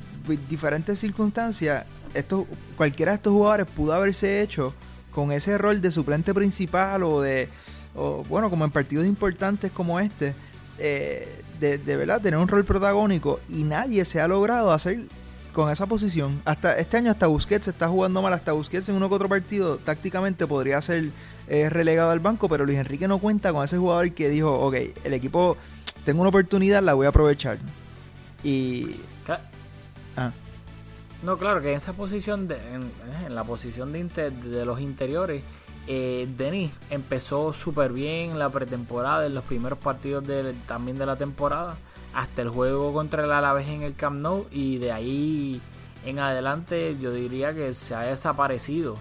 diferentes 0.50 1.00
circunstancias, 1.00 1.86
estos, 2.14 2.46
cualquiera 2.78 3.14
de 3.14 3.18
estos 3.18 3.34
jugadores 3.34 3.68
pudo 3.68 3.94
haberse 3.94 4.42
hecho 4.42 4.74
con 5.12 5.32
ese 5.32 5.58
rol 5.58 5.82
de 5.82 5.92
suplente 5.92 6.34
principal 6.34 7.04
o 7.04 7.22
de, 7.22 7.50
o, 7.96 8.24
bueno, 8.30 8.50
como 8.50 8.64
en 8.64 8.72
partidos 8.72 9.06
importantes 9.06 9.72
como 9.72 10.00
este, 10.00 10.34
eh, 10.80 11.42
de, 11.60 11.78
de 11.78 11.96
verdad 11.96 12.22
tener 12.22 12.40
un 12.40 12.48
rol 12.48 12.66
protagónico 12.66 13.40
y 13.50 13.64
nadie 13.64 14.04
se 14.06 14.20
ha 14.22 14.28
logrado 14.28 14.72
hacer 14.72 15.00
con 15.54 15.72
esa 15.72 15.86
posición. 15.86 16.42
Hasta 16.44 16.78
este 16.78 16.98
año 16.98 17.12
hasta 17.12 17.28
Busquets 17.28 17.66
se 17.66 17.72
está 17.72 17.88
jugando 17.88 18.22
mal, 18.22 18.34
hasta 18.34 18.52
Busquets 18.52 18.90
en 18.90 18.96
uno 18.96 19.08
que 19.08 19.16
otro 19.16 19.30
partido 19.30 19.78
tácticamente 19.78 20.46
podría 20.48 20.82
ser 20.82 21.10
eh, 21.48 21.70
relegado 21.70 22.12
al 22.12 22.20
banco, 22.20 22.50
pero 22.50 22.66
Luis 22.66 22.78
Enrique 22.78 23.08
no 23.08 23.20
cuenta 23.20 23.54
con 23.54 23.64
ese 23.64 23.78
jugador 23.78 24.12
que 24.12 24.28
dijo, 24.30 24.52
ok, 24.54 24.76
el 25.06 25.14
equipo, 25.14 25.56
tengo 26.04 26.22
una 26.22 26.30
oportunidad, 26.30 26.84
la 26.84 26.94
voy 26.94 27.06
a 27.06 27.10
aprovechar. 27.10 27.58
Y... 28.44 28.98
Ah, 30.18 30.32
No, 31.24 31.38
claro, 31.38 31.62
que 31.62 31.72
en 31.72 31.78
esa 31.78 31.94
posición, 31.94 32.48
de, 32.48 32.56
en, 32.74 32.92
en 33.26 33.34
la 33.34 33.44
posición 33.44 33.92
de, 33.94 34.00
inter- 34.00 34.32
de 34.34 34.66
los 34.66 34.80
interiores, 34.82 35.42
eh, 35.88 36.28
Denis 36.38 36.72
empezó 36.90 37.54
súper 37.54 37.94
bien 37.94 38.38
la 38.40 38.50
pretemporada, 38.50 39.26
en 39.26 39.36
los 39.36 39.44
primeros 39.44 39.78
partidos 39.80 40.26
de- 40.28 40.54
también 40.68 40.98
de 40.98 41.06
la 41.06 41.16
temporada, 41.16 41.76
hasta 42.14 42.42
el 42.42 42.50
juego 42.50 42.94
contra 42.94 43.24
el 43.24 43.32
Alavés 43.32 43.68
en 43.68 43.82
el 43.84 43.94
Camp 43.96 44.20
Nou, 44.22 44.46
y 44.52 44.78
de 44.78 44.92
ahí 44.92 45.62
en 46.06 46.20
adelante 46.20 46.96
yo 47.00 47.12
diría 47.12 47.54
que 47.54 47.74
se 47.74 47.94
ha 47.96 48.02
desaparecido. 48.02 48.96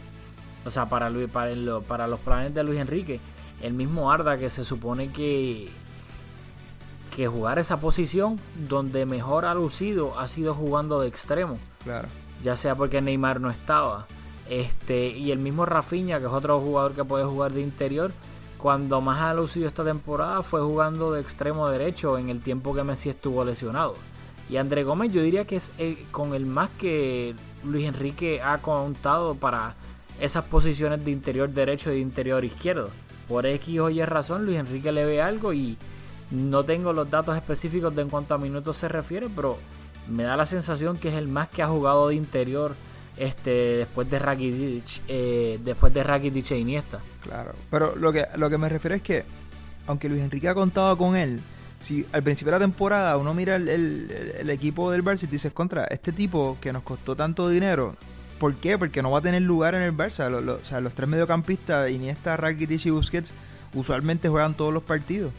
O 0.66 0.70
sea, 0.70 0.87
para, 0.87 1.11
Luis- 1.11 1.31
para, 1.31 1.51
el- 1.51 1.70
para 1.87 2.07
los 2.09 2.18
planes 2.20 2.55
de 2.55 2.62
Luis 2.64 2.81
Enrique, 2.81 3.20
el 3.62 3.75
mismo 3.75 4.11
Arda 4.11 4.37
que 4.37 4.51
se 4.51 4.64
supone 4.64 5.11
que, 5.11 5.68
que 7.14 7.27
jugar 7.29 7.59
esa 7.59 7.79
posición 7.81 8.38
donde 8.68 9.07
mejor 9.07 9.44
ha 9.44 9.55
lucido 9.55 10.18
ha 10.18 10.27
sido 10.29 10.55
jugando 10.55 11.01
de 11.01 11.09
extremo 11.09 11.59
claro. 11.85 12.09
ya 12.42 12.57
sea 12.57 12.75
porque 12.75 13.01
Neymar 13.01 13.40
no 13.40 13.51
estaba. 13.51 14.07
Este, 14.48 15.09
y 15.09 15.33
el 15.33 15.38
mismo 15.38 15.64
Rafinha, 15.64 16.18
que 16.18 16.26
es 16.26 16.33
otro 16.33 16.61
jugador 16.61 16.92
que 16.92 17.04
puede 17.04 17.24
jugar 17.24 17.52
de 17.52 17.62
interior, 17.62 18.12
cuando 18.59 19.00
más 19.00 19.20
ha 19.20 19.35
lucido 19.35 19.68
esta 19.68 19.85
temporada 19.85 20.42
fue 20.42 20.61
jugando 20.61 21.12
de 21.12 21.20
extremo 21.20 21.68
derecho 21.68 22.18
en 22.18 22.28
el 22.30 22.40
tiempo 22.40 22.74
que 22.74 22.85
Messi 22.85 23.11
estuvo 23.11 23.44
lesionado. 23.44 23.94
Y 24.50 24.59
André 24.59 24.85
Gómez 24.85 25.12
yo 25.12 25.22
diría 25.22 25.46
que 25.46 25.57
es 25.57 25.70
el- 25.78 25.98
con 26.11 26.35
el 26.35 26.44
más 26.46 26.70
que 26.70 27.35
Luis 27.64 27.87
Enrique 27.87 28.42
ha 28.42 28.59
contado 28.59 29.35
para 29.35 29.74
esas 30.20 30.44
posiciones 30.44 31.04
de 31.04 31.11
interior 31.11 31.48
derecho 31.50 31.90
y 31.90 31.94
de 31.94 32.00
interior 32.00 32.44
izquierdo. 32.44 32.90
Por 33.28 33.46
X 33.46 33.80
o 33.80 33.88
Y 33.90 34.04
razón 34.04 34.44
Luis 34.44 34.59
Enrique 34.59 34.92
le 34.92 35.07
ve 35.07 35.22
algo 35.22 35.54
y 35.54 35.76
no 36.30 36.64
tengo 36.64 36.92
los 36.92 37.11
datos 37.11 37.37
específicos 37.37 37.94
de 37.94 38.02
en 38.02 38.11
cuanto 38.11 38.35
a 38.35 38.38
minutos 38.38 38.76
se 38.76 38.88
refiere, 38.88 39.28
pero 39.35 39.59
me 40.09 40.24
da 40.24 40.37
la 40.37 40.46
sensación 40.46 40.98
que 40.98 41.09
es 41.09 41.14
el 41.14 41.28
más 41.28 41.48
que 41.48 41.62
ha 41.62 41.68
jugado 41.68 42.09
de 42.09 42.14
interior 42.14 42.74
este 43.16 43.50
después 43.79 44.11
de 44.11 44.18
Rakitic, 44.18 45.03
eh, 45.09 45.59
después 45.64 45.92
de 45.94 46.03
Rakitic 46.03 46.50
e 46.53 46.59
Iniesta. 46.59 47.00
Claro, 47.22 47.53
pero 47.70 47.94
lo 47.96 48.12
que, 48.12 48.27
lo 48.37 48.50
que 48.50 48.59
me 48.59 48.68
refiero 48.68 48.94
es 48.96 49.03
que, 49.03 49.24
aunque 49.87 50.09
Luis 50.09 50.22
Enrique 50.22 50.48
ha 50.48 50.55
contado 50.55 50.96
con 50.98 51.16
él, 51.16 51.40
si 51.81 52.07
al 52.12 52.22
principio 52.22 52.53
de 52.53 52.59
la 52.59 52.64
temporada 52.64 53.16
uno 53.16 53.35
mira 53.35 53.57
el, 53.57 53.68
el- 53.68 54.50
equipo 54.50 54.90
del 54.90 55.05
Barça 55.05 55.24
y 55.24 55.27
dices, 55.27 55.53
contra, 55.53 55.85
este 55.85 56.12
tipo 56.12 56.57
que 56.61 56.72
nos 56.72 56.83
costó 56.83 57.14
tanto 57.14 57.48
dinero, 57.48 57.94
¿por 58.38 58.55
qué? 58.55 58.79
Porque 58.79 59.03
no 59.03 59.11
va 59.11 59.18
a 59.18 59.22
tener 59.22 59.42
lugar 59.42 59.74
en 59.74 59.83
el 59.83 59.92
Barça. 59.96 60.33
O 60.33 60.64
sea, 60.64 60.81
los 60.81 60.92
tres 60.94 61.09
mediocampistas, 61.09 61.90
Iniesta, 61.90 62.37
Rakitic 62.37 62.87
y 62.87 62.90
Busquets, 62.90 63.33
usualmente 63.74 64.29
juegan 64.29 64.55
todos 64.55 64.72
los 64.72 64.83
partidos. 64.83 65.33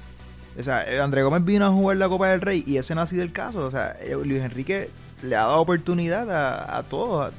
O 0.58 0.64
sea, 0.64 0.86
André 1.04 1.24
Gómez 1.24 1.44
vino 1.44 1.66
a 1.66 1.70
jugar 1.70 1.98
la 1.98 2.08
Copa 2.08 2.30
del 2.30 2.42
Rey 2.42 2.64
y 2.66 2.78
ese 2.78 2.94
no 2.96 3.02
ha 3.02 3.08
sido 3.08 3.24
el 3.24 3.32
caso. 3.32 3.66
O 3.66 3.72
sea, 3.72 3.96
eh, 4.02 4.16
Luis 4.24 4.42
Enrique 4.42 4.90
le 5.22 5.36
ha 5.36 5.42
dado 5.42 5.60
oportunidad 5.62 6.30
a, 6.32 6.78
a 6.78 6.84
todos 6.84 7.32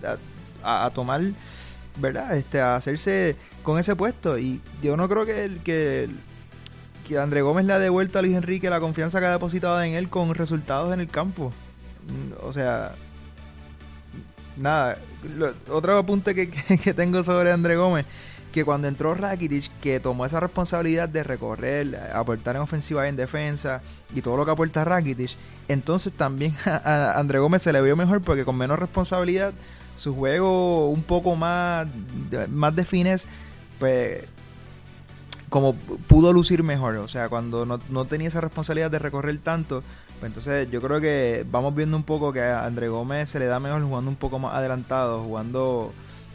a, 0.62 0.86
a- 0.86 0.90
tomar, 0.90 1.20
¿verdad? 1.98 2.36
Este, 2.36 2.60
a 2.60 2.76
hacerse 2.76 3.36
con 3.62 3.78
ese 3.78 3.94
puesto. 3.96 4.38
Y 4.38 4.60
yo 4.82 4.96
no 4.96 5.08
creo 5.08 5.24
que, 5.26 5.44
el, 5.44 5.58
que, 5.60 6.08
que 7.06 7.18
André 7.18 7.42
Gómez 7.42 7.66
le 7.66 7.72
ha 7.74 7.78
devuelto 7.78 8.18
a 8.18 8.22
Luis 8.22 8.34
Enrique 8.36 8.70
la 8.70 8.80
confianza 8.80 9.20
que 9.20 9.26
ha 9.26 9.32
depositado 9.32 9.80
en 9.82 9.94
él 9.94 10.08
con 10.08 10.34
resultados 10.34 10.92
en 10.92 11.00
el 11.00 11.08
campo. 11.08 11.52
O 12.42 12.52
sea, 12.52 12.92
nada. 14.56 14.96
Otro 15.70 15.96
apunte 15.98 16.34
que, 16.34 16.50
que- 16.50 16.78
que 16.82 16.94
tengo 16.94 17.22
sobre 17.24 17.52
André 17.52 17.76
Gómez, 17.76 18.06
que 18.56 18.64
cuando 18.64 18.88
entró 18.88 19.14
Rakitic, 19.14 19.70
que 19.82 20.00
tomó 20.00 20.24
esa 20.24 20.40
responsabilidad 20.40 21.10
de 21.10 21.22
recorrer, 21.22 22.10
aportar 22.14 22.56
en 22.56 22.62
ofensiva 22.62 23.04
y 23.04 23.10
en 23.10 23.16
defensa, 23.16 23.82
y 24.14 24.22
todo 24.22 24.38
lo 24.38 24.46
que 24.46 24.50
aporta 24.50 24.82
Rakitic, 24.82 25.32
entonces 25.68 26.10
también 26.14 26.56
a, 26.64 27.18
André 27.18 27.38
Gómez 27.38 27.60
se 27.60 27.70
le 27.74 27.82
vio 27.82 27.96
mejor 27.96 28.22
porque 28.22 28.46
con 28.46 28.56
menos 28.56 28.78
responsabilidad, 28.78 29.52
su 29.98 30.14
juego 30.14 30.88
un 30.88 31.02
poco 31.02 31.36
más, 31.36 31.86
más 32.48 32.74
de 32.74 32.86
fines, 32.86 33.26
pues 33.78 34.24
como 35.50 35.74
pudo 35.74 36.32
lucir 36.32 36.62
mejor. 36.62 36.96
O 36.96 37.08
sea, 37.08 37.28
cuando 37.28 37.66
no, 37.66 37.78
no 37.90 38.06
tenía 38.06 38.28
esa 38.28 38.40
responsabilidad 38.40 38.90
de 38.90 38.98
recorrer 38.98 39.36
tanto, 39.36 39.82
pues 40.18 40.30
entonces 40.30 40.70
yo 40.70 40.80
creo 40.80 40.98
que 40.98 41.44
vamos 41.50 41.74
viendo 41.74 41.94
un 41.94 42.04
poco 42.04 42.32
que 42.32 42.40
a 42.40 42.64
André 42.64 42.88
Gómez 42.88 43.28
se 43.28 43.38
le 43.38 43.44
da 43.44 43.60
mejor 43.60 43.82
jugando 43.82 44.10
un 44.10 44.16
poco 44.16 44.38
más 44.38 44.54
adelantado, 44.54 45.22
jugando 45.22 45.92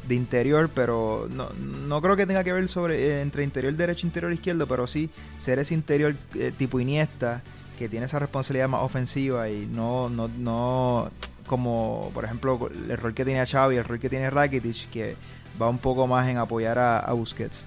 de 0.08 0.16
interior, 0.16 0.70
pero 0.74 1.28
no, 1.32 1.50
no 1.88 2.02
creo 2.02 2.16
que 2.16 2.26
tenga 2.26 2.44
que 2.44 2.54
ver 2.54 2.68
sobre 2.68 2.98
eh, 2.98 3.22
entre 3.22 3.44
interior 3.44 3.74
derecho 3.74 4.06
e 4.06 4.10
interior 4.10 4.34
izquierdo, 4.34 4.68
pero 4.68 4.88
sí 4.88 5.10
ser 5.38 5.60
ese 5.60 5.74
interior 5.74 6.16
eh, 6.36 6.52
tipo 6.58 6.80
Iniesta 6.80 7.42
que 7.78 7.90
tiene 7.90 8.06
esa 8.06 8.20
responsabilidad 8.20 8.70
más 8.70 8.82
ofensiva 8.82 9.50
y 9.50 9.66
no, 9.66 10.10
no, 10.10 10.28
no 10.28 11.10
como 11.48 12.12
por 12.14 12.26
ejemplo 12.26 12.70
el 12.90 12.98
rol 12.98 13.14
que 13.14 13.26
tiene 13.26 13.46
Xavi, 13.46 13.76
el 13.76 13.84
rol 13.84 14.00
que 14.00 14.10
tiene 14.10 14.30
Rakitic, 14.30 14.90
que 14.90 15.16
va 15.62 15.70
un 15.70 15.80
poco 15.80 16.08
más 16.08 16.28
en 16.28 16.38
apoyar 16.38 16.78
a, 16.80 17.12
Busquets. 17.14 17.66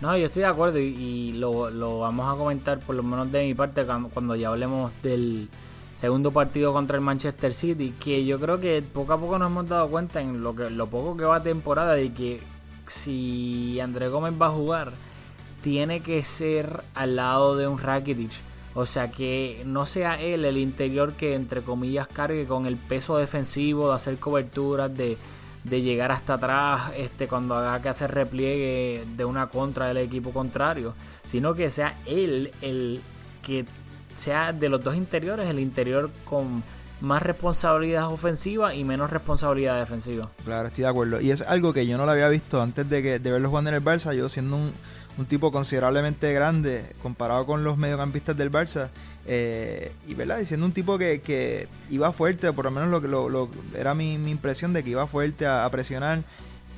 No, 0.00 0.16
yo 0.16 0.26
estoy 0.26 0.42
de 0.42 0.48
acuerdo 0.48 0.78
y, 0.78 0.86
y 0.86 1.32
lo, 1.34 1.70
lo 1.70 2.00
vamos 2.00 2.32
a 2.32 2.36
comentar 2.36 2.80
por 2.80 2.96
lo 2.96 3.02
menos 3.02 3.30
de 3.30 3.44
mi 3.44 3.54
parte 3.54 3.86
cuando 4.12 4.36
ya 4.36 4.48
hablemos 4.48 4.92
del 5.02 5.48
segundo 6.04 6.32
partido 6.32 6.74
contra 6.74 6.98
el 6.98 7.00
Manchester 7.00 7.54
City, 7.54 7.94
que 7.98 8.26
yo 8.26 8.38
creo 8.38 8.60
que 8.60 8.82
poco 8.82 9.14
a 9.14 9.18
poco 9.18 9.38
nos 9.38 9.50
hemos 9.50 9.66
dado 9.66 9.88
cuenta 9.88 10.20
en 10.20 10.42
lo 10.42 10.54
que 10.54 10.68
lo 10.68 10.86
poco 10.86 11.16
que 11.16 11.24
va 11.24 11.42
temporada 11.42 11.94
de 11.94 12.12
que 12.12 12.42
si 12.86 13.80
André 13.80 14.08
Gómez 14.08 14.34
va 14.38 14.48
a 14.48 14.50
jugar, 14.50 14.92
tiene 15.62 16.00
que 16.00 16.22
ser 16.22 16.82
al 16.94 17.16
lado 17.16 17.56
de 17.56 17.66
un 17.68 17.78
Rakitic. 17.78 18.32
O 18.74 18.84
sea, 18.84 19.10
que 19.10 19.62
no 19.64 19.86
sea 19.86 20.20
él 20.20 20.44
el 20.44 20.58
interior 20.58 21.14
que, 21.14 21.36
entre 21.36 21.62
comillas, 21.62 22.06
cargue 22.06 22.44
con 22.44 22.66
el 22.66 22.76
peso 22.76 23.16
defensivo 23.16 23.88
de 23.88 23.94
hacer 23.94 24.18
coberturas, 24.18 24.94
de, 24.94 25.16
de 25.62 25.80
llegar 25.80 26.12
hasta 26.12 26.34
atrás 26.34 26.92
este, 26.98 27.28
cuando 27.28 27.54
haga 27.54 27.80
que 27.80 27.88
hacer 27.88 28.12
repliegue 28.12 29.04
de 29.16 29.24
una 29.24 29.46
contra 29.46 29.86
del 29.86 29.96
equipo 29.96 30.32
contrario. 30.32 30.92
Sino 31.26 31.54
que 31.54 31.70
sea 31.70 31.98
él 32.04 32.50
el 32.60 33.00
que 33.42 33.64
sea 34.14 34.52
de 34.52 34.68
los 34.68 34.82
dos 34.82 34.96
interiores, 34.96 35.48
el 35.48 35.58
interior 35.58 36.10
con 36.24 36.62
más 37.00 37.22
responsabilidad 37.22 38.10
ofensiva 38.10 38.74
y 38.74 38.84
menos 38.84 39.10
responsabilidad 39.10 39.78
defensiva. 39.78 40.30
Claro, 40.44 40.68
estoy 40.68 40.82
de 40.82 40.90
acuerdo. 40.90 41.20
Y 41.20 41.30
es 41.30 41.42
algo 41.42 41.72
que 41.72 41.86
yo 41.86 41.98
no 41.98 42.06
lo 42.06 42.12
había 42.12 42.28
visto 42.28 42.62
antes 42.62 42.88
de, 42.88 43.02
que, 43.02 43.18
de 43.18 43.30
verlo 43.30 43.48
jugando 43.48 43.70
en 43.70 43.76
el 43.76 43.84
Barça. 43.84 44.14
Yo 44.14 44.28
siendo 44.28 44.56
un, 44.56 44.72
un 45.18 45.26
tipo 45.26 45.52
considerablemente 45.52 46.32
grande 46.32 46.84
comparado 47.02 47.46
con 47.46 47.62
los 47.64 47.76
mediocampistas 47.76 48.36
del 48.36 48.50
Barça. 48.50 48.88
Eh, 49.26 49.92
y 50.06 50.14
verdad, 50.14 50.38
diciendo 50.38 50.66
un 50.66 50.72
tipo 50.72 50.98
que, 50.98 51.20
que, 51.20 51.68
iba 51.90 52.12
fuerte, 52.12 52.52
por 52.52 52.66
lo 52.66 52.70
menos 52.70 52.90
lo 52.90 53.00
que 53.00 53.08
lo, 53.08 53.48
era 53.76 53.94
mi, 53.94 54.18
mi, 54.18 54.30
impresión 54.30 54.72
de 54.72 54.82
que 54.82 54.90
iba 54.90 55.06
fuerte 55.06 55.46
a, 55.46 55.68
presionar. 55.70 56.22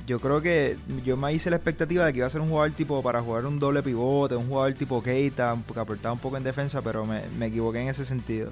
Yo 0.07 0.21
creo 0.21 0.41
que 0.41 0.77
yo 1.03 1.17
me 1.17 1.33
hice 1.33 1.49
la 1.49 1.57
expectativa 1.57 2.05
de 2.05 2.13
que 2.13 2.19
iba 2.19 2.27
a 2.27 2.29
ser 2.29 2.39
un 2.39 2.47
jugador 2.47 2.71
tipo 2.71 3.03
para 3.03 3.21
jugar 3.21 3.45
un 3.45 3.59
doble 3.59 3.83
pivote, 3.83 4.37
un 4.37 4.47
jugador 4.47 4.73
tipo 4.73 5.03
Keita, 5.03 5.57
que 5.73 5.79
aportaba 5.81 6.13
un 6.13 6.19
poco 6.19 6.37
en 6.37 6.45
defensa, 6.45 6.81
pero 6.81 7.05
me, 7.05 7.23
me 7.37 7.47
equivoqué 7.47 7.81
en 7.81 7.89
ese 7.89 8.05
sentido. 8.05 8.49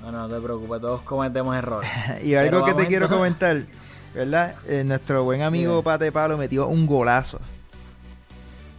Bueno, 0.00 0.28
no 0.28 0.32
te 0.32 0.40
preocupes, 0.40 0.80
todos 0.80 1.00
cometemos 1.00 1.56
errores. 1.56 1.90
y 2.22 2.36
algo 2.36 2.64
que 2.64 2.74
te 2.74 2.86
quiero 2.86 3.08
comentar, 3.08 3.62
¿verdad? 4.14 4.54
Eh, 4.68 4.84
nuestro 4.84 5.24
buen 5.24 5.42
amigo 5.42 5.78
sí. 5.78 5.84
Pate 5.84 6.12
Palo 6.12 6.38
metió 6.38 6.68
un 6.68 6.86
golazo. 6.86 7.40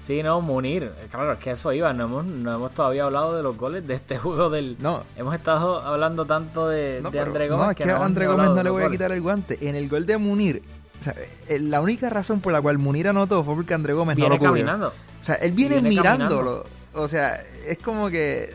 Sí, 0.08 0.24
no, 0.24 0.40
Munir. 0.40 0.92
Claro, 1.12 1.34
es 1.34 1.40
que 1.40 1.52
eso 1.52 1.74
iba. 1.74 1.92
No 1.92 2.06
hemos, 2.06 2.26
no 2.26 2.56
hemos 2.56 2.72
todavía 2.72 3.04
hablado 3.04 3.36
de 3.36 3.44
los 3.44 3.58
goles 3.58 3.86
de 3.86 3.96
este 3.96 4.18
juego 4.18 4.50
del. 4.50 4.78
No. 4.80 5.04
Hemos 5.18 5.36
estado 5.36 5.82
hablando 5.82 6.26
tanto 6.26 6.70
de, 6.70 7.02
no, 7.04 7.12
de 7.12 7.20
André 7.20 7.50
Gómez. 7.50 7.66
No, 7.66 7.72
es 7.72 7.76
que, 7.76 7.84
que 7.84 7.92
a 7.92 8.04
André 8.04 8.28
Gómez 8.28 8.50
no 8.52 8.64
le 8.64 8.70
voy 8.70 8.84
a 8.84 8.90
quitar 8.90 9.12
el 9.12 9.22
guante. 9.22 9.58
En 9.62 9.76
el 9.76 9.90
gol 9.90 10.06
de 10.06 10.18
Munir, 10.18 10.64
o 11.02 11.04
sea, 11.04 11.16
eh, 11.48 11.58
la 11.58 11.82
única 11.82 12.12
razón 12.12 12.42
por 12.42 12.54
la 12.54 12.62
cual 12.62 12.78
Munir 12.78 13.08
anotó 13.08 13.44
fue 13.44 13.56
porque 13.56 13.74
André 13.74 13.94
Gómez 13.94 14.16
viene 14.16 14.30
no 14.30 14.36
lo 14.36 14.40
cubrió. 14.40 14.54
caminando. 14.54 14.90
O 14.90 15.24
sea, 15.24 15.34
él 15.36 15.52
viene, 15.52 15.76
viene 15.76 15.90
mirándolo. 15.90 16.64
Caminando. 16.64 16.66
O 16.94 17.08
sea, 17.08 17.42
es 17.66 17.80
como 17.80 18.12
que. 18.12 18.54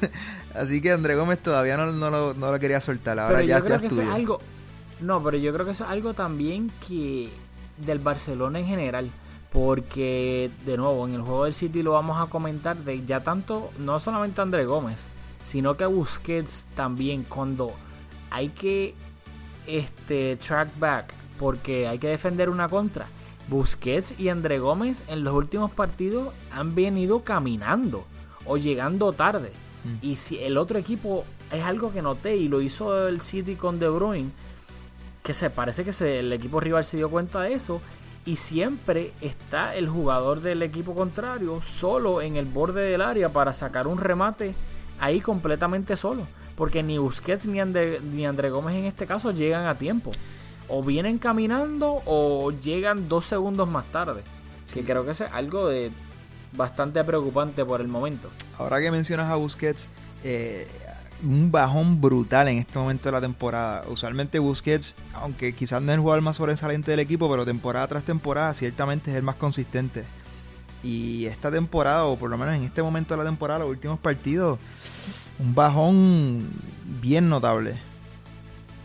Así 0.54 0.80
que 0.80 0.92
André 0.92 1.16
Gómez 1.16 1.40
todavía 1.40 1.76
no, 1.76 1.90
no, 1.90 2.08
lo, 2.08 2.34
no 2.34 2.52
lo 2.52 2.60
quería 2.60 2.80
soltar. 2.80 3.18
Ahora 3.18 3.38
pero 3.38 3.48
ya, 3.48 3.58
yo 3.58 3.64
creo 3.64 3.76
ya 3.76 3.80
que 3.80 3.86
eso 3.88 4.02
es 4.02 4.08
algo. 4.08 4.38
No, 5.00 5.20
pero 5.20 5.36
yo 5.36 5.52
creo 5.52 5.66
que 5.66 5.72
eso 5.72 5.82
es 5.82 5.90
algo 5.90 6.14
también 6.14 6.70
que. 6.86 7.28
del 7.78 7.98
Barcelona 7.98 8.60
en 8.60 8.66
general 8.66 9.10
porque 9.52 10.48
de 10.64 10.76
nuevo 10.76 11.08
en 11.08 11.14
el 11.14 11.22
juego 11.22 11.44
del 11.44 11.54
City 11.54 11.82
lo 11.82 11.90
vamos 11.90 12.22
a 12.22 12.30
comentar 12.30 12.76
de 12.76 13.04
ya 13.04 13.18
tanto 13.18 13.72
no 13.80 13.98
solamente 13.98 14.40
André 14.40 14.64
Gómez 14.64 14.98
sino 15.44 15.76
que 15.76 15.86
Busquets 15.86 16.66
también 16.76 17.24
cuando 17.24 17.72
hay 18.30 18.50
que 18.50 18.94
este 19.66 20.36
track 20.36 20.68
back 20.78 21.19
porque 21.40 21.88
hay 21.88 21.98
que 21.98 22.06
defender 22.06 22.50
una 22.50 22.68
contra 22.68 23.06
Busquets 23.48 24.14
y 24.20 24.28
André 24.28 24.58
Gómez 24.60 25.02
en 25.08 25.24
los 25.24 25.34
últimos 25.34 25.72
partidos 25.72 26.32
han 26.52 26.74
venido 26.76 27.24
caminando 27.24 28.04
o 28.44 28.58
llegando 28.58 29.12
tarde 29.12 29.50
mm. 29.84 30.06
y 30.06 30.16
si 30.16 30.38
el 30.38 30.56
otro 30.56 30.78
equipo 30.78 31.24
es 31.50 31.64
algo 31.64 31.92
que 31.92 32.02
noté 32.02 32.36
y 32.36 32.48
lo 32.48 32.60
hizo 32.60 33.08
el 33.08 33.22
City 33.22 33.56
con 33.56 33.78
De 33.80 33.88
Bruyne 33.88 34.30
que 35.22 35.34
se 35.34 35.50
parece 35.50 35.84
que 35.84 35.92
se, 35.92 36.20
el 36.20 36.32
equipo 36.32 36.60
rival 36.60 36.84
se 36.84 36.98
dio 36.98 37.10
cuenta 37.10 37.40
de 37.40 37.54
eso 37.54 37.80
y 38.26 38.36
siempre 38.36 39.12
está 39.22 39.74
el 39.74 39.88
jugador 39.88 40.40
del 40.42 40.62
equipo 40.62 40.94
contrario 40.94 41.60
solo 41.62 42.20
en 42.20 42.36
el 42.36 42.44
borde 42.44 42.84
del 42.84 43.00
área 43.00 43.30
para 43.30 43.54
sacar 43.54 43.86
un 43.86 43.98
remate 43.98 44.54
ahí 45.00 45.20
completamente 45.20 45.96
solo. 45.96 46.26
Porque 46.56 46.82
ni 46.82 46.98
Busquets 46.98 47.46
ni 47.46 47.60
André, 47.60 48.00
ni 48.12 48.26
André 48.26 48.50
Gómez 48.50 48.76
en 48.76 48.84
este 48.84 49.06
caso 49.06 49.30
llegan 49.30 49.66
a 49.66 49.74
tiempo. 49.74 50.10
O 50.70 50.82
vienen 50.82 51.18
caminando 51.18 52.02
o 52.06 52.52
llegan 52.52 53.08
dos 53.08 53.26
segundos 53.26 53.68
más 53.68 53.84
tarde. 53.86 54.22
Que 54.72 54.84
creo 54.84 55.04
que 55.04 55.10
es 55.10 55.20
algo 55.20 55.68
de 55.68 55.90
bastante 56.52 57.02
preocupante 57.04 57.64
por 57.64 57.80
el 57.80 57.88
momento. 57.88 58.30
Ahora 58.58 58.80
que 58.80 58.90
mencionas 58.90 59.30
a 59.30 59.36
Busquets, 59.36 59.88
eh, 60.24 60.66
un 61.22 61.50
bajón 61.50 62.00
brutal 62.00 62.48
en 62.48 62.58
este 62.58 62.78
momento 62.78 63.08
de 63.08 63.12
la 63.12 63.20
temporada. 63.20 63.84
Usualmente 63.88 64.38
Busquets, 64.38 64.94
aunque 65.14 65.54
quizás 65.54 65.82
no 65.82 65.92
es 65.92 65.96
el 65.96 66.00
jugador 66.00 66.22
más 66.22 66.36
sobresaliente 66.36 66.90
del 66.90 67.00
equipo, 67.00 67.30
pero 67.30 67.44
temporada 67.44 67.86
tras 67.88 68.04
temporada 68.04 68.54
ciertamente 68.54 69.10
es 69.10 69.16
el 69.16 69.22
más 69.22 69.36
consistente. 69.36 70.04
Y 70.82 71.26
esta 71.26 71.50
temporada, 71.50 72.04
o 72.04 72.16
por 72.16 72.30
lo 72.30 72.38
menos 72.38 72.54
en 72.54 72.62
este 72.62 72.82
momento 72.82 73.14
de 73.14 73.18
la 73.18 73.28
temporada, 73.28 73.60
los 73.60 73.68
últimos 73.68 73.98
partidos, 73.98 74.58
un 75.38 75.54
bajón 75.54 76.48
bien 77.00 77.28
notable. 77.28 77.74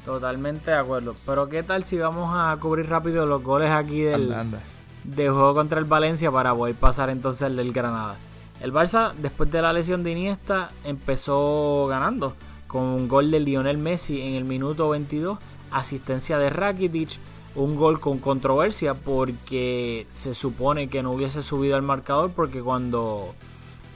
Totalmente 0.05 0.71
de 0.71 0.77
acuerdo. 0.77 1.15
Pero 1.25 1.49
¿qué 1.49 1.63
tal 1.63 1.83
si 1.83 1.97
vamos 1.97 2.31
a 2.33 2.55
cubrir 2.61 2.87
rápido 2.87 3.25
los 3.25 3.43
goles 3.43 3.71
aquí 3.71 4.01
del, 4.01 4.23
anda, 4.31 4.41
anda. 4.41 4.59
del 5.03 5.31
juego 5.31 5.53
contra 5.55 5.79
el 5.79 5.85
Valencia 5.85 6.31
para 6.31 6.53
poder 6.53 6.75
pasar 6.75 7.09
entonces 7.09 7.41
el 7.43 7.55
del 7.55 7.73
Granada? 7.73 8.15
El 8.61 8.71
Barça, 8.71 9.13
después 9.15 9.51
de 9.51 9.61
la 9.61 9.73
lesión 9.73 10.03
de 10.03 10.11
Iniesta, 10.11 10.69
empezó 10.83 11.87
ganando 11.87 12.35
con 12.67 12.83
un 12.83 13.07
gol 13.07 13.31
de 13.31 13.39
Lionel 13.39 13.77
Messi 13.77 14.21
en 14.21 14.35
el 14.35 14.45
minuto 14.45 14.89
22, 14.89 15.39
asistencia 15.71 16.37
de 16.37 16.49
Rakitic, 16.49 17.17
un 17.55 17.75
gol 17.75 17.99
con 17.99 18.19
controversia 18.19 18.93
porque 18.93 20.05
se 20.09 20.33
supone 20.33 20.87
que 20.87 21.01
no 21.03 21.11
hubiese 21.11 21.41
subido 21.41 21.75
al 21.75 21.81
marcador 21.81 22.31
porque 22.31 22.61
cuando, 22.61 23.33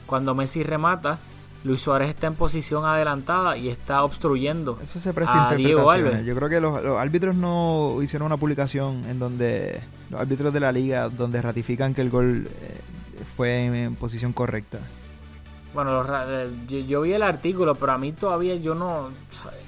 cuando 0.06 0.34
Messi 0.34 0.62
remata, 0.62 1.18
Luis 1.62 1.80
Suárez 1.80 2.08
está 2.08 2.26
en 2.26 2.34
posición 2.34 2.86
adelantada 2.86 3.56
y 3.56 3.68
está 3.68 4.02
obstruyendo 4.02 4.78
Eso 4.82 4.98
se 4.98 5.12
presta 5.12 5.50
a 5.50 5.54
Diego 5.54 5.90
Alves. 5.90 6.24
Yo 6.24 6.34
creo 6.34 6.48
que 6.48 6.60
los, 6.60 6.82
los, 6.82 6.98
árbitros 6.98 7.34
no 7.34 7.98
hicieron 8.02 8.26
una 8.26 8.38
publicación 8.38 9.04
en 9.08 9.18
donde 9.18 9.80
los 10.10 10.20
árbitros 10.20 10.52
de 10.54 10.60
la 10.60 10.72
liga 10.72 11.08
donde 11.08 11.42
ratifican 11.42 11.92
que 11.92 12.00
el 12.00 12.10
gol 12.10 12.46
eh, 12.46 12.80
fue 13.36 13.66
en, 13.66 13.74
en, 13.74 13.94
posición 13.94 14.32
correcta. 14.32 14.78
Bueno, 15.74 16.04
yo, 16.66 16.78
yo, 16.80 17.00
vi 17.02 17.12
el 17.12 17.22
artículo, 17.22 17.76
pero 17.76 17.92
a 17.92 17.98
mí 17.98 18.12
todavía 18.12 18.56
yo 18.56 18.74
no. 18.74 19.10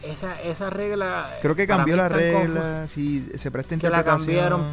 Esa, 0.02 0.40
esa 0.42 0.68
regla. 0.68 1.30
Creo 1.40 1.54
que 1.54 1.66
cambió 1.66 1.94
la 1.94 2.08
regla, 2.08 2.86
si 2.88 3.20
sí, 3.20 3.38
se 3.38 3.50
presta 3.52 3.76
Que 3.76 3.88
la 3.88 4.02
cambiaron, 4.02 4.66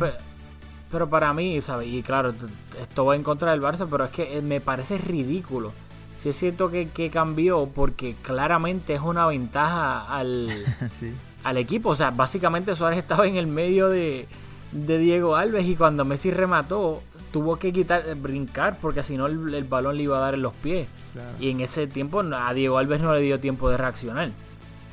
pero 0.92 1.08
para 1.08 1.32
mí, 1.34 1.62
¿sabes? 1.62 1.88
Y 1.88 2.02
claro, 2.02 2.34
esto 2.82 3.06
va 3.06 3.16
en 3.16 3.22
contra 3.22 3.52
del 3.52 3.62
Barça, 3.62 3.88
pero 3.90 4.06
es 4.06 4.10
que 4.10 4.42
me 4.42 4.60
parece 4.60 4.98
ridículo. 4.98 5.72
Sí 6.20 6.28
es 6.28 6.36
cierto 6.38 6.70
que, 6.70 6.90
que 6.90 7.10
cambió 7.10 7.70
porque 7.74 8.14
claramente 8.22 8.94
es 8.94 9.00
una 9.00 9.26
ventaja 9.26 10.02
al, 10.02 10.50
sí. 10.92 11.14
al 11.46 11.56
equipo. 11.56 11.90
O 11.90 11.96
sea, 11.96 12.12
básicamente 12.12 12.76
Suárez 12.76 13.00
estaba 13.00 13.26
en 13.26 13.38
el 13.38 13.48
medio 13.48 13.88
de, 13.88 14.28
de 14.74 14.98
Diego 14.98 15.38
Alves 15.38 15.66
y 15.66 15.78
cuando 15.78 16.04
Messi 16.04 16.32
remató, 16.32 17.02
tuvo 17.32 17.56
que 17.56 17.72
quitar, 17.72 18.04
brincar 18.16 18.78
porque 18.82 19.02
si 19.02 19.16
no 19.16 19.28
el, 19.28 19.54
el, 19.54 19.64
balón 19.64 19.96
le 19.96 20.04
iba 20.04 20.18
a 20.18 20.20
dar 20.20 20.34
en 20.34 20.42
los 20.42 20.52
pies. 20.56 20.90
Claro. 21.14 21.30
Y 21.40 21.52
en 21.52 21.62
ese 21.62 21.88
tiempo 21.88 22.20
a 22.20 22.54
Diego 22.54 22.78
Alves 22.78 23.00
no 23.00 23.14
le 23.14 23.22
dio 23.22 23.40
tiempo 23.40 23.70
de 23.70 23.78
reaccionar. 23.78 24.30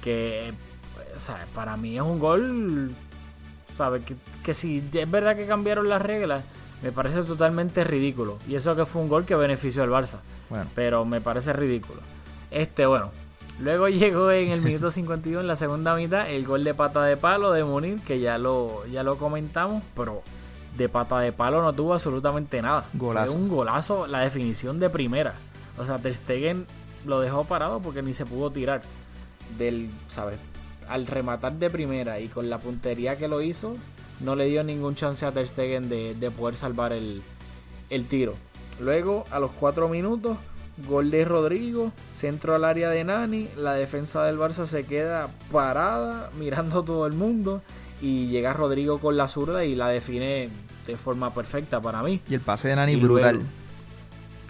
Que, 0.05 0.53
o 1.17 1.19
sea, 1.19 1.45
para 1.57 1.77
mí 1.77 1.97
es 1.97 2.03
un 2.03 2.21
gol, 2.21 2.93
¿sabes? 3.77 4.05
Que, 4.05 4.15
que 4.45 4.55
si 4.55 4.81
es 4.93 5.11
verdad 5.11 5.35
que 5.35 5.47
cambiaron 5.47 5.89
las 5.89 6.03
reglas, 6.03 6.45
me 6.83 6.93
parece 6.93 7.23
totalmente 7.23 7.85
ridículo. 7.85 8.39
Y 8.49 8.55
eso 8.55 8.77
que 8.77 8.85
fue 8.85 9.03
un 9.03 9.09
gol 9.09 9.25
que 9.25 9.35
benefició 9.35 9.83
al 9.83 9.91
Barça. 9.91 10.19
Bueno. 10.51 10.67
Pero 10.75 11.05
me 11.05 11.21
parece 11.21 11.53
ridículo. 11.53 12.01
Este, 12.51 12.87
bueno. 12.87 13.11
Luego 13.61 13.89
llegó 13.89 14.31
en 14.31 14.51
el 14.51 14.61
minuto 14.61 14.91
52 14.91 15.41
en 15.41 15.47
la 15.47 15.57
segunda 15.57 15.95
mitad 15.95 16.31
el 16.31 16.45
gol 16.47 16.65
de 16.65 16.75
pata 16.75 17.03
de 17.05 17.17
palo 17.17 17.53
de 17.53 17.65
Munir, 17.65 18.01
que 18.01 18.21
ya 18.21 18.39
lo, 18.39 18.85
ya 18.87 19.03
lo 19.03 19.17
comentamos, 19.17 19.83
pero 19.95 20.23
de 20.77 20.89
pata 20.89 21.21
de 21.21 21.33
palo 21.33 21.62
no 21.62 21.73
tuvo 21.73 21.95
absolutamente 21.95 22.61
nada. 22.61 22.85
Golazo. 22.93 23.33
Fue 23.33 23.41
un 23.41 23.49
golazo, 23.49 24.07
la 24.07 24.21
definición 24.21 24.79
de 24.79 24.91
primera. 24.91 25.35
O 25.79 25.87
sea, 25.87 25.99
Ter 25.99 26.15
Stegen 26.15 26.67
lo 27.07 27.21
dejó 27.21 27.45
parado 27.45 27.81
porque 27.81 28.03
ni 28.03 28.12
se 28.12 28.27
pudo 28.27 28.51
tirar 28.51 28.83
del, 29.59 29.89
¿sabes? 30.09 30.39
Al 30.89 31.07
rematar 31.07 31.55
de 31.55 31.71
primera 31.71 32.21
y 32.21 32.29
con 32.29 32.51
la 32.51 32.59
puntería 32.59 33.17
que 33.17 33.29
lo 33.29 33.41
hizo, 33.41 33.77
no 34.21 34.35
le 34.37 34.47
dio 34.47 34.65
ningún 34.65 34.95
chance 34.95 35.25
a 35.27 35.33
Ter 35.33 35.47
Stegen 35.49 35.89
de, 35.89 36.15
de 36.15 36.31
poder 36.31 36.57
salvar 36.57 36.93
el, 36.93 37.23
el, 37.91 38.07
tiro. 38.07 38.35
Luego, 38.81 39.25
a 39.31 39.39
los 39.39 39.51
4 39.53 39.89
minutos, 39.89 40.37
gol 40.89 41.11
de 41.11 41.25
Rodrigo, 41.25 41.93
centro 42.15 42.55
al 42.55 42.65
área 42.65 42.91
de 42.91 43.05
Nani, 43.05 43.49
la 43.57 43.75
defensa 43.75 44.25
del 44.25 44.39
Barça 44.39 44.67
se 44.67 44.85
queda 44.85 45.29
parada 45.53 46.31
mirando 46.39 46.81
a 46.81 46.85
todo 46.85 47.07
el 47.07 47.13
mundo 47.15 47.63
y 48.03 48.27
llega 48.29 48.53
Rodrigo 48.53 48.99
con 48.99 49.17
la 49.17 49.29
zurda 49.29 49.65
y 49.65 49.75
la 49.75 49.89
define 49.89 50.49
de 50.87 50.97
forma 50.97 51.33
perfecta 51.35 51.81
para 51.81 52.03
mí. 52.03 52.21
Y 52.29 52.35
el 52.35 52.41
pase 52.41 52.69
de 52.69 52.77
Nani 52.77 52.93
Y 52.93 52.97
brutal. 52.97 53.37
luego- 53.37 53.51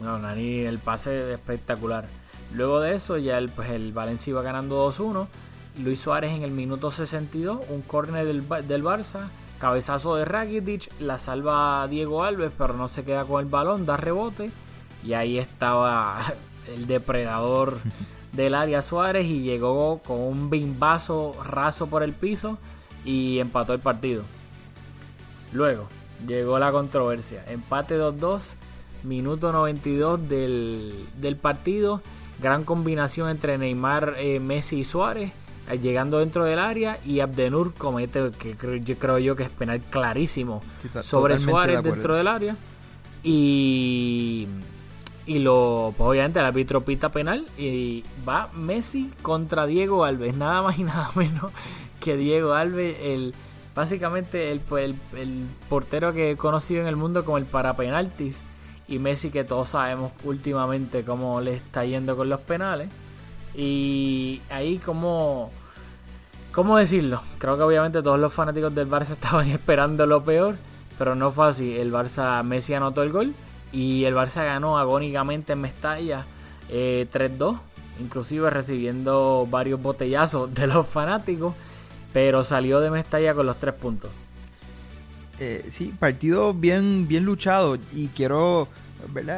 No, 0.02 0.18
Nani, 0.18 0.60
el 0.60 0.78
pase 0.78 1.32
espectacular. 1.32 2.06
Luego 2.54 2.80
de 2.80 2.94
eso, 2.94 3.16
ya 3.18 3.38
el, 3.38 3.48
pues 3.48 3.70
el 3.70 3.92
Valencia 3.92 4.30
iba 4.30 4.42
ganando 4.42 4.92
2-1. 4.92 5.26
Luis 5.82 6.00
Suárez 6.00 6.32
en 6.32 6.42
el 6.42 6.50
minuto 6.52 6.90
62, 6.90 7.58
un 7.68 7.82
córner 7.82 8.24
del, 8.26 8.42
del 8.68 8.82
Barça, 8.84 9.28
cabezazo 9.58 10.16
de 10.16 10.24
Rakitic, 10.24 10.90
la 11.00 11.18
salva 11.18 11.86
Diego 11.88 12.24
Alves, 12.24 12.52
pero 12.56 12.74
no 12.74 12.88
se 12.88 13.04
queda 13.04 13.24
con 13.24 13.44
el 13.44 13.50
balón, 13.50 13.86
da 13.86 13.96
rebote. 13.96 14.50
Y 15.04 15.14
ahí 15.14 15.38
estaba 15.38 16.20
el 16.74 16.86
depredador 16.86 17.78
del 18.32 18.54
área 18.54 18.82
Suárez 18.82 19.26
y 19.26 19.42
llegó 19.42 19.98
con 19.98 20.20
un 20.20 20.50
bimbazo 20.50 21.34
raso 21.44 21.86
por 21.86 22.02
el 22.02 22.12
piso 22.12 22.58
y 23.04 23.38
empató 23.38 23.72
el 23.72 23.80
partido. 23.80 24.22
Luego 25.52 25.88
llegó 26.26 26.58
la 26.58 26.72
controversia. 26.72 27.44
Empate 27.48 27.98
2-2, 27.98 28.54
minuto 29.04 29.52
92 29.52 30.28
del, 30.28 30.94
del 31.18 31.36
partido. 31.36 32.02
Gran 32.40 32.64
combinación 32.64 33.30
entre 33.30 33.56
Neymar, 33.56 34.14
eh, 34.18 34.40
Messi 34.40 34.80
y 34.80 34.84
Suárez. 34.84 35.32
Llegando 35.74 36.18
dentro 36.18 36.44
del 36.44 36.58
área 36.58 36.98
y 37.04 37.20
Abdenur 37.20 37.74
comete, 37.74 38.30
que 38.38 38.56
creo, 38.56 38.76
yo 38.76 38.96
creo 38.96 39.18
yo 39.18 39.34
que 39.34 39.42
es 39.42 39.50
penal 39.50 39.80
clarísimo 39.90 40.62
Sí, 40.80 40.88
sobre 41.02 41.34
de 41.34 41.40
Suárez 41.40 41.82
dentro 41.82 42.14
del 42.14 42.28
área. 42.28 42.56
Y, 43.24 44.46
y 45.26 45.40
lo, 45.40 45.92
pues 45.96 46.08
obviamente 46.08 46.38
el 46.38 46.46
árbitro 46.46 46.82
pita 46.82 47.10
penal 47.10 47.46
y 47.58 48.04
va 48.26 48.48
Messi 48.54 49.10
contra 49.22 49.66
Diego 49.66 50.04
Alves, 50.04 50.36
nada 50.36 50.62
más 50.62 50.78
y 50.78 50.84
nada 50.84 51.10
menos 51.16 51.50
que 51.98 52.16
Diego 52.16 52.54
Alves, 52.54 52.96
el 53.02 53.34
básicamente 53.74 54.52
el, 54.52 54.60
pues, 54.60 54.84
el, 54.84 55.18
el 55.18 55.46
portero 55.68 56.12
que 56.12 56.30
he 56.30 56.36
conocido 56.36 56.80
en 56.80 56.86
el 56.86 56.96
mundo 56.96 57.24
como 57.24 57.38
el 57.38 57.44
para 57.44 57.76
penaltis 57.76 58.38
y 58.88 58.98
Messi 59.00 59.30
que 59.30 59.44
todos 59.44 59.70
sabemos 59.70 60.12
últimamente 60.24 61.02
cómo 61.02 61.40
le 61.40 61.56
está 61.56 61.84
yendo 61.84 62.16
con 62.16 62.28
los 62.28 62.40
penales 62.40 62.88
y 63.56 64.40
ahí 64.50 64.78
como 64.78 65.50
¿Cómo 66.56 66.78
decirlo? 66.78 67.20
Creo 67.36 67.58
que 67.58 67.64
obviamente 67.64 68.02
todos 68.02 68.18
los 68.18 68.32
fanáticos 68.32 68.74
del 68.74 68.88
Barça 68.88 69.10
estaban 69.12 69.46
esperando 69.48 70.06
lo 70.06 70.24
peor, 70.24 70.56
pero 70.96 71.14
no 71.14 71.30
fue 71.30 71.48
así. 71.48 71.76
El 71.76 71.92
Barça, 71.92 72.42
Messi 72.42 72.72
anotó 72.72 73.02
el 73.02 73.12
gol 73.12 73.34
y 73.72 74.04
el 74.04 74.14
Barça 74.14 74.42
ganó 74.42 74.78
agónicamente 74.78 75.52
en 75.52 75.60
Mestalla 75.60 76.24
eh, 76.70 77.06
3-2, 77.12 77.58
inclusive 78.00 78.48
recibiendo 78.48 79.46
varios 79.50 79.82
botellazos 79.82 80.54
de 80.54 80.66
los 80.66 80.86
fanáticos, 80.86 81.54
pero 82.14 82.42
salió 82.42 82.80
de 82.80 82.90
Mestalla 82.90 83.34
con 83.34 83.44
los 83.44 83.58
tres 83.58 83.74
puntos. 83.74 84.10
Eh, 85.38 85.66
sí, 85.68 85.92
partido 85.98 86.54
bien, 86.54 87.06
bien 87.06 87.26
luchado 87.26 87.76
y 87.92 88.08
quiero 88.08 88.66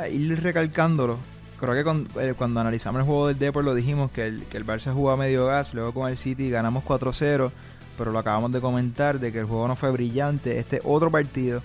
ir 0.08 0.40
recalcándolo. 0.40 1.18
Creo 1.58 1.74
que 1.74 2.20
eh, 2.20 2.34
cuando 2.36 2.60
analizamos 2.60 3.00
el 3.00 3.06
juego 3.06 3.28
del 3.28 3.38
Depor 3.38 3.64
lo 3.64 3.74
dijimos 3.74 4.10
que 4.10 4.26
el, 4.26 4.44
que 4.44 4.56
el 4.56 4.66
Barça 4.66 4.92
jugó 4.92 5.10
a 5.10 5.16
medio 5.16 5.46
gas, 5.46 5.74
luego 5.74 5.92
con 5.92 6.08
el 6.08 6.16
City 6.16 6.50
ganamos 6.50 6.84
4-0, 6.84 7.50
pero 7.96 8.12
lo 8.12 8.18
acabamos 8.18 8.52
de 8.52 8.60
comentar 8.60 9.18
de 9.18 9.32
que 9.32 9.40
el 9.40 9.46
juego 9.46 9.66
no 9.66 9.74
fue 9.74 9.90
brillante. 9.90 10.58
Este 10.58 10.80
otro 10.84 11.10
partido 11.10 11.60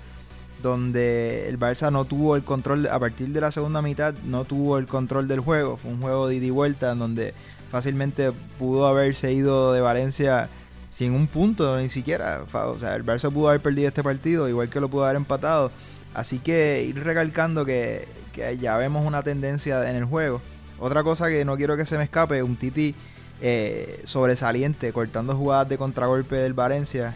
donde 0.63 1.47
el 1.47 1.60
Barça 1.60 1.91
no 1.91 2.06
tuvo 2.06 2.36
el 2.36 2.43
control, 2.43 2.88
a 2.88 2.97
partir 2.97 3.27
de 3.29 3.41
la 3.41 3.51
segunda 3.51 3.82
mitad 3.82 4.15
no 4.25 4.45
tuvo 4.45 4.77
el 4.79 4.88
control 4.88 5.27
del 5.27 5.41
juego, 5.41 5.77
fue 5.77 5.91
un 5.91 6.01
juego 6.01 6.27
de 6.27 6.36
ida 6.36 6.45
y 6.45 6.49
vuelta 6.49 6.93
en 6.93 6.99
donde 6.99 7.34
fácilmente 7.69 8.32
pudo 8.58 8.88
haberse 8.88 9.34
ido 9.34 9.73
de 9.73 9.82
Valencia 9.82 10.49
sin 10.89 11.13
un 11.13 11.27
punto 11.27 11.77
ni 11.77 11.89
siquiera. 11.89 12.43
O 12.51 12.79
sea, 12.79 12.95
el 12.95 13.06
Barça 13.06 13.32
pudo 13.32 13.49
haber 13.49 13.62
perdido 13.62 13.88
este 13.88 14.03
partido, 14.03 14.47
igual 14.47 14.69
que 14.69 14.79
lo 14.79 14.89
pudo 14.89 15.06
haber 15.06 15.17
empatado. 15.17 15.71
Así 16.13 16.39
que 16.39 16.84
ir 16.88 17.04
recalcando 17.04 17.65
que, 17.65 18.08
que 18.34 18.58
ya 18.58 18.78
vemos 18.78 19.06
una 19.06 19.23
tendencia 19.23 19.89
en 19.89 19.95
el 19.95 20.06
juego. 20.06 20.41
Otra 20.80 21.04
cosa 21.04 21.28
que 21.30 21.43
no 21.45 21.56
quiero 21.58 21.76
que 21.78 21.86
se 21.86 21.97
me 21.97 22.04
escape, 22.04 22.43
un 22.43 22.56
Titi 22.56 22.93
eh, 23.41 24.02
sobresaliente, 24.04 24.91
cortando 24.93 25.36
jugadas 25.36 25.69
de 25.69 25.78
contragolpe 25.78 26.36
del 26.36 26.54
Valencia, 26.54 27.15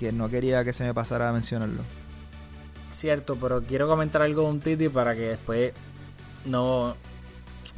que 0.00 0.12
no 0.12 0.28
quería 0.28 0.64
que 0.64 0.72
se 0.72 0.84
me 0.84 0.92
pasara 0.92 1.28
a 1.30 1.32
mencionarlo. 1.32 1.82
Cierto, 2.92 3.36
pero 3.36 3.62
quiero 3.62 3.88
comentar 3.88 4.22
algo 4.22 4.42
de 4.42 4.48
un 4.48 4.60
Titi 4.60 4.88
para 4.88 5.14
que 5.14 5.22
después 5.30 5.72
no, 6.44 6.94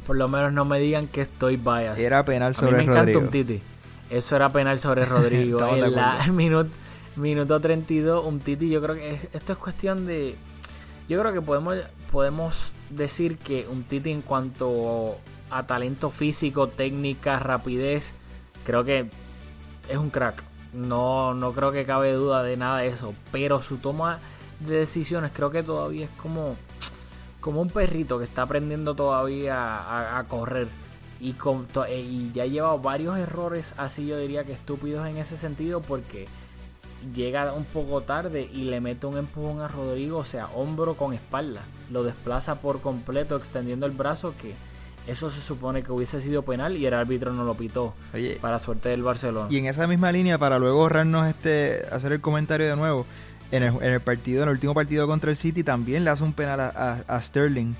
por 0.05 0.15
lo 0.15 0.27
menos 0.27 0.53
no 0.53 0.65
me 0.65 0.79
digan 0.79 1.07
que 1.07 1.21
estoy 1.21 1.55
biased. 1.55 1.99
Era 2.03 2.23
penal 2.23 2.47
A 2.47 2.49
mí 2.49 2.53
sobre 2.53 2.77
me 2.77 2.83
encanta 2.83 2.99
Rodrigo. 3.01 3.19
un 3.21 3.29
Titi. 3.29 3.61
Eso 4.09 4.35
era 4.35 4.51
penal 4.51 4.79
sobre 4.79 5.05
Rodrigo. 5.05 5.65
En 5.75 5.93
la, 5.95 6.27
minuto, 6.31 6.69
minuto 7.15 7.59
32, 7.59 8.25
un 8.25 8.39
Titi, 8.39 8.69
yo 8.69 8.81
creo 8.81 8.95
que 8.95 9.13
es- 9.15 9.27
esto 9.33 9.53
es 9.53 9.57
cuestión 9.57 10.05
de... 10.05 10.35
Yo 11.09 11.19
creo 11.19 11.33
que 11.33 11.41
podemos, 11.41 11.77
podemos 12.11 12.73
decir 12.89 13.37
que 13.37 13.67
un 13.67 13.83
Titi 13.83 14.11
en 14.11 14.21
cuanto 14.21 15.17
a 15.49 15.65
talento 15.65 16.09
físico, 16.09 16.67
técnica, 16.67 17.39
rapidez, 17.39 18.13
creo 18.65 18.83
que 18.83 19.09
es 19.89 19.97
un 19.97 20.09
crack. 20.09 20.43
No, 20.73 21.33
no 21.33 21.53
creo 21.53 21.71
que 21.71 21.85
cabe 21.85 22.11
duda 22.11 22.43
de 22.43 22.57
nada 22.57 22.79
de 22.79 22.87
eso. 22.87 23.13
Pero 23.31 23.61
su 23.61 23.77
toma 23.77 24.19
de 24.59 24.79
decisiones 24.79 25.31
creo 25.33 25.49
que 25.49 25.63
todavía 25.63 26.05
es 26.05 26.11
como, 26.21 26.55
como 27.39 27.61
un 27.61 27.69
perrito 27.69 28.19
que 28.19 28.25
está 28.25 28.41
aprendiendo 28.41 28.95
todavía 28.95 30.17
a, 30.17 30.23
correr. 30.25 30.67
Y, 31.19 31.33
con, 31.33 31.67
eh, 31.87 31.99
y 31.99 32.31
ya 32.33 32.43
ha 32.43 32.45
llevado 32.45 32.77
varios 32.77 33.17
errores 33.17 33.73
así 33.77 34.05
yo 34.05 34.19
diría 34.19 34.43
que 34.43 34.53
estúpidos 34.53 35.07
en 35.07 35.17
ese 35.17 35.35
sentido 35.35 35.81
porque 35.81 36.27
llega 37.15 37.53
un 37.53 37.63
poco 37.65 38.01
tarde 38.01 38.49
y 38.53 38.65
le 38.65 38.81
mete 38.81 39.05
un 39.07 39.17
empujón 39.17 39.61
a 39.61 39.67
Rodrigo, 39.67 40.17
o 40.19 40.25
sea, 40.25 40.47
hombro 40.55 40.95
con 40.95 41.13
espalda. 41.13 41.61
Lo 41.91 42.03
desplaza 42.03 42.55
por 42.61 42.81
completo 42.81 43.35
extendiendo 43.37 43.85
el 43.85 43.91
brazo 43.91 44.33
que 44.41 44.53
eso 45.07 45.29
se 45.31 45.39
supone 45.39 45.83
que 45.83 45.91
hubiese 45.93 46.19
sido 46.21 46.41
penal 46.43 46.75
y 46.75 46.85
el 46.85 46.93
árbitro 46.93 47.31
no 47.31 47.43
lo 47.45 47.53
pitó 47.53 47.93
Oye, 48.13 48.37
para 48.41 48.59
suerte 48.59 48.89
del 48.89 49.03
Barcelona. 49.03 49.47
Y 49.49 49.57
en 49.57 49.67
esa 49.67 49.87
misma 49.87 50.11
línea, 50.11 50.37
para 50.37 50.59
luego 50.59 50.81
ahorrarnos 50.81 51.27
este, 51.27 51.85
hacer 51.91 52.11
el 52.11 52.19
comentario 52.19 52.67
de 52.67 52.75
nuevo, 52.75 53.05
en 53.51 53.63
el, 53.63 53.73
en 53.75 53.93
el 53.93 54.01
partido, 54.01 54.43
en 54.43 54.49
el 54.49 54.55
último 54.55 54.73
partido 54.73 55.07
contra 55.07 55.29
el 55.29 55.37
City, 55.37 55.63
también 55.63 56.03
le 56.03 56.09
hace 56.09 56.23
un 56.23 56.33
penal 56.33 56.59
a, 56.59 56.67
a- 57.07 57.15
a 57.15 57.21
Sterling. 57.21 57.73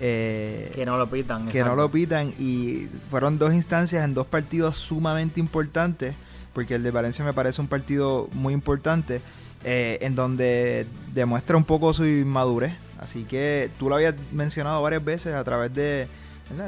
eh, 0.00 0.72
Que 0.74 0.84
no 0.84 0.98
lo 0.98 1.06
pitan. 1.08 1.48
que 1.48 1.64
no 1.64 1.74
lo 1.74 1.88
pitan 1.90 2.34
y 2.38 2.88
fueron 3.10 3.38
dos 3.38 3.54
instancias 3.54 4.04
en 4.04 4.12
dos 4.12 4.26
partidos 4.26 4.76
sumamente 4.76 5.40
importantes, 5.40 6.14
porque 6.54 6.76
el 6.76 6.82
de 6.82 6.90
Valencia 6.90 7.24
me 7.24 7.32
parece 7.32 7.60
un 7.60 7.68
partido 7.68 8.28
muy 8.32 8.54
importante, 8.54 9.20
eh, 9.64 9.98
en 10.00 10.14
donde 10.14 10.86
demuestra 11.12 11.56
un 11.56 11.64
poco 11.64 11.92
su 11.92 12.06
inmadurez. 12.06 12.72
Así 12.98 13.24
que 13.24 13.70
tú 13.78 13.88
lo 13.88 13.96
habías 13.96 14.14
mencionado 14.32 14.80
varias 14.80 15.04
veces 15.04 15.34
a 15.34 15.44
través 15.44 15.74
de 15.74 16.08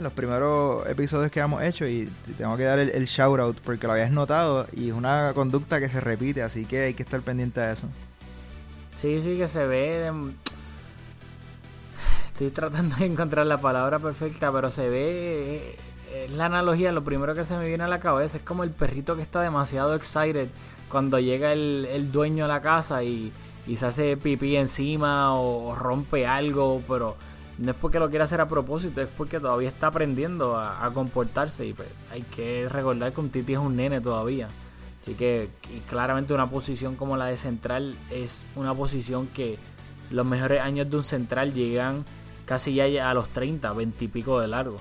los 0.03 0.13
primeros 0.13 0.87
episodios 0.89 1.31
que 1.31 1.41
hemos 1.41 1.63
hecho 1.63 1.87
y 1.87 2.11
te 2.27 2.33
tengo 2.33 2.57
que 2.57 2.65
dar 2.65 2.79
el, 2.79 2.91
el 2.91 3.07
shout 3.07 3.39
out 3.39 3.59
porque 3.63 3.87
lo 3.87 3.93
habías 3.93 4.11
notado 4.11 4.67
y 4.73 4.89
es 4.89 4.95
una 4.95 5.33
conducta 5.35 5.81
que 5.81 5.89
se 5.89 6.01
repite, 6.01 6.43
así 6.43 6.65
que 6.65 6.81
hay 6.81 6.95
que 6.95 7.03
estar 7.03 7.21
pendiente 7.21 7.61
de 7.61 7.73
eso. 7.73 7.87
Sí, 8.97 9.21
sí, 9.23 9.37
que 9.37 9.47
se 9.47 9.65
ve. 9.65 10.11
Estoy 12.27 12.51
tratando 12.51 12.97
de 12.97 13.07
encontrar 13.07 13.47
la 13.47 13.61
palabra 13.61 13.99
perfecta, 13.99 14.51
pero 14.51 14.71
se 14.71 14.89
ve. 14.89 15.77
La 16.37 16.47
analogía, 16.47 16.93
lo 16.93 17.05
primero 17.05 17.35
que 17.35 17.45
se 17.45 17.57
me 17.57 17.67
viene 17.67 17.85
a 17.85 17.89
la 17.89 18.01
cabeza 18.01 18.39
es 18.39 18.43
como 18.43 18.65
el 18.65 18.71
perrito 18.71 19.17
que 19.17 19.23
está 19.23 19.41
demasiado 19.41 19.95
excited 19.95 20.49
cuando 20.91 21.19
llega 21.19 21.53
el, 21.53 21.87
el 21.91 22.13
dueño 22.13 22.45
a 22.45 22.49
la 22.49 22.61
casa 22.63 23.03
y, 23.03 23.33
y 23.67 23.77
se 23.77 23.87
hace 23.87 24.17
pipí 24.17 24.57
encima 24.57 25.35
o, 25.35 25.75
rompe 25.75 26.27
algo, 26.27 26.83
pero 26.89 27.17
no 27.59 27.71
es 27.71 27.77
porque 27.77 27.99
lo 27.99 28.11
quiera 28.11 28.25
hacer 28.25 28.41
a 28.41 28.49
propósito, 28.49 29.01
es 29.01 29.09
porque 29.09 29.41
todavía 29.41 29.69
está 29.69 29.89
aprendiendo 29.89 30.57
a, 30.57 30.91
comportarse 30.95 31.67
y 31.67 31.73
pues, 31.73 31.89
hay 32.13 32.23
que 32.23 32.69
recordar 32.69 33.13
que 33.13 33.21
un 33.21 33.31
Titi 33.31 33.55
es 33.55 33.59
un 33.59 33.77
nene 33.77 34.01
todavía. 34.01 34.49
Así 35.03 35.15
que 35.15 35.49
claramente 35.89 36.35
una 36.35 36.49
posición 36.49 36.97
como 36.97 37.17
la 37.17 37.27
de 37.27 37.37
central 37.37 37.95
es 38.11 38.45
una 38.57 38.75
posición 38.75 39.29
que 39.29 39.57
los 40.11 40.27
mejores 40.27 40.61
años 40.61 40.91
de 40.91 40.97
un 40.97 41.05
central 41.05 41.55
llegan 41.55 42.05
casi 42.45 42.75
ya 42.75 43.11
a 43.11 43.15
los 43.15 43.29
30, 43.29 43.73
20 43.73 44.05
y 44.05 44.09
pico 44.09 44.41
de 44.41 44.49
largo. 44.49 44.79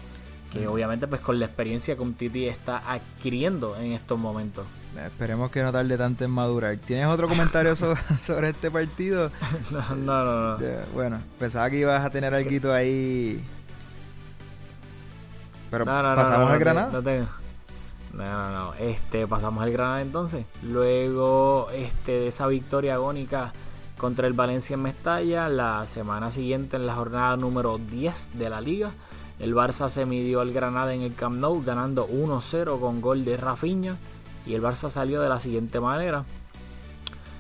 Que 0.56 0.68
obviamente 0.68 1.08
pues 1.08 1.20
con 1.20 1.38
la 1.38 1.46
experiencia 1.46 1.96
que 1.96 2.02
un 2.02 2.14
Titi 2.14 2.48
está 2.48 2.82
adquiriendo 2.90 3.76
en 3.76 3.92
estos 3.92 4.18
momentos. 4.18 4.66
Esperemos 5.06 5.52
que 5.52 5.62
no 5.62 5.74
tarde 5.74 5.98
tanto 5.98 6.24
en 6.24 6.32
madurar. 6.32 6.78
¿Tienes 6.78 7.08
otro 7.08 7.28
comentario 7.28 7.76
sobre, 7.76 8.00
sobre 8.22 8.50
este 8.50 8.72
partido? 8.72 9.30
No, 9.72 9.96
no, 9.96 10.26
no. 10.26 10.58
no. 10.58 10.66
Bueno, 10.94 11.20
pensaba 11.38 11.70
que 11.70 11.80
ibas 11.80 12.06
a 12.06 12.10
tener 12.10 12.34
algo 12.34 12.72
ahí. 12.72 13.44
Pero 15.70 15.84
No, 15.84 16.02
no, 16.02 16.10
no, 16.12 16.16
pasamos 16.16 16.50
al 16.50 16.60
Granada. 16.60 16.90
No, 16.94 17.04
tengo. 17.04 17.28
no, 18.14 18.24
no, 18.24 18.52
no. 18.52 18.74
Este, 18.76 19.28
pasamos 19.28 19.62
al 19.62 19.72
Granada 19.72 20.02
entonces. 20.02 20.46
Luego 20.64 21.68
este, 21.74 22.14
de 22.14 22.28
esa 22.30 22.48
victoria 22.48 22.94
agónica 22.94 23.52
contra 23.98 24.28
el 24.28 24.34
Valencia 24.34 24.76
en 24.76 24.82
Mestalla, 24.82 25.50
la 25.50 25.86
semana 25.86 26.32
siguiente 26.32 26.78
en 26.78 26.86
la 26.86 26.96
jornada 26.96 27.38
número 27.38 27.78
10 27.78 28.30
de 28.34 28.50
la 28.50 28.62
liga, 28.62 28.92
El 29.40 29.54
Barça 29.54 29.90
se 29.90 30.06
midió 30.06 30.40
al 30.42 30.54
Granada 30.54 30.94
en 30.94 31.02
el 31.02 31.14
Camp 31.14 31.38
Nou 31.38 31.62
ganando 31.64 32.08
1-0 32.08 32.80
con 32.80 33.02
gol 33.02 33.26
de 33.26 33.36
Rafinha 33.36 33.98
y 34.46 34.54
el 34.54 34.62
Barça 34.62 34.90
salió 34.90 35.22
de 35.22 35.30
la 35.30 35.40
siguiente 35.40 35.80
manera. 35.80 36.24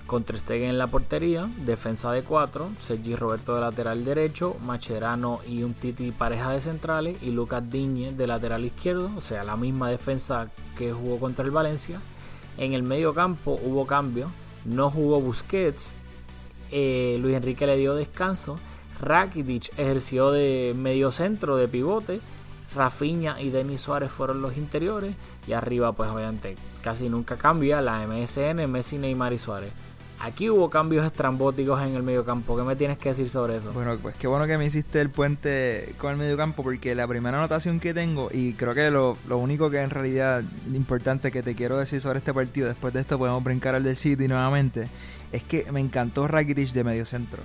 Con 0.05 0.23
en 0.49 0.77
la 0.77 0.85
portería, 0.85 1.49
defensa 1.65 2.11
de 2.11 2.21
4, 2.21 2.69
Sergi 2.79 3.15
Roberto 3.15 3.55
de 3.55 3.61
lateral 3.61 4.05
derecho, 4.05 4.55
Macherano 4.63 5.39
y 5.47 5.63
un 5.63 5.73
Titi 5.73 6.11
pareja 6.11 6.51
de 6.51 6.61
centrales 6.61 7.17
y 7.23 7.31
Lucas 7.31 7.63
Diñe 7.71 8.11
de 8.11 8.27
lateral 8.27 8.65
izquierdo, 8.65 9.09
o 9.17 9.21
sea, 9.21 9.43
la 9.43 9.55
misma 9.55 9.89
defensa 9.89 10.49
que 10.77 10.93
jugó 10.93 11.19
contra 11.19 11.43
el 11.43 11.49
Valencia. 11.49 11.99
En 12.57 12.73
el 12.73 12.83
medio 12.83 13.15
campo 13.15 13.59
hubo 13.63 13.87
cambio, 13.87 14.29
no 14.65 14.91
jugó 14.91 15.19
Busquets, 15.21 15.95
eh, 16.71 17.17
Luis 17.19 17.35
Enrique 17.35 17.65
le 17.65 17.75
dio 17.75 17.95
descanso, 17.95 18.59
Rakitic 19.01 19.77
ejerció 19.77 20.31
de 20.31 20.73
medio 20.75 21.11
centro, 21.11 21.57
de 21.57 21.67
pivote, 21.67 22.21
Rafinha 22.75 23.41
y 23.41 23.49
Denis 23.49 23.81
Suárez 23.81 24.11
fueron 24.11 24.41
los 24.41 24.57
interiores 24.57 25.15
y 25.47 25.53
arriba 25.53 25.93
pues 25.93 26.09
obviamente 26.09 26.55
casi 26.83 27.09
nunca 27.09 27.37
cambia 27.37 27.81
la 27.81 28.05
MSN, 28.05 28.69
Messi, 28.69 28.97
Neymar 28.97 29.33
y 29.33 29.39
Suárez. 29.39 29.71
Aquí 30.21 30.49
hubo 30.49 30.69
cambios 30.69 31.05
estrambóticos 31.05 31.81
en 31.81 31.93
el 31.95 32.01
mediocampo. 32.01 32.55
¿Qué 32.55 32.63
me 32.63 32.77
tienes 32.77 32.97
que 32.97 33.09
decir 33.09 33.29
sobre 33.29 33.57
eso? 33.57 33.73
Bueno, 33.73 33.97
pues 34.01 34.15
qué 34.15 34.27
bueno 34.27 34.47
que 34.47 34.57
me 34.57 34.65
hiciste 34.65 35.01
el 35.01 35.09
puente 35.09 35.93
con 35.97 36.11
el 36.11 36.17
mediocampo 36.17 36.63
porque 36.63 36.95
la 36.95 37.05
primera 37.05 37.37
anotación 37.37 37.81
que 37.81 37.93
tengo 37.93 38.29
y 38.31 38.53
creo 38.53 38.73
que 38.73 38.89
lo, 38.91 39.17
lo 39.27 39.37
único 39.37 39.69
que 39.69 39.81
en 39.81 39.89
realidad 39.89 40.41
importante 40.73 41.31
que 41.31 41.43
te 41.43 41.53
quiero 41.53 41.77
decir 41.77 41.99
sobre 41.99 42.19
este 42.19 42.33
partido, 42.33 42.67
después 42.67 42.93
de 42.93 43.01
esto 43.01 43.17
podemos 43.17 43.43
brincar 43.43 43.75
al 43.75 43.83
del 43.83 43.97
City 43.97 44.27
nuevamente, 44.27 44.87
es 45.33 45.43
que 45.43 45.69
me 45.71 45.81
encantó 45.81 46.27
Rakitic 46.27 46.71
de 46.71 46.83
mediocentro. 46.85 47.43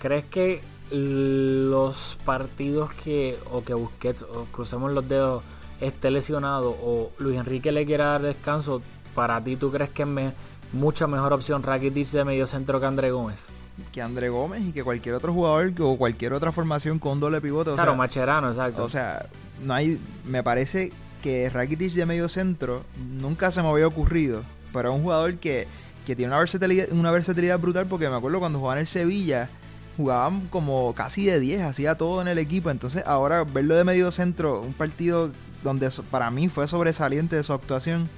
¿Crees 0.00 0.24
que 0.24 0.60
los 0.90 2.18
partidos 2.24 2.92
que 2.92 3.36
o 3.50 3.64
que 3.64 3.74
Busquets 3.74 4.22
o 4.22 4.44
crucemos 4.52 4.92
los 4.92 5.08
dedos 5.08 5.42
esté 5.80 6.10
lesionado 6.10 6.70
o 6.70 7.10
Luis 7.18 7.38
Enrique 7.38 7.72
le 7.72 7.84
quiera 7.84 8.06
dar 8.06 8.22
descanso, 8.22 8.82
para 9.14 9.42
ti 9.42 9.56
tú 9.56 9.70
crees 9.72 9.90
que 9.90 10.02
es 10.02 10.08
me, 10.08 10.32
mucha 10.72 11.06
mejor 11.06 11.32
opción 11.32 11.62
Rakitic 11.62 12.08
de 12.10 12.24
medio 12.24 12.46
centro 12.46 12.80
que 12.80 12.86
André 12.86 13.10
Gómez? 13.10 13.46
Que 13.92 14.00
André 14.00 14.28
Gómez 14.28 14.62
y 14.62 14.72
que 14.72 14.84
cualquier 14.84 15.16
otro 15.16 15.32
jugador 15.32 15.72
o 15.80 15.96
cualquier 15.96 16.32
otra 16.32 16.52
formación 16.52 16.98
con 16.98 17.20
doble 17.20 17.40
pivote. 17.40 17.70
O 17.70 17.74
claro, 17.74 17.92
sea, 17.92 17.98
Macherano, 17.98 18.50
exacto. 18.50 18.84
O 18.84 18.88
sea, 18.88 19.26
no 19.62 19.74
hay, 19.74 20.00
me 20.24 20.42
parece 20.42 20.92
que 21.22 21.50
Rakitic 21.50 21.92
de 21.92 22.06
medio 22.06 22.28
centro 22.28 22.84
nunca 23.20 23.50
se 23.50 23.60
me 23.60 23.68
había 23.68 23.86
ocurrido, 23.86 24.42
pero 24.72 24.90
es 24.90 24.94
un 24.94 25.02
jugador 25.02 25.34
que, 25.36 25.66
que 26.06 26.16
tiene 26.16 26.30
una 26.30 26.38
versatilidad, 26.38 26.90
una 26.92 27.10
versatilidad 27.10 27.58
brutal 27.58 27.86
porque 27.86 28.08
me 28.08 28.16
acuerdo 28.16 28.38
cuando 28.38 28.58
jugaba 28.58 28.76
en 28.76 28.82
el 28.82 28.86
Sevilla 28.86 29.50
jugaban 29.96 30.46
como 30.48 30.94
casi 30.94 31.24
de 31.24 31.40
10, 31.40 31.62
hacía 31.62 31.96
todo 31.96 32.20
en 32.22 32.28
el 32.28 32.38
equipo. 32.38 32.70
Entonces, 32.70 33.04
ahora 33.06 33.44
verlo 33.44 33.76
de 33.76 33.84
medio 33.84 34.10
centro, 34.10 34.60
un 34.60 34.72
partido 34.72 35.30
donde 35.62 35.88
para 36.10 36.30
mí 36.30 36.48
fue 36.48 36.68
sobresaliente 36.68 37.36
de 37.36 37.42
su 37.42 37.52
actuación, 37.52 38.08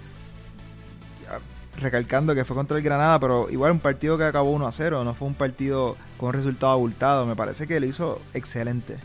recalcando 1.81 2.35
que 2.35 2.45
fue 2.45 2.57
contra 2.57 2.77
el 2.77 2.83
Granada, 2.83 3.21
pero 3.21 3.49
igual 3.51 3.73
un 3.73 3.81
partido 3.81 4.19
que 4.19 4.25
acabó 4.25 4.51
1 4.51 4.67
a 4.67 4.73
0, 4.73 5.05
no 5.05 5.15
fue 5.15 5.29
un 5.29 5.35
partido 5.35 5.97
con 6.19 6.29
un 6.29 6.35
resultado 6.35 6.73
abultado. 6.73 7.27
Me 7.27 7.37
parece 7.37 7.67
que 7.67 7.79
lo 7.79 7.87
hizo 7.87 8.21
excelente. 8.35 8.99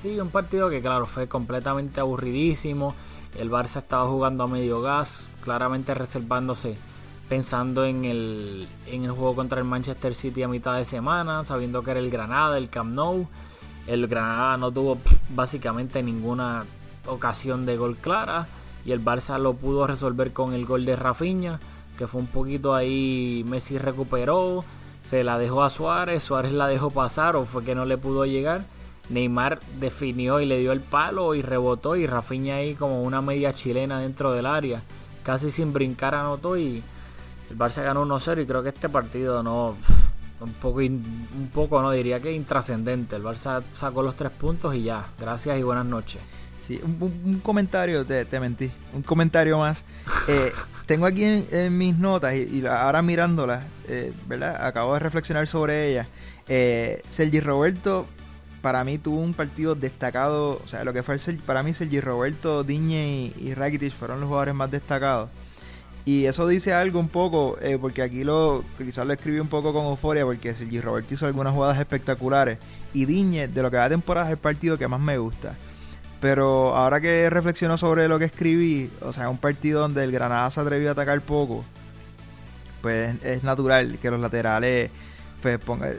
Sí, 0.00 0.18
un 0.18 0.30
partido 0.30 0.70
que, 0.70 0.80
claro, 0.80 1.06
fue 1.06 1.28
completamente 1.28 2.00
aburridísimo. 2.00 2.94
El 3.38 3.50
Barça 3.50 3.78
estaba 3.78 4.08
jugando 4.08 4.44
a 4.44 4.46
medio 4.48 4.80
gas, 4.82 5.20
claramente 5.44 5.94
reservándose 5.94 6.76
pensando 7.32 7.86
en 7.86 8.04
el, 8.04 8.68
en 8.86 9.04
el 9.04 9.10
juego 9.10 9.34
contra 9.34 9.58
el 9.58 9.64
Manchester 9.64 10.14
City 10.14 10.42
a 10.42 10.48
mitad 10.48 10.76
de 10.76 10.84
semana, 10.84 11.46
sabiendo 11.46 11.82
que 11.82 11.92
era 11.92 12.00
el 12.00 12.10
Granada, 12.10 12.58
el 12.58 12.68
Camp 12.68 12.92
Nou. 12.92 13.26
El 13.86 14.06
Granada 14.06 14.58
no 14.58 14.70
tuvo 14.70 14.98
básicamente 15.30 16.02
ninguna 16.02 16.66
ocasión 17.06 17.64
de 17.64 17.78
gol 17.78 17.96
clara 17.96 18.46
y 18.84 18.92
el 18.92 19.02
Barça 19.02 19.38
lo 19.38 19.54
pudo 19.54 19.86
resolver 19.86 20.34
con 20.34 20.52
el 20.52 20.66
gol 20.66 20.84
de 20.84 20.94
Rafinha, 20.94 21.58
que 21.96 22.06
fue 22.06 22.20
un 22.20 22.26
poquito 22.26 22.74
ahí 22.74 23.46
Messi 23.48 23.78
recuperó, 23.78 24.62
se 25.02 25.24
la 25.24 25.38
dejó 25.38 25.62
a 25.62 25.70
Suárez, 25.70 26.22
Suárez 26.22 26.52
la 26.52 26.68
dejó 26.68 26.90
pasar 26.90 27.34
o 27.36 27.46
fue 27.46 27.64
que 27.64 27.74
no 27.74 27.86
le 27.86 27.96
pudo 27.96 28.26
llegar. 28.26 28.60
Neymar 29.08 29.58
definió 29.80 30.38
y 30.40 30.44
le 30.44 30.58
dio 30.58 30.70
el 30.72 30.80
palo 30.80 31.34
y 31.34 31.40
rebotó 31.40 31.96
y 31.96 32.06
Rafinha 32.06 32.56
ahí 32.56 32.74
como 32.74 33.02
una 33.02 33.22
media 33.22 33.54
chilena 33.54 34.00
dentro 34.00 34.32
del 34.32 34.44
área, 34.44 34.82
casi 35.22 35.50
sin 35.50 35.72
brincar 35.72 36.14
anotó 36.14 36.58
y 36.58 36.82
el 37.52 37.58
Barça 37.58 37.82
ganó 37.82 38.04
1-0 38.06 38.42
y 38.42 38.46
creo 38.46 38.62
que 38.62 38.70
este 38.70 38.88
partido 38.88 39.42
no. 39.42 39.76
Un 40.40 40.52
poco, 40.54 40.78
un 40.78 41.50
poco 41.54 41.80
no 41.82 41.92
diría 41.92 42.18
que 42.18 42.32
intrascendente. 42.32 43.14
El 43.14 43.22
Barça 43.22 43.62
sacó 43.74 44.02
los 44.02 44.16
tres 44.16 44.32
puntos 44.32 44.74
y 44.74 44.84
ya. 44.84 45.04
Gracias 45.20 45.58
y 45.58 45.62
buenas 45.62 45.84
noches. 45.84 46.20
Sí, 46.62 46.80
un, 46.82 46.96
un 47.24 47.40
comentario, 47.40 48.04
te, 48.06 48.24
te, 48.24 48.40
mentí. 48.40 48.70
Un 48.94 49.02
comentario 49.02 49.58
más. 49.58 49.84
Eh, 50.28 50.50
tengo 50.86 51.06
aquí 51.06 51.24
en, 51.24 51.46
en, 51.50 51.76
mis 51.76 51.96
notas 51.98 52.34
y, 52.34 52.60
y 52.60 52.66
ahora 52.66 53.02
mirándolas, 53.02 53.62
eh, 53.86 54.12
¿verdad? 54.26 54.66
Acabo 54.66 54.94
de 54.94 55.00
reflexionar 55.00 55.46
sobre 55.46 55.90
ellas. 55.90 56.08
Eh, 56.48 57.02
Sergi 57.08 57.38
Roberto, 57.38 58.06
para 58.62 58.82
mí 58.82 58.96
tuvo 58.96 59.20
un 59.20 59.34
partido 59.34 59.74
destacado. 59.74 60.60
O 60.64 60.68
sea, 60.68 60.84
lo 60.84 60.92
que 60.94 61.02
fue 61.02 61.16
el, 61.16 61.38
para 61.38 61.62
mí, 61.62 61.74
Sergi 61.74 62.00
Roberto, 62.00 62.64
Diñe 62.64 63.32
y, 63.36 63.48
y 63.48 63.54
Rakitic 63.54 63.92
fueron 63.92 64.20
los 64.20 64.28
jugadores 64.28 64.54
más 64.54 64.70
destacados. 64.70 65.28
Y 66.04 66.26
eso 66.26 66.48
dice 66.48 66.72
algo 66.72 66.98
un 66.98 67.08
poco, 67.08 67.56
eh, 67.60 67.78
porque 67.80 68.02
aquí 68.02 68.24
lo 68.24 68.64
quizás 68.76 69.06
lo 69.06 69.12
escribí 69.12 69.38
un 69.38 69.48
poco 69.48 69.72
con 69.72 69.86
euforia, 69.86 70.24
porque 70.24 70.52
Sergi 70.52 70.80
Roberto 70.80 71.14
hizo 71.14 71.26
algunas 71.26 71.54
jugadas 71.54 71.78
espectaculares. 71.78 72.58
Y 72.92 73.04
Diñe, 73.04 73.46
de 73.46 73.62
lo 73.62 73.70
que 73.70 73.76
de 73.76 73.88
temporada, 73.90 74.26
es 74.26 74.32
el 74.32 74.38
partido 74.38 74.76
que 74.76 74.88
más 74.88 75.00
me 75.00 75.18
gusta. 75.18 75.54
Pero 76.20 76.74
ahora 76.74 77.00
que 77.00 77.30
reflexiono 77.30 77.76
sobre 77.76 78.08
lo 78.08 78.18
que 78.18 78.24
escribí, 78.26 78.90
o 79.00 79.12
sea, 79.12 79.28
un 79.28 79.38
partido 79.38 79.80
donde 79.80 80.02
el 80.02 80.12
Granada 80.12 80.50
se 80.50 80.60
atrevió 80.60 80.88
a 80.88 80.92
atacar 80.92 81.20
poco, 81.20 81.64
pues 82.80 83.14
es 83.22 83.44
natural 83.44 83.98
que 84.00 84.10
los 84.10 84.20
laterales 84.20 84.90
pues 85.42 85.58
ponga, 85.58 85.90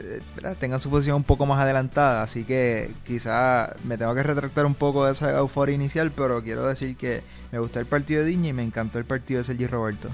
tengan 0.58 0.80
su 0.80 0.88
posición 0.88 1.16
un 1.16 1.22
poco 1.22 1.44
más 1.44 1.60
adelantada. 1.60 2.22
Así 2.22 2.44
que 2.44 2.90
quizá 3.06 3.74
me 3.84 3.98
tengo 3.98 4.14
que 4.14 4.22
retractar 4.22 4.64
un 4.64 4.74
poco 4.74 5.04
de 5.04 5.12
esa 5.12 5.36
euforia 5.36 5.74
inicial, 5.74 6.10
pero 6.10 6.42
quiero 6.42 6.66
decir 6.66 6.96
que 6.96 7.22
me 7.52 7.58
gustó 7.58 7.78
el 7.78 7.86
partido 7.86 8.22
de 8.22 8.30
Diña 8.30 8.48
y 8.48 8.52
me 8.54 8.62
encantó 8.62 8.98
el 8.98 9.04
partido 9.04 9.38
de 9.38 9.44
Sergi 9.44 9.66
Roberto. 9.66 10.08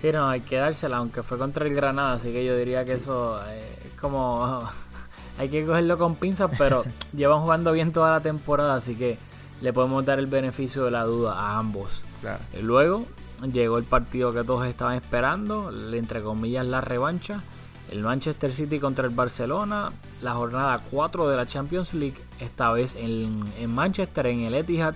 Sí, 0.00 0.10
no, 0.12 0.28
hay 0.28 0.40
que 0.40 0.56
dársela, 0.56 0.96
aunque 0.96 1.22
fue 1.22 1.38
contra 1.38 1.66
el 1.66 1.74
Granada, 1.74 2.14
así 2.14 2.32
que 2.32 2.44
yo 2.44 2.56
diría 2.56 2.84
que 2.84 2.94
eso 2.94 3.40
es 3.46 4.00
como... 4.00 4.68
hay 5.38 5.48
que 5.48 5.64
cogerlo 5.64 5.98
con 5.98 6.16
pinzas, 6.16 6.50
pero 6.58 6.84
llevan 7.14 7.42
jugando 7.42 7.72
bien 7.72 7.92
toda 7.92 8.10
la 8.10 8.20
temporada, 8.20 8.76
así 8.76 8.96
que 8.96 9.18
le 9.60 9.72
podemos 9.72 10.04
dar 10.04 10.18
el 10.18 10.26
beneficio 10.26 10.84
de 10.84 10.90
la 10.90 11.04
duda 11.04 11.34
a 11.34 11.58
ambos. 11.58 12.02
Claro. 12.20 12.40
Luego 12.62 13.06
llegó 13.52 13.78
el 13.78 13.84
partido 13.84 14.32
que 14.32 14.42
todos 14.42 14.66
estaban 14.66 14.94
esperando, 14.94 15.70
entre 15.92 16.22
comillas 16.22 16.66
la 16.66 16.80
revancha 16.80 17.42
el 17.90 18.02
Manchester 18.02 18.52
City 18.52 18.80
contra 18.80 19.06
el 19.06 19.14
Barcelona, 19.14 19.92
la 20.22 20.34
jornada 20.34 20.80
4 20.90 21.28
de 21.28 21.36
la 21.36 21.46
Champions 21.46 21.94
League, 21.94 22.16
esta 22.40 22.72
vez 22.72 22.96
en, 22.96 23.44
en, 23.58 23.70
Manchester, 23.70 24.26
en 24.26 24.40
el 24.40 24.54
Etihad. 24.54 24.94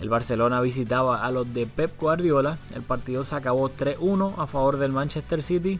El 0.00 0.08
Barcelona 0.08 0.60
visitaba 0.60 1.24
a 1.24 1.30
los 1.30 1.54
de 1.54 1.66
Pep 1.66 1.98
Guardiola. 2.00 2.58
El 2.74 2.82
partido 2.82 3.24
se 3.24 3.36
acabó 3.36 3.70
3-1 3.70 4.34
a 4.38 4.46
favor 4.46 4.78
del 4.78 4.92
Manchester 4.92 5.42
City. 5.42 5.78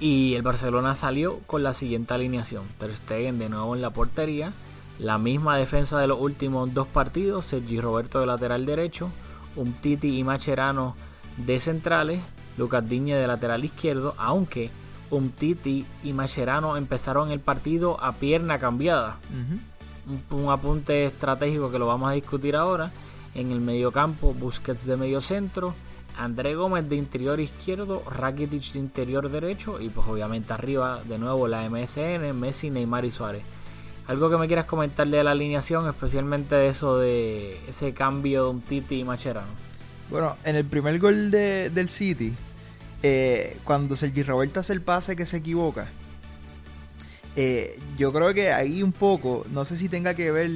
Y 0.00 0.34
el 0.34 0.42
Barcelona 0.42 0.94
salió 0.94 1.38
con 1.46 1.62
la 1.62 1.72
siguiente 1.72 2.14
alineación. 2.14 2.64
Ter 2.78 2.94
Stegen 2.94 3.38
de 3.38 3.48
nuevo 3.48 3.74
en 3.74 3.82
la 3.82 3.90
portería. 3.90 4.52
La 4.98 5.18
misma 5.18 5.56
defensa 5.56 5.98
de 5.98 6.08
los 6.08 6.20
últimos 6.20 6.74
dos 6.74 6.88
partidos. 6.88 7.46
Sergi 7.46 7.80
Roberto 7.80 8.20
de 8.20 8.26
lateral 8.26 8.66
derecho. 8.66 9.08
Un 9.56 9.72
Titi 9.72 10.18
y 10.18 10.24
Macherano 10.24 10.96
de 11.36 11.60
centrales. 11.60 12.20
Lucas 12.58 12.88
Diñe 12.88 13.14
de 13.14 13.26
lateral 13.26 13.64
izquierdo. 13.64 14.14
Aunque 14.18 14.70
Umtiti 15.16 15.86
y 16.02 16.12
Mascherano 16.12 16.76
empezaron 16.76 17.30
el 17.30 17.40
partido 17.40 18.02
a 18.02 18.12
pierna 18.12 18.58
cambiada. 18.58 19.18
Uh 19.30 20.10
-huh. 20.10 20.32
un, 20.32 20.44
un, 20.44 20.52
apunte 20.52 21.06
estratégico 21.06 21.70
que 21.70 21.78
lo 21.78 21.86
vamos 21.86 22.10
a 22.10 22.14
discutir 22.14 22.56
ahora. 22.56 22.90
En 23.34 23.50
el 23.50 23.60
mediocampo, 23.60 24.32
Busquets 24.34 24.86
de 24.86 24.96
medio 24.96 25.20
centro, 25.20 25.74
André 26.18 26.54
Gómez 26.54 26.88
de 26.88 26.96
interior 26.96 27.40
izquierdo, 27.40 28.02
Rakitic 28.08 28.72
de 28.72 28.78
interior 28.78 29.30
derecho 29.30 29.80
y 29.80 29.88
pues 29.88 30.06
obviamente 30.06 30.52
arriba 30.52 31.00
de 31.04 31.18
nuevo 31.18 31.48
la 31.48 31.68
MSN, 31.68 32.32
Messi, 32.38 32.70
Neymar 32.70 33.04
y 33.04 33.10
Suárez. 33.10 33.42
Algo 34.06 34.30
que 34.30 34.36
me 34.36 34.46
quieras 34.46 34.66
comentar 34.66 35.06
de 35.08 35.24
la 35.24 35.30
alineación, 35.30 35.88
especialmente 35.88 36.54
de 36.54 36.68
eso 36.68 36.98
de 36.98 37.58
ese 37.68 37.94
cambio 37.94 38.44
de 38.44 38.50
Umtiti 38.50 39.00
y 39.00 39.04
Mascherano. 39.04 39.48
Bueno, 40.10 40.36
en 40.44 40.56
el 40.56 40.64
primer 40.64 40.98
gol 40.98 41.30
de, 41.30 41.70
del 41.70 41.88
City, 41.88 42.32
eh, 43.06 43.58
cuando 43.64 43.96
Sergi 43.96 44.22
Roberto 44.22 44.60
hace 44.60 44.72
el 44.72 44.80
pase 44.80 45.14
que 45.14 45.26
se 45.26 45.36
equivoca, 45.36 45.86
eh, 47.36 47.78
yo 47.98 48.14
creo 48.14 48.32
que 48.32 48.50
ahí 48.50 48.82
un 48.82 48.92
poco, 48.92 49.44
no 49.50 49.66
sé 49.66 49.76
si 49.76 49.90
tenga 49.90 50.14
que 50.14 50.30
ver 50.30 50.50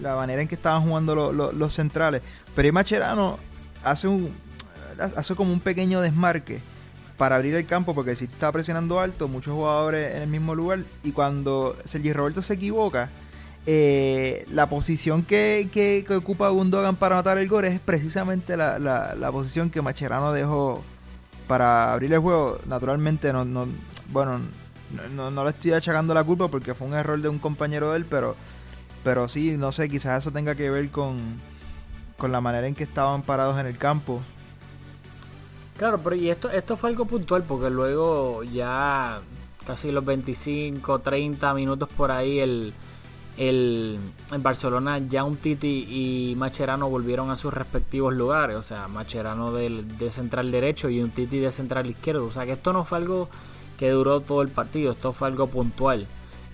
la, 0.00 0.14
manera 0.14 0.40
en 0.40 0.46
que 0.46 0.54
estaban 0.54 0.82
jugando 0.82 1.16
lo, 1.16 1.32
lo, 1.32 1.50
los 1.50 1.74
centrales, 1.74 2.22
pero 2.54 2.66
ahí 2.66 2.72
Macherano 2.72 3.40
hace 3.82 4.06
un 4.06 4.32
hace 5.16 5.34
como 5.34 5.52
un 5.52 5.58
pequeño 5.58 6.00
desmarque 6.00 6.60
para 7.16 7.34
abrir 7.34 7.56
el 7.56 7.66
campo 7.66 7.92
porque 7.92 8.12
el 8.12 8.16
City 8.16 8.32
estaba 8.34 8.52
presionando 8.52 9.00
alto, 9.00 9.26
muchos 9.26 9.52
jugadores 9.52 10.14
en 10.14 10.22
el 10.22 10.28
mismo 10.28 10.54
lugar 10.54 10.84
y 11.02 11.10
cuando 11.10 11.76
Sergi 11.84 12.12
Roberto 12.12 12.40
se 12.40 12.54
equivoca, 12.54 13.10
eh, 13.66 14.46
la 14.52 14.68
posición 14.68 15.24
que, 15.24 15.68
que, 15.72 16.04
ocupa 16.14 16.50
Gundogan 16.50 16.94
para 16.94 17.16
matar 17.16 17.38
el 17.38 17.48
gol 17.48 17.64
es 17.64 17.80
precisamente 17.80 18.56
la, 18.56 18.78
la, 18.78 19.32
posición 19.32 19.70
que 19.70 19.82
Macherano 19.82 20.32
dejó 20.32 20.84
para 21.46 21.92
abrir 21.92 22.12
el 22.12 22.20
juego. 22.20 22.58
Naturalmente, 22.66 23.32
no, 23.32 23.44
no 23.44 23.66
bueno, 24.12 24.40
no, 25.14 25.30
no, 25.30 25.44
le 25.44 25.50
estoy 25.50 25.72
achacando 25.72 26.14
la 26.14 26.24
culpa 26.24 26.48
porque 26.48 26.74
fue 26.74 26.86
un 26.86 26.94
error 26.94 27.20
de 27.20 27.28
un 27.28 27.38
compañero 27.38 27.90
de 27.90 27.98
él, 27.98 28.04
pero, 28.04 28.36
pero 29.02 29.28
sí, 29.28 29.56
no 29.56 29.72
sé, 29.72 29.88
quizás 29.88 30.22
eso 30.22 30.30
tenga 30.30 30.54
que 30.54 30.70
ver 30.70 30.90
con, 30.90 31.18
con 32.18 32.30
la 32.32 32.40
manera 32.40 32.66
en 32.66 32.74
que 32.74 32.84
estaban 32.84 33.22
parados 33.22 33.58
en 33.58 33.66
el 33.66 33.78
campo. 33.78 34.20
Claro, 35.78 35.98
pero 35.98 36.14
y 36.14 36.30
esto, 36.30 36.50
esto 36.50 36.76
fue 36.76 36.90
algo 36.90 37.06
puntual 37.06 37.42
porque 37.42 37.70
luego 37.70 38.44
ya 38.44 39.20
casi 39.66 39.90
los 39.90 40.04
25, 40.04 40.98
30 40.98 41.54
minutos 41.54 41.88
por 41.96 42.10
ahí 42.10 42.40
el, 42.40 42.74
el, 43.36 43.98
en 44.30 44.42
Barcelona 44.42 44.98
ya 44.98 45.24
un 45.24 45.36
Titi 45.36 45.86
y 45.88 46.34
Macherano 46.36 46.88
volvieron 46.90 47.30
a 47.30 47.36
sus 47.36 47.52
respectivos 47.52 48.14
lugares, 48.14 48.56
o 48.56 48.62
sea, 48.62 48.88
Macherano 48.88 49.52
de 49.52 50.10
central 50.10 50.50
derecho 50.50 50.88
y 50.88 51.02
un 51.02 51.10
Titi 51.10 51.38
de 51.38 51.52
central 51.52 51.86
izquierdo, 51.86 52.26
o 52.26 52.30
sea 52.30 52.44
que 52.44 52.52
esto 52.52 52.72
no 52.72 52.84
fue 52.84 52.98
algo 52.98 53.28
que 53.78 53.90
duró 53.90 54.20
todo 54.20 54.42
el 54.42 54.48
partido, 54.48 54.92
esto 54.92 55.12
fue 55.12 55.28
algo 55.28 55.46
puntual. 55.46 56.06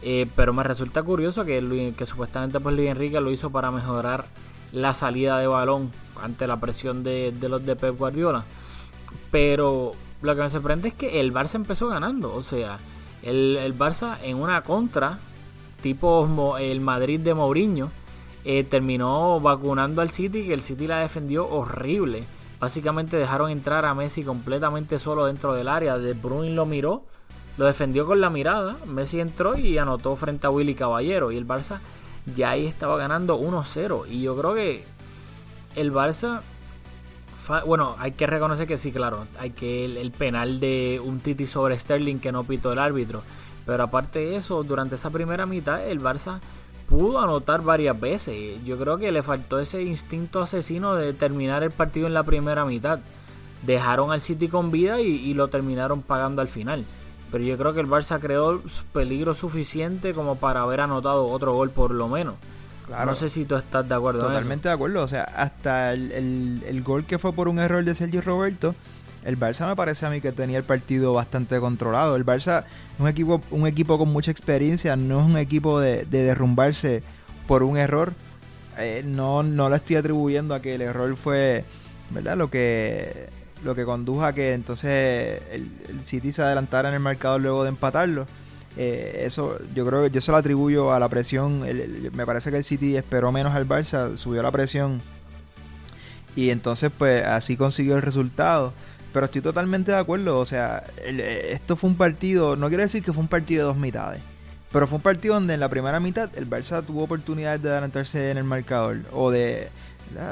Eh, 0.02 0.28
pero 0.36 0.52
me 0.52 0.62
resulta 0.62 1.02
curioso 1.02 1.44
que, 1.44 1.92
que 1.96 2.06
supuestamente 2.06 2.60
pues 2.60 2.76
Luis 2.76 2.88
Enrique 2.88 3.20
lo 3.20 3.32
hizo 3.32 3.50
para 3.50 3.70
mejorar 3.70 4.26
la 4.72 4.94
salida 4.94 5.38
de 5.38 5.46
balón 5.46 5.90
ante 6.22 6.46
la 6.46 6.60
presión 6.60 7.02
de, 7.02 7.32
de 7.32 7.48
los 7.48 7.66
de 7.66 7.74
Pep 7.74 7.98
Guardiola. 7.98 8.44
Pero 9.30 9.92
lo 10.22 10.36
que 10.36 10.42
me 10.42 10.50
sorprende 10.50 10.88
es 10.88 10.94
que 10.94 11.20
el 11.20 11.32
Barça 11.32 11.56
empezó 11.56 11.88
ganando. 11.88 12.34
O 12.34 12.42
sea, 12.42 12.78
el, 13.22 13.56
el 13.56 13.76
Barça 13.76 14.18
en 14.22 14.36
una 14.36 14.62
contra, 14.62 15.18
tipo 15.82 16.56
el 16.58 16.80
Madrid 16.80 17.20
de 17.20 17.34
Mourinho, 17.34 17.90
eh, 18.44 18.64
terminó 18.64 19.40
vacunando 19.40 20.02
al 20.02 20.10
City, 20.10 20.46
que 20.46 20.54
el 20.54 20.62
City 20.62 20.86
la 20.86 21.00
defendió 21.00 21.48
horrible. 21.48 22.24
Básicamente 22.60 23.16
dejaron 23.16 23.50
entrar 23.50 23.84
a 23.84 23.94
Messi 23.94 24.22
completamente 24.22 24.98
solo 24.98 25.26
dentro 25.26 25.52
del 25.54 25.68
área. 25.68 25.98
De 25.98 26.14
Bruyne 26.14 26.54
lo 26.54 26.66
miró, 26.66 27.04
lo 27.56 27.66
defendió 27.66 28.06
con 28.06 28.20
la 28.20 28.30
mirada. 28.30 28.76
Messi 28.86 29.20
entró 29.20 29.56
y 29.56 29.78
anotó 29.78 30.16
frente 30.16 30.46
a 30.46 30.50
Willy 30.50 30.74
Caballero. 30.74 31.30
Y 31.30 31.36
el 31.36 31.46
Barça 31.46 31.78
ya 32.34 32.50
ahí 32.50 32.66
estaba 32.66 32.98
ganando 32.98 33.38
1-0. 33.38 34.06
Y 34.08 34.22
yo 34.22 34.36
creo 34.36 34.54
que 34.54 34.84
el 35.76 35.92
Barça 35.92 36.40
bueno, 37.66 37.96
hay 37.98 38.12
que 38.12 38.26
reconocer 38.26 38.66
que 38.66 38.76
sí, 38.76 38.92
claro, 38.92 39.26
hay 39.38 39.50
que 39.50 39.84
el, 39.84 40.10
penal 40.10 40.60
de 40.60 41.00
un 41.02 41.20
Titi 41.20 41.46
sobre 41.46 41.78
Sterling 41.78 42.18
que 42.18 42.32
no 42.32 42.44
pitó 42.44 42.72
el 42.72 42.78
árbitro. 42.78 43.22
Pero 43.68 43.82
aparte 43.82 44.20
de 44.20 44.36
eso, 44.36 44.64
durante 44.64 44.94
esa 44.94 45.10
primera 45.10 45.44
mitad 45.44 45.86
el 45.86 46.00
Barça 46.00 46.40
pudo 46.88 47.20
anotar 47.20 47.60
varias 47.60 48.00
veces. 48.00 48.64
Yo 48.64 48.78
creo 48.78 48.96
que 48.96 49.12
le 49.12 49.22
faltó 49.22 49.58
ese 49.58 49.82
instinto 49.82 50.40
asesino 50.40 50.94
de 50.94 51.12
terminar 51.12 51.62
el 51.62 51.70
partido 51.70 52.06
en 52.06 52.14
la 52.14 52.22
primera 52.22 52.64
mitad. 52.64 52.98
Dejaron 53.66 54.10
al 54.10 54.22
City 54.22 54.48
con 54.48 54.70
vida 54.70 55.02
y, 55.02 55.08
y 55.08 55.34
lo 55.34 55.48
terminaron 55.48 56.00
pagando 56.00 56.40
al 56.40 56.48
final. 56.48 56.82
Pero 57.30 57.44
yo 57.44 57.58
creo 57.58 57.74
que 57.74 57.80
el 57.80 57.88
Barça 57.88 58.18
creó 58.18 58.62
peligro 58.94 59.34
suficiente 59.34 60.14
como 60.14 60.36
para 60.36 60.62
haber 60.62 60.80
anotado 60.80 61.26
otro 61.26 61.52
gol 61.52 61.68
por 61.68 61.90
lo 61.90 62.08
menos. 62.08 62.36
No 62.88 63.14
sé 63.14 63.28
si 63.28 63.44
tú 63.44 63.54
estás 63.54 63.86
de 63.86 63.94
acuerdo. 63.94 64.22
Totalmente 64.22 64.68
de 64.68 64.74
acuerdo. 64.74 65.02
O 65.02 65.08
sea, 65.08 65.24
hasta 65.24 65.92
el, 65.92 66.62
el, 66.66 66.82
gol 66.82 67.04
que 67.04 67.18
fue 67.18 67.34
por 67.34 67.48
un 67.48 67.58
error 67.58 67.84
de 67.84 67.94
Sergio 67.94 68.22
Roberto, 68.22 68.74
el 69.24 69.38
Barça 69.38 69.66
me 69.66 69.76
parece 69.76 70.06
a 70.06 70.10
mí 70.10 70.20
que 70.20 70.32
tenía 70.32 70.58
el 70.58 70.64
partido 70.64 71.12
bastante 71.12 71.58
controlado. 71.60 72.16
El 72.16 72.24
Barça 72.24 72.64
es 72.64 73.00
un 73.00 73.08
equipo, 73.08 73.40
un 73.50 73.66
equipo 73.66 73.98
con 73.98 74.08
mucha 74.08 74.30
experiencia, 74.30 74.96
no 74.96 75.20
es 75.20 75.26
un 75.26 75.36
equipo 75.36 75.80
de, 75.80 76.04
derrumbarse 76.04 77.02
por 77.46 77.62
un 77.62 77.76
error. 77.76 78.12
Eh, 78.78 79.02
no, 79.04 79.42
no 79.42 79.68
lo 79.68 79.76
estoy 79.76 79.96
atribuyendo 79.96 80.54
a 80.54 80.60
que 80.60 80.74
el 80.74 80.82
error 80.82 81.16
fue, 81.16 81.64
¿verdad? 82.10 82.36
Lo 82.36 82.50
que 82.50 83.28
lo 83.64 83.74
que 83.74 83.84
condujo 83.84 84.24
a 84.24 84.32
que 84.32 84.52
entonces 84.52 85.42
el, 85.50 85.68
City 86.04 86.30
se 86.30 86.42
adelantara 86.42 86.88
en 86.90 86.94
el 86.94 87.00
marcador 87.00 87.40
luego 87.40 87.64
de 87.64 87.70
empatarlo. 87.70 88.26
Eh, 88.76 89.22
eso 89.24 89.58
yo 89.74 89.84
creo 89.84 90.04
que 90.04 90.10
yo 90.10 90.20
se 90.20 90.30
lo 90.30 90.36
atribuyo 90.36 90.92
a 90.92 91.00
la 91.00 91.08
presión. 91.08 91.64
me 92.12 92.26
parece 92.26 92.50
que 92.50 92.58
el 92.58 92.64
City 92.64 92.96
esperó 92.96 93.32
menos 93.32 93.54
al 93.54 93.66
Barça, 93.66 94.16
subió 94.16 94.42
la 94.42 94.52
presión 94.52 95.00
y 96.38 96.50
entonces 96.50 96.92
pues 96.96 97.26
así 97.26 97.56
consiguió 97.56 97.96
el 97.96 98.02
resultado. 98.02 98.72
Pero 99.18 99.24
estoy 99.24 99.42
totalmente 99.42 99.90
de 99.90 99.98
acuerdo, 99.98 100.38
o 100.38 100.46
sea, 100.46 100.84
esto 101.04 101.74
fue 101.74 101.90
un 101.90 101.96
partido, 101.96 102.54
no 102.54 102.68
quiere 102.68 102.84
decir 102.84 103.02
que 103.02 103.12
fue 103.12 103.20
un 103.20 103.26
partido 103.26 103.62
de 103.62 103.66
dos 103.66 103.76
mitades, 103.76 104.20
pero 104.70 104.86
fue 104.86 104.94
un 104.94 105.02
partido 105.02 105.34
donde 105.34 105.54
en 105.54 105.58
la 105.58 105.68
primera 105.68 105.98
mitad 105.98 106.30
el 106.36 106.48
Barça 106.48 106.84
tuvo 106.86 107.02
oportunidades 107.02 107.60
de 107.60 107.68
adelantarse 107.68 108.30
en 108.30 108.38
el 108.38 108.44
marcador 108.44 108.98
o 109.10 109.32
de, 109.32 109.70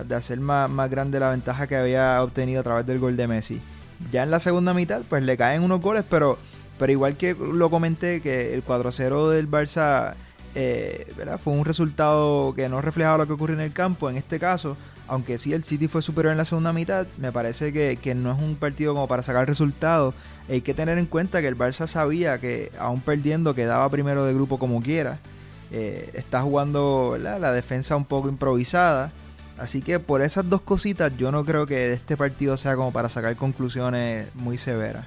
de 0.07 0.14
hacer 0.14 0.39
más, 0.39 0.70
más 0.70 0.89
grande 0.89 1.18
la 1.18 1.30
ventaja 1.30 1.66
que 1.66 1.74
había 1.74 2.22
obtenido 2.22 2.61
a 2.61 2.62
través 2.62 2.87
del 2.87 3.01
gol 3.01 3.16
de 3.16 3.26
Messi. 3.26 3.61
Ya 4.12 4.22
en 4.22 4.30
la 4.30 4.39
segunda 4.39 4.72
mitad 4.72 5.03
pues 5.09 5.24
le 5.24 5.37
caen 5.37 5.64
unos 5.64 5.80
goles, 5.80 6.05
pero 6.09 6.39
pero 6.78 6.93
igual 6.93 7.16
que 7.16 7.34
lo 7.34 7.68
comenté, 7.70 8.20
que 8.20 8.55
el 8.55 8.64
4-0 8.64 9.30
del 9.30 9.51
Barça 9.51 10.14
eh, 10.55 11.12
fue 11.43 11.55
un 11.55 11.64
resultado 11.64 12.55
que 12.55 12.68
no 12.68 12.80
reflejaba 12.80 13.18
lo 13.18 13.26
que 13.26 13.32
ocurrió 13.32 13.57
en 13.57 13.62
el 13.62 13.72
campo. 13.72 14.09
En 14.09 14.16
este 14.16 14.39
caso, 14.39 14.76
aunque 15.09 15.39
sí 15.39 15.53
el 15.53 15.65
City 15.65 15.89
fue 15.89 16.03
superior 16.03 16.33
en 16.33 16.39
la 16.39 16.45
segunda 16.45 16.73
mitad, 16.73 17.07
me 17.19 17.33
parece 17.33 17.73
que, 17.73 18.15
no 18.15 18.33
es 18.33 18.39
un 18.39 18.57
partido 18.57 18.95
como 18.95 19.09
para 19.09 19.23
sacar 19.23 19.47
resultados. 19.47 20.15
Hay 20.49 20.61
que 20.61 20.75
tener 20.75 20.99
en 20.99 21.07
cuenta 21.07 21.41
que 21.41 21.49
el 21.49 21.57
Barça 21.57 21.87
sabía 21.87 22.39
que 22.39 22.73
aún 22.79 23.01
perdiendo 23.01 23.55
quedaba 23.55 23.89
primero 23.89 24.25
de 24.25 24.35
grupo 24.35 24.59
como 24.59 24.83
quiera. 24.83 25.19
Eh, 25.73 26.11
está 26.15 26.43
jugando 26.43 27.19
la 27.21 27.53
defensa 27.53 27.97
un 27.97 28.05
poco 28.05 28.29
improvisada. 28.29 29.13
Así 29.59 29.81
que 29.81 29.99
por 29.99 30.21
esas 30.21 30.49
dos 30.49 30.61
cositas 30.61 31.17
yo 31.17 31.33
no 31.33 31.45
creo 31.45 31.67
que 31.67 31.93
este 31.93 32.17
partido 32.17 32.57
sea 32.57 32.77
como 32.77 32.93
para 32.93 33.09
sacar 33.09 33.37
conclusiones 33.37 34.29
muy 34.35 34.59
severas. 34.59 35.07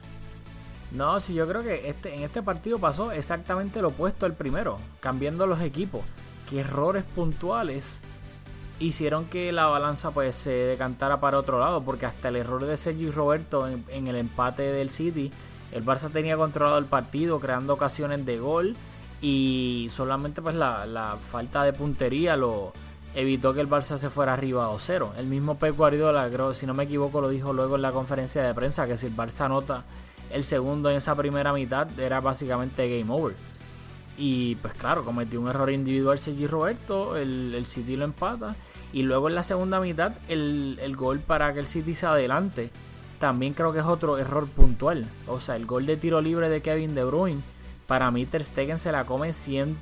No, 0.92 1.20
sí, 1.20 1.36
yo 1.36 1.48
creo 1.48 1.62
que 1.62 1.88
este, 1.88 2.16
en 2.16 2.24
este 2.24 2.42
partido 2.42 2.80
pasó 2.80 3.12
exactamente 3.12 3.82
lo 3.82 3.90
opuesto 3.90 4.26
al 4.26 4.34
primero, 4.34 4.80
cambiando 5.00 5.46
los 5.46 5.62
equipos. 5.62 6.02
Que 6.50 6.62
errores 6.62 7.04
puntuales 7.16 8.02
hicieron 8.80 9.26
que 9.26 9.52
la 9.52 9.68
balanza 9.68 10.12
pues 10.12 10.36
se 10.36 10.52
decantara 10.52 11.20
para 11.20 11.38
otro 11.38 11.60
lado, 11.60 11.84
porque 11.84 12.06
hasta 12.06 12.30
el 12.30 12.38
error 12.38 12.66
de 12.66 12.78
Sergi 12.78 13.12
Roberto 13.12 13.68
en, 13.68 14.08
el 14.08 14.16
empate 14.16 14.64
del 14.64 14.90
City, 14.90 15.32
el 15.72 15.86
Barça 15.86 16.10
tenía 16.12 16.38
controlado 16.38 16.78
el 16.78 16.86
partido, 16.86 17.40
creando 17.40 17.74
ocasiones 17.74 18.26
de 18.26 18.40
gol 18.40 18.76
y 19.22 19.90
solamente 19.94 20.42
pues 20.42 20.56
la, 20.56 21.18
falta 21.32 21.64
de 21.64 21.74
puntería 21.74 22.38
lo 22.38 22.72
evitó 23.16 23.54
que 23.54 23.62
el 23.62 23.70
Barça 23.70 23.98
se 23.98 24.10
fuera 24.10 24.34
arriba 24.34 24.70
o 24.70 24.80
cero. 24.80 25.14
El 25.18 25.28
mismo 25.28 25.58
Pep 25.58 25.76
Guardiola, 25.76 26.30
si 26.54 26.66
no 26.66 26.74
me 26.74 26.84
equivoco, 26.84 27.22
lo 27.22 27.30
dijo 27.30 27.54
luego 27.54 27.76
en 27.76 27.82
la 27.82 27.92
conferencia 27.92 28.42
de 28.44 28.54
prensa, 28.54 28.88
que 28.88 28.98
si 28.98 29.08
el 29.08 29.16
Barça 29.16 29.46
anota 29.46 29.84
el 30.32 30.44
segundo 30.44 30.90
en 30.90 30.98
esa 30.98 31.16
primera 31.16 31.54
mitad 31.54 31.88
era 32.00 32.22
básicamente 32.22 33.00
game 33.00 33.12
over. 33.12 33.36
Y 34.22 34.56
pues 34.56 34.74
claro, 34.74 35.06
cometió 35.06 35.40
un 35.40 35.48
error 35.48 35.72
individual 35.72 36.20
Sergi 36.20 36.46
Roberto, 36.46 37.16
el, 37.16 37.54
el, 37.56 37.66
City 37.66 37.96
lo 37.96 38.04
empata. 38.04 38.54
Y 38.92 39.04
luego 39.04 39.30
en 39.30 39.36
la 39.36 39.44
segunda 39.44 39.80
mitad 39.80 40.12
el, 40.28 40.78
el, 40.82 40.98
gol 40.98 41.20
para 41.20 41.54
que 41.54 41.62
el 41.62 41.68
City 41.68 41.96
se 41.96 42.06
adelante. 42.06 42.70
También 43.20 43.54
creo 43.54 43.72
que 43.72 43.80
es 43.80 43.86
otro 43.86 44.18
error 44.18 44.46
puntual. 44.50 45.08
O 45.26 45.40
sea, 45.40 45.56
el 45.56 45.66
gol 45.66 45.86
de 45.86 45.96
tiro 45.96 46.20
libre 46.20 46.50
de 46.50 46.62
Kevin 46.62 46.96
De 46.96 47.06
Bruyne. 47.06 47.42
Para 47.88 48.12
mí 48.12 48.26
Ter 48.26 48.44
Stegen 48.44 48.78
se 48.78 48.92
la 48.92 49.06
come 49.06 49.30
100%. 49.30 49.76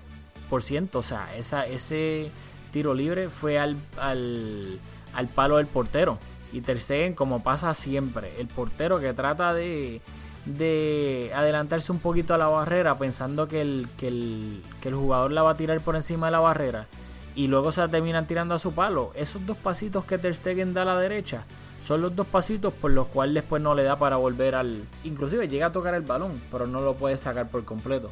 O 0.94 1.04
sea, 1.04 1.36
esa, 1.36 1.66
ese 1.66 2.30
tiro 2.72 2.94
libre 2.94 3.30
fue 3.30 3.58
al, 3.58 3.76
al, 4.00 4.80
al 5.16 5.28
palo 5.30 5.58
del 5.58 5.66
portero. 5.66 6.20
Y 6.54 6.62
Ter 6.62 6.80
Stegen 6.80 7.16
como 7.16 7.42
pasa 7.42 7.74
siempre. 7.74 8.32
El 8.38 8.48
portero 8.48 9.00
que 9.00 9.14
trata 9.14 9.56
de 9.56 10.00
de 10.48 11.32
adelantarse 11.36 11.92
un 11.92 12.00
poquito 12.00 12.34
a 12.34 12.38
la 12.38 12.48
barrera 12.48 12.98
pensando 12.98 13.48
que 13.48 13.62
el, 13.62 13.88
que 13.98 14.08
el, 14.08 14.64
que 14.82 14.90
el 14.90 14.96
jugador 14.96 15.32
la 15.32 15.44
va 15.44 15.52
a 15.52 15.58
tirar 15.58 15.80
por 15.82 15.96
encima 15.96 16.28
de 16.28 16.32
la 16.32 16.40
barrera 16.40 16.88
y 17.36 17.48
luego 17.48 17.72
se 17.72 17.82
la 17.82 17.88
terminan 17.88 18.26
tirando 18.26 18.56
a 18.56 18.60
su 18.60 18.74
palo. 18.74 19.12
Esos 19.16 19.46
dos 19.46 19.58
pasitos 19.58 20.06
que 20.06 20.18
Ter 20.18 20.36
Stegen 20.36 20.74
da 20.74 20.82
a 20.82 20.86
la 20.86 21.00
derecha 21.00 21.44
son 21.86 22.02
los 22.02 22.16
dos 22.16 22.26
pasitos 22.26 22.74
por 22.74 22.92
los 22.92 23.08
cuales 23.08 23.36
después 23.36 23.62
no 23.62 23.76
le 23.76 23.84
da 23.84 23.98
para 23.98 24.16
volver 24.18 24.56
al... 24.56 24.82
Inclusive 25.04 25.48
llega 25.48 25.68
a 25.68 25.72
tocar 25.72 25.94
el 25.94 26.02
balón, 26.02 26.32
pero 26.52 26.66
no 26.66 26.82
lo 26.82 26.96
puede 26.96 27.16
sacar 27.18 27.48
por 27.48 27.64
completo. 27.64 28.10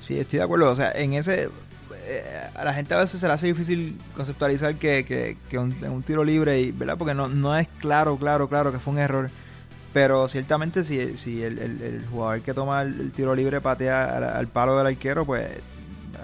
Sí, 0.00 0.18
estoy 0.18 0.40
de 0.40 0.44
acuerdo. 0.44 0.70
O 0.70 0.76
sea, 0.76 0.92
en 0.92 1.14
ese... 1.14 1.48
Eh, 2.06 2.50
a 2.54 2.64
la 2.64 2.74
gente 2.74 2.92
a 2.92 2.98
veces 2.98 3.18
se 3.18 3.26
le 3.26 3.32
hace 3.32 3.46
difícil 3.46 3.98
conceptualizar 4.14 4.74
que, 4.74 5.06
que, 5.06 5.38
que 5.48 5.58
un, 5.58 5.74
un, 5.84 6.02
tiro 6.02 6.22
libre, 6.22 6.60
y, 6.60 6.70
¿verdad? 6.70 6.98
Porque 6.98 7.14
no, 7.14 7.28
no 7.28 7.56
es 7.56 7.66
claro, 7.80 8.18
claro, 8.18 8.48
claro 8.48 8.72
que 8.72 8.78
fue 8.78 8.92
un 8.92 8.98
error 8.98 9.30
pero 9.94 10.28
ciertamente 10.28 10.82
si, 10.82 11.16
si 11.16 11.40
el, 11.40 11.56
el, 11.56 12.04
jugador 12.10 12.40
que 12.40 12.52
toma 12.52 12.82
el, 12.82 13.12
tiro 13.12 13.32
libre 13.32 13.60
patea 13.60 14.36
al, 14.36 14.48
palo 14.48 14.76
del 14.76 14.88
arquero, 14.88 15.24
pues 15.24 15.46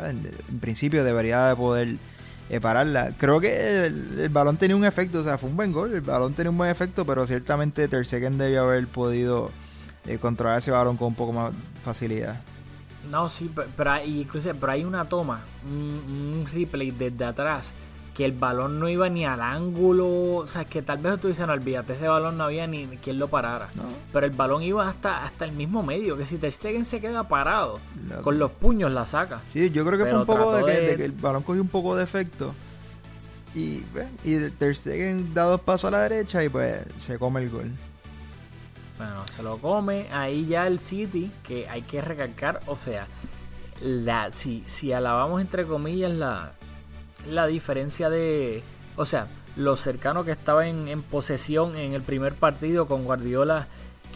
en, 0.05 0.59
principio 0.59 1.05
debería 1.05 1.47
de 1.47 1.55
poder 1.55 1.97
eh, 2.51 2.61
pararla. 2.61 3.13
Creo 3.17 3.39
que 3.41 3.87
el, 3.87 4.29
balón 4.29 4.57
tenía 4.57 4.75
un 4.75 4.85
efecto, 4.85 5.21
o 5.21 5.25
sea, 5.25 5.39
fue 5.39 5.49
un 5.49 5.57
buen 5.57 5.71
gol, 5.71 5.95
el 5.95 6.01
balón 6.01 6.35
tenía 6.35 6.51
un 6.51 6.59
buen 6.59 6.69
efecto, 6.69 7.05
pero 7.05 7.29
ciertamente 7.29 7.87
Ter 7.87 8.05
Stegen 8.05 8.39
debió 8.39 8.65
haber 8.65 8.89
podido 8.89 9.53
eh, 10.05 10.19
controlar 10.19 10.59
ese 10.59 10.73
balón 10.73 10.97
con 10.97 11.07
un 11.07 11.15
poco 11.15 11.33
más 11.33 11.53
facilidad. 11.85 12.41
No, 13.09 13.29
sí, 13.29 13.49
pe- 13.55 13.69
pero, 13.77 13.93
hay, 13.93 14.23
incluso, 14.23 14.51
pero 14.59 14.73
hay 14.73 14.85
una 14.85 15.05
toma, 15.05 15.41
un 15.65 16.45
replay 16.53 16.91
desde 16.91 17.25
atrás, 17.25 17.73
que 18.15 18.25
el 18.25 18.33
balón 18.33 18.79
no 18.81 18.89
iba 18.89 19.09
ni 19.09 19.25
al 19.25 19.41
ángulo. 19.41 20.07
O 20.37 20.47
sea, 20.47 20.65
que 20.65 20.83
tal 20.83 20.99
vez 20.99 21.21
tú 21.21 21.29
dices, 21.29 21.47
no, 21.47 21.53
olvídate, 21.53 21.93
ese 21.95 22.09
balón 22.09 22.37
no 22.39 22.45
había 22.45 22.67
ni 22.67 22.87
quien 23.03 23.19
lo 23.19 23.29
parara. 23.29 23.69
No. 23.77 23.85
Pero 24.13 24.27
el 24.27 24.33
balón 24.33 24.63
iba 24.63 24.89
hasta, 24.89 25.25
hasta 25.25 25.45
el 25.45 25.53
mismo 25.53 25.83
medio, 25.83 26.17
que 26.17 26.27
si 26.27 26.37
Ter 26.39 26.53
Stegen 26.53 26.85
se 26.85 27.01
queda 27.01 27.25
parado, 27.29 27.79
Loco. 28.09 28.23
con 28.23 28.39
los 28.39 28.51
puños 28.51 28.93
la 28.93 29.07
saca. 29.07 29.41
Sí, 29.53 29.71
yo 29.71 29.85
creo 29.87 29.99
que 29.99 30.05
Pero 30.05 30.25
fue 30.25 30.35
un 30.35 30.41
poco 30.41 30.57
de 30.57 30.65
que, 30.65 30.81
de- 30.81 30.87
de 30.89 30.97
que 30.97 31.05
el 31.05 31.13
balón 31.13 31.43
cogió 31.43 31.63
un 31.63 31.69
poco 31.69 31.97
de 31.97 32.05
efecto. 32.05 32.53
Y, 33.55 33.83
y 34.25 34.51
Ter 34.59 34.77
Stegen 34.77 35.35
da 35.35 35.45
dos 35.45 35.61
pasos 35.61 35.89
a 35.89 35.91
la 35.93 36.03
derecha 36.03 36.43
y 36.45 36.49
pues 36.49 36.83
se 36.99 37.19
come 37.19 37.43
el 37.43 37.51
gol. 37.51 37.71
Bueno, 38.99 39.27
se 39.35 39.43
lo 39.43 39.57
come. 39.59 40.07
Ahí 40.13 40.47
ya 40.47 40.67
el 40.67 40.79
City, 40.79 41.31
que 41.43 41.69
hay 41.69 41.83
que 41.83 42.01
recalcar, 42.01 42.61
o 42.67 42.77
sea, 42.77 43.07
la, 43.83 44.31
si, 44.35 44.63
si 44.67 44.93
alabamos 44.93 45.41
entre 45.41 45.65
comillas 45.65 46.13
la, 46.13 46.53
la 47.29 47.47
diferencia 47.47 48.09
de, 48.11 48.63
o 48.97 49.05
sea, 49.07 49.27
lo 49.57 49.77
cercano 49.77 50.25
que 50.25 50.31
estaba 50.33 50.67
en, 50.67 50.89
en 50.89 51.03
posesión 51.03 51.77
en 51.77 51.93
el 51.93 52.03
primer 52.03 52.35
partido 52.35 52.87
con 52.87 53.05
Guardiola 53.05 53.67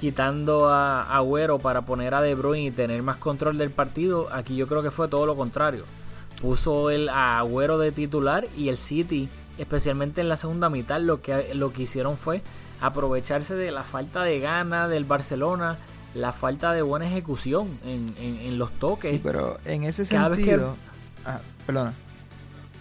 quitando 0.01 0.69
a 0.69 1.03
Agüero 1.17 1.59
para 1.59 1.83
poner 1.83 2.15
a 2.15 2.21
De 2.21 2.35
Bruyne 2.35 2.67
y 2.67 2.71
tener 2.71 3.03
más 3.03 3.17
control 3.17 3.59
del 3.59 3.71
partido, 3.71 4.29
aquí 4.33 4.57
yo 4.57 4.67
creo 4.67 4.83
que 4.83 4.91
fue 4.91 5.09
todo 5.09 5.25
lo 5.27 5.37
contrario. 5.37 5.85
Puso 6.43 6.91
el 6.91 7.09
a 7.09 7.39
Agüero 7.39 7.79
de 7.79 7.93
titular 7.93 8.47
y 8.57 8.69
el 8.69 8.77
City, 8.77 9.29
especialmente 9.57 10.21
en 10.21 10.29
la 10.29 10.37
segunda 10.37 10.69
mitad, 10.69 11.01
lo 11.01 11.23
que, 11.23 11.55
lo 11.55 11.73
que 11.73 11.83
hicieron 11.83 12.17
fue 12.17 12.43
aprovecharse 12.81 13.55
de 13.55 13.71
la 13.71 13.83
falta 13.85 14.25
de 14.25 14.41
gana 14.41 14.89
del 14.89 15.05
Barcelona, 15.05 15.79
la 16.15 16.33
falta 16.33 16.73
de 16.73 16.83
buena 16.83 17.07
ejecución 17.07 17.69
en, 17.85 18.07
en- 18.19 18.37
en 18.41 18.59
los 18.59 18.71
toques. 18.73 19.11
Sí, 19.11 19.21
pero 19.23 19.59
en 19.65 19.85
ese 19.85 20.07
Cada 20.07 20.29
vez 20.29 20.39
que- 20.41 20.45
sentido... 20.47 20.77
Ah, 21.25 21.41
perdona. 21.67 21.95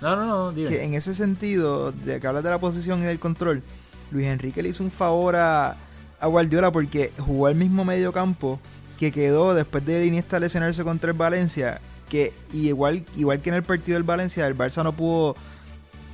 No, 0.03 0.17
no, 0.17 0.25
no, 0.25 0.51
dime. 0.51 0.83
en 0.83 0.95
ese 0.95 1.15
sentido, 1.15 1.93
de 1.93 2.19
que 2.19 2.27
hablas 2.27 2.43
de 2.43 2.49
la 2.49 2.59
posición 2.59 3.01
y 3.01 3.05
del 3.05 3.19
control, 3.19 3.63
Luis 4.11 4.27
Enrique 4.27 4.61
le 4.61 4.67
hizo 4.67 4.83
un 4.83 4.91
favor 4.91 5.37
a, 5.37 5.77
a 6.19 6.27
Guardiola 6.27 6.73
porque 6.73 7.13
jugó 7.17 7.47
al 7.47 7.55
mismo 7.55 7.85
medio 7.85 8.11
campo 8.11 8.59
que 8.99 9.13
quedó 9.13 9.55
después 9.55 9.85
de 9.85 10.05
Iniesta 10.05 10.41
lesionarse 10.41 10.83
contra 10.83 11.11
el 11.11 11.17
Valencia, 11.17 11.79
que 12.09 12.33
igual, 12.51 13.05
igual 13.15 13.39
que 13.41 13.49
en 13.49 13.55
el 13.55 13.63
partido 13.63 13.95
del 13.95 14.03
Valencia, 14.03 14.45
el 14.45 14.57
Barça 14.57 14.83
no 14.83 14.91
pudo 14.91 15.35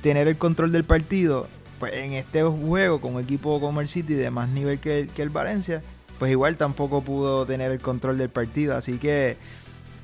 tener 0.02 0.28
el 0.28 0.36
control 0.36 0.70
del 0.70 0.84
partido, 0.84 1.48
pues 1.80 1.92
en 1.94 2.12
este 2.12 2.44
juego 2.44 3.00
con 3.00 3.16
un 3.16 3.20
equipo 3.20 3.60
como 3.60 3.80
el 3.80 3.88
City 3.88 4.14
de 4.14 4.30
más 4.30 4.48
nivel 4.50 4.78
que 4.78 5.00
el, 5.00 5.08
que 5.08 5.22
el 5.22 5.30
Valencia, 5.30 5.82
pues 6.20 6.30
igual 6.30 6.56
tampoco 6.56 7.02
pudo 7.02 7.44
tener 7.44 7.72
el 7.72 7.80
control 7.80 8.18
del 8.18 8.28
partido, 8.28 8.76
así 8.76 8.98
que 8.98 9.36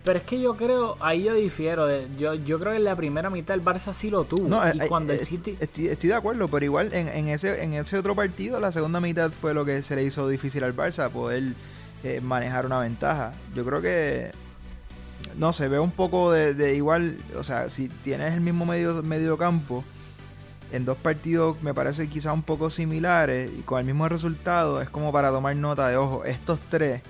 Pero 0.07 0.20
es 0.20 0.24
que 0.24 0.40
yo 0.40 0.54
creo, 0.54 0.96
ahí 1.00 1.24
yo 1.24 1.34
difiero. 1.34 1.88
yo, 2.16 2.34
yo 2.34 2.61
creo 2.61 2.70
que 2.70 2.78
en 2.78 2.84
la 2.84 2.94
primera 2.94 3.28
mitad 3.28 3.57
el 3.57 3.64
Barça 3.64 3.92
sí 3.92 4.09
lo 4.09 4.22
tuvo. 4.22 4.48
No, 4.48 4.62
y 4.72 4.80
eh, 4.80 4.86
cuando 4.88 5.12
eh, 5.12 5.16
el 5.16 5.26
City. 5.26 5.57
Estoy, 5.59 5.88
estoy 5.88 6.11
de 6.11 6.14
acuerdo, 6.14 6.46
pero 6.46 6.64
igual 6.64 6.94
en, 6.94 7.09
en 7.09 7.26
ese 7.26 7.64
en 7.64 7.74
ese 7.74 7.98
otro 7.98 8.14
partido, 8.14 8.61
la 8.61 8.70
segunda 8.70 9.00
mitad 9.00 9.32
fue 9.32 9.52
lo 9.52 9.64
que 9.64 9.82
se 9.82 9.96
le 9.96 10.04
hizo 10.04 10.28
difícil 10.28 10.62
al 10.62 10.76
Barça, 10.76 11.11
poder 11.11 11.54
eh, 12.04 12.20
manejar 12.20 12.66
una 12.66 12.78
ventaja. 12.78 13.32
Yo 13.57 13.64
creo 13.64 13.82
que, 13.82 14.30
no 15.38 15.52
sé, 15.52 15.66
veo 15.66 15.82
un 15.82 15.90
poco 15.90 16.30
de, 16.30 16.54
de 16.54 16.76
igual, 16.76 17.18
o 17.36 17.42
sea, 17.42 17.68
si 17.68 17.88
tienes 17.88 18.32
el 18.34 18.42
mismo 18.42 18.64
medio, 18.64 19.02
medio 19.02 19.36
campo, 19.36 19.82
en 20.70 20.84
dos 20.84 20.98
partidos 20.98 21.61
me 21.62 21.74
parece 21.74 22.09
quizás 22.09 22.32
un 22.32 22.44
poco 22.44 22.70
similares 22.70 23.50
y 23.59 23.62
con 23.62 23.80
el 23.80 23.86
mismo 23.86 24.09
resultado, 24.09 24.80
es 24.80 24.88
como 24.88 25.11
para 25.11 25.30
tomar 25.30 25.57
nota 25.57 25.88
de, 25.88 25.96
ojo, 25.96 26.24
estos 26.24 26.61
tres 26.70 27.02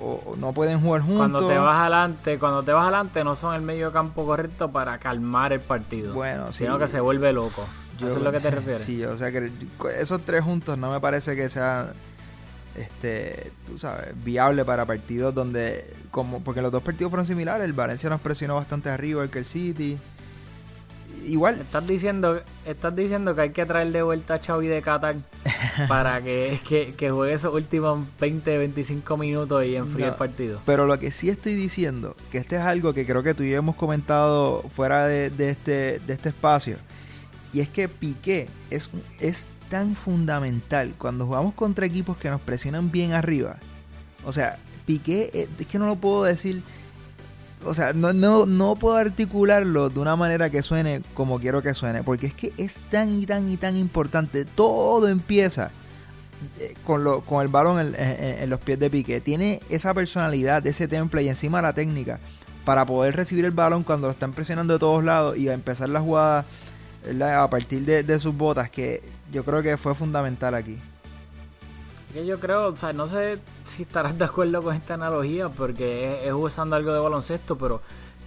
o, 0.00 0.36
no 0.38 0.52
pueden 0.52 0.80
jugar 0.80 1.02
juntos. 1.02 1.18
Cuando 1.18 1.46
te 1.48 1.58
vas 1.58 1.80
adelante, 1.80 2.38
cuando 2.38 2.62
te 2.62 2.72
vas 2.72 2.82
adelante 2.82 3.22
no 3.24 3.36
son 3.36 3.54
el 3.54 3.62
medio 3.62 3.92
campo 3.92 4.24
correcto 4.24 4.70
para 4.70 4.98
calmar 4.98 5.52
el 5.52 5.60
partido. 5.60 6.14
Bueno, 6.14 6.52
sí. 6.52 6.64
Sino 6.64 6.78
que 6.78 6.88
se 6.88 7.00
vuelve 7.00 7.32
loco. 7.32 7.66
Yo- 7.98 8.08
Eso 8.08 8.16
es 8.18 8.22
lo 8.22 8.32
que 8.32 8.40
te 8.40 8.50
refieres. 8.50 8.82
Sí, 8.82 9.04
o 9.04 9.16
sea 9.16 9.30
que 9.30 9.50
esos 9.98 10.22
tres 10.22 10.42
juntos 10.42 10.78
no 10.78 10.90
me 10.90 11.00
parece 11.00 11.36
que 11.36 11.48
sea 11.48 11.92
este, 12.76 13.52
tú 13.66 13.76
sabes, 13.78 14.08
viable 14.24 14.64
para 14.64 14.86
partidos 14.86 15.34
donde 15.34 15.92
como 16.10 16.40
porque 16.40 16.62
los 16.62 16.72
dos 16.72 16.82
partidos 16.82 17.10
fueron 17.10 17.26
similares, 17.26 17.64
el 17.64 17.72
Valencia 17.72 18.08
nos 18.08 18.20
presionó 18.20 18.54
bastante 18.54 18.88
arriba 18.90 19.22
el 19.22 19.30
que 19.30 19.40
el 19.40 19.44
City. 19.44 19.98
Igual 21.26 21.60
Estás 21.60 21.86
diciendo, 21.86 22.40
estás 22.64 22.96
diciendo 22.96 23.34
que 23.34 23.42
hay 23.42 23.50
que 23.50 23.66
traer 23.66 23.92
de 23.92 24.02
vuelta 24.02 24.34
a 24.34 24.38
Xavi 24.38 24.68
de 24.68 24.80
Qatar 24.80 25.16
para 25.88 26.20
que, 26.22 26.60
que, 26.68 26.94
que 26.96 27.10
juegue 27.10 27.34
esos 27.34 27.54
últimos 27.54 28.06
20, 28.20 28.58
25 28.58 29.16
minutos 29.16 29.64
y 29.64 29.76
enfríe 29.76 30.06
No. 30.06 30.12
el 30.12 30.18
partido. 30.18 30.60
Pero 30.66 30.86
lo 30.86 30.98
que 30.98 31.12
sí 31.12 31.28
estoy 31.28 31.54
diciendo, 31.54 32.16
que 32.30 32.38
este 32.38 32.56
es 32.56 32.62
algo 32.62 32.92
que 32.94 33.06
creo 33.06 33.22
que 33.22 33.34
tú 33.34 33.42
y 33.42 33.50
yo 33.50 33.58
hemos 33.58 33.76
comentado 33.76 34.62
fuera 34.74 35.06
de, 35.06 35.30
de 35.30 35.50
este, 35.50 36.00
de 36.00 36.12
este 36.12 36.30
espacio, 36.30 36.76
y 37.52 37.60
es 37.60 37.68
que 37.68 37.88
Piqué 37.88 38.48
es, 38.70 38.90
es 39.18 39.48
tan 39.68 39.94
fundamental 39.96 40.94
cuando 40.98 41.26
jugamos 41.26 41.54
contra 41.54 41.86
equipos 41.86 42.16
que 42.16 42.30
nos 42.30 42.40
presionan 42.40 42.90
bien 42.90 43.12
arriba. 43.12 43.56
O 44.24 44.32
sea, 44.32 44.58
Piqué, 44.86 45.30
eh, 45.32 45.48
es 45.58 45.66
que 45.66 45.78
no 45.78 45.86
lo 45.86 45.96
puedo 45.96 46.24
decir, 46.24 46.62
o 47.64 47.74
sea, 47.74 47.92
no, 47.92 48.12
no, 48.12 48.46
no 48.46 48.76
puedo 48.76 48.96
articularlo 48.96 49.90
de 49.90 50.00
una 50.00 50.16
manera 50.16 50.50
que 50.50 50.62
suene 50.62 51.02
como 51.14 51.38
quiero 51.38 51.62
que 51.62 51.74
suene, 51.74 52.02
porque 52.02 52.26
es 52.26 52.34
que 52.34 52.52
es 52.56 52.80
tan 52.90 53.20
y 53.20 53.26
tan 53.26 53.50
y 53.50 53.56
tan 53.56 53.76
importante. 53.76 54.44
Todo 54.44 55.08
empieza 55.08 55.70
eh, 56.58 56.74
con, 56.86 57.04
lo, 57.04 57.20
con 57.20 57.42
el 57.42 57.48
balón 57.48 57.94
en, 57.96 58.50
los 58.50 58.60
pies 58.60 58.78
de 58.78 58.90
Piqué. 58.90 59.20
Tiene 59.20 59.60
esa 59.68 59.92
personalidad, 59.92 60.66
ese 60.66 60.88
temple 60.88 61.22
y 61.22 61.28
encima 61.28 61.60
la 61.60 61.72
técnica 61.72 62.18
para 62.64 62.86
poder 62.86 63.16
recibir 63.16 63.44
el 63.44 63.50
balón 63.50 63.82
cuando 63.82 64.06
lo 64.06 64.12
están 64.12 64.32
presionando 64.32 64.74
de 64.74 64.78
todos 64.78 65.04
lados 65.04 65.36
y 65.36 65.48
a 65.48 65.54
empezar 65.54 65.88
la 65.88 66.00
jugada 66.00 66.44
a 67.34 67.50
partir 67.50 67.84
de, 67.84 68.02
de 68.02 68.18
sus 68.18 68.36
botas, 68.36 68.70
que 68.70 69.02
yo 69.32 69.44
creo 69.44 69.62
que 69.62 69.76
fue 69.76 69.94
fundamental 69.94 70.54
aquí. 70.54 70.78
Que 72.12 72.26
yo 72.26 72.40
creo, 72.40 72.66
o 72.68 72.76
sea, 72.76 72.92
no 72.92 73.06
sé 73.08 73.38
si 73.64 73.82
estarás 73.82 74.18
de 74.18 74.24
acuerdo 74.24 74.62
con 74.62 74.74
esta 74.74 74.94
analogía 74.94 75.48
porque 75.48 76.16
es, 76.22 76.26
es 76.28 76.32
usando 76.32 76.74
algo 76.76 76.92
de 76.92 76.98
baloncesto, 76.98 77.56
pero 77.56 77.80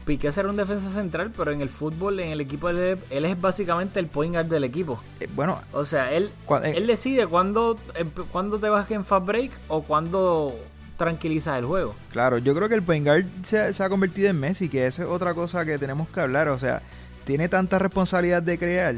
Piqué 0.05 0.31
será 0.33 0.49
un 0.49 0.55
defensa 0.57 0.89
central, 0.91 1.31
pero 1.35 1.51
en 1.51 1.61
el 1.61 1.69
fútbol, 1.69 2.19
en 2.19 2.29
el 2.29 2.41
equipo, 2.41 2.69
él, 2.69 2.77
es- 2.79 2.99
él 3.09 3.25
es 3.25 3.39
básicamente 3.39 3.99
el 3.99 4.07
point 4.07 4.33
guard 4.33 4.47
del 4.47 4.63
equipo. 4.65 5.01
Eh, 5.21 5.27
bueno, 5.35 5.59
O 5.71 5.85
sea, 5.85 6.11
él, 6.11 6.29
eh, 6.63 6.73
él 6.75 6.87
decide 6.87 7.25
cuándo, 7.27 7.77
emp- 7.95 8.25
cuándo 8.31 8.57
te 8.59 8.67
vas 8.69 8.89
en 8.91 9.03
fast 9.05 9.25
break 9.25 9.51
o 9.69 9.81
cuándo 9.83 10.53
tranquilizas 10.97 11.57
el 11.59 11.65
juego. 11.65 11.95
Claro, 12.11 12.37
yo 12.37 12.53
creo 12.53 12.69
que 12.69 12.75
el 12.75 12.83
point 12.83 13.05
guard 13.05 13.25
se, 13.43 13.73
se 13.73 13.83
ha 13.83 13.89
convertido 13.89 14.29
en 14.29 14.39
Messi, 14.39 14.69
que 14.69 14.85
esa 14.87 15.03
es 15.03 15.09
otra 15.09 15.33
cosa 15.33 15.65
que 15.65 15.77
tenemos 15.77 16.07
que 16.09 16.19
hablar. 16.21 16.47
O 16.49 16.59
sea, 16.59 16.81
tiene 17.25 17.47
tanta 17.49 17.79
responsabilidad 17.79 18.43
de 18.43 18.57
crear 18.57 18.95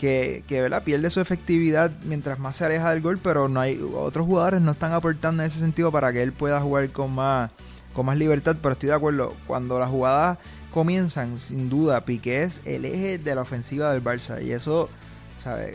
que, 0.00 0.44
que 0.48 0.60
¿verdad? 0.60 0.82
pierde 0.82 1.10
su 1.10 1.20
efectividad 1.20 1.90
mientras 2.04 2.38
más 2.38 2.56
se 2.56 2.64
aleja 2.64 2.90
del 2.90 3.02
gol, 3.02 3.18
pero 3.18 3.48
no 3.48 3.60
hay 3.60 3.80
otros 3.94 4.26
jugadores 4.26 4.60
no 4.60 4.72
están 4.72 4.92
aportando 4.92 5.42
en 5.42 5.48
ese 5.48 5.60
sentido 5.60 5.90
para 5.90 6.12
que 6.12 6.22
él 6.22 6.32
pueda 6.32 6.60
jugar 6.60 6.88
con 6.90 7.14
más, 7.14 7.50
con 7.94 8.06
más 8.06 8.18
libertad. 8.18 8.56
Pero 8.60 8.72
estoy 8.72 8.88
de 8.88 8.94
acuerdo, 8.94 9.34
cuando 9.46 9.78
las 9.78 9.90
jugadas 9.90 10.38
comienzan, 10.72 11.40
sin 11.40 11.68
duda, 11.70 12.02
Piqué 12.02 12.42
es 12.42 12.60
el 12.64 12.84
eje 12.84 13.18
de 13.18 13.34
la 13.34 13.42
ofensiva 13.42 13.92
del 13.92 14.04
Barça. 14.04 14.42
Y 14.42 14.52
eso, 14.52 14.88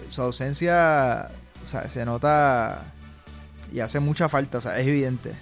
su 0.10 0.22
ausencia 0.22 1.30
se 1.88 2.06
nota 2.06 2.84
y 3.74 3.80
hace 3.80 4.00
mucha 4.00 4.30
falta, 4.30 4.58
o 4.58 4.62
sea, 4.62 4.80
es 4.80 4.88
evidente. 4.88 5.34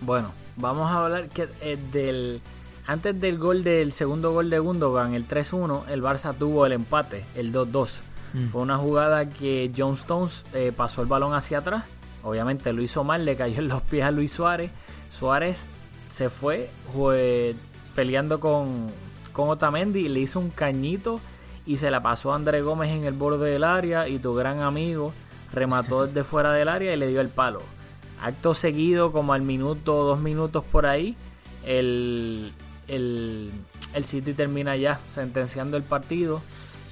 Bueno, 0.00 0.32
vamos 0.56 0.90
a 0.90 1.04
hablar 1.04 1.28
que 1.28 1.48
eh, 1.60 1.78
del 1.92 2.40
antes 2.86 3.18
del 3.18 3.38
gol 3.38 3.64
del 3.64 3.92
segundo 3.92 4.32
gol 4.32 4.50
de 4.50 4.58
Gundogan, 4.58 5.14
el 5.14 5.26
3-1, 5.26 5.88
el 5.88 6.02
Barça 6.02 6.34
tuvo 6.36 6.66
el 6.66 6.72
empate, 6.72 7.24
el 7.34 7.52
2-2. 7.52 8.00
Mm. 8.34 8.48
Fue 8.48 8.62
una 8.62 8.76
jugada 8.76 9.28
que 9.28 9.72
John 9.76 9.94
Stones 9.94 10.44
eh, 10.52 10.72
pasó 10.76 11.00
el 11.02 11.08
balón 11.08 11.34
hacia 11.34 11.58
atrás. 11.58 11.84
Obviamente 12.22 12.72
lo 12.72 12.82
hizo 12.82 13.04
mal, 13.04 13.24
le 13.24 13.36
cayó 13.36 13.58
en 13.58 13.68
los 13.68 13.82
pies 13.82 14.04
a 14.04 14.10
Luis 14.10 14.32
Suárez. 14.32 14.70
Suárez 15.10 15.66
se 16.08 16.28
fue 16.28 16.68
peleando 17.94 18.40
con, 18.40 18.88
con 19.32 19.48
Otamendi, 19.48 20.08
le 20.08 20.20
hizo 20.20 20.40
un 20.40 20.50
cañito 20.50 21.20
y 21.66 21.78
se 21.78 21.90
la 21.90 22.02
pasó 22.02 22.32
a 22.32 22.36
André 22.36 22.60
Gómez 22.60 22.90
en 22.90 23.04
el 23.04 23.14
borde 23.14 23.50
del 23.50 23.64
área 23.64 24.08
y 24.08 24.18
tu 24.18 24.34
gran 24.34 24.60
amigo 24.60 25.12
remató 25.52 26.06
desde 26.06 26.24
fuera 26.24 26.52
del 26.52 26.68
área 26.68 26.92
y 26.92 26.96
le 26.96 27.08
dio 27.08 27.20
el 27.20 27.28
palo. 27.28 27.62
Acto 28.22 28.54
seguido, 28.54 29.12
como 29.12 29.32
al 29.32 29.42
minuto, 29.42 30.04
dos 30.04 30.20
minutos 30.20 30.64
por 30.64 30.86
ahí, 30.86 31.16
el, 31.66 32.52
el, 32.88 33.50
el 33.94 34.04
City 34.04 34.34
termina 34.34 34.76
ya 34.76 35.00
sentenciando 35.12 35.76
el 35.76 35.82
partido. 35.82 36.42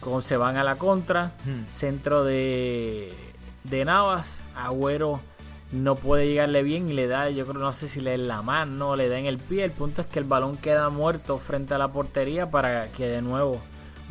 Con, 0.01 0.23
se 0.23 0.37
van 0.37 0.57
a 0.57 0.65
la 0.65 0.77
contra. 0.77 1.33
Hmm. 1.45 1.73
Centro 1.73 2.25
de, 2.25 3.13
de 3.65 3.85
Navas. 3.85 4.41
Agüero 4.57 5.21
no 5.73 5.97
puede 5.97 6.29
llegarle 6.29 6.63
bien 6.63 6.91
y 6.91 6.93
le 6.93 7.07
da, 7.07 7.31
yo 7.31 7.47
creo, 7.47 7.61
no 7.61 7.73
sé 7.73 7.89
si 7.89 8.01
le 8.01 8.11
da 8.11 8.15
en 8.15 8.29
la 8.29 8.43
mano, 8.43 8.95
le 8.95 9.09
da 9.09 9.19
en 9.19 9.27
el 9.27 9.39
pie. 9.39 9.65
El 9.65 9.71
punto 9.71 10.03
es 10.03 10.07
que 10.07 10.19
el 10.19 10.27
balón 10.27 10.57
queda 10.57 10.91
muerto 10.91 11.39
frente 11.39 11.75
a 11.75 11.79
la 11.79 11.89
portería 11.89 12.51
para 12.51 12.89
que 12.89 13.07
de 13.07 13.23
nuevo 13.23 13.61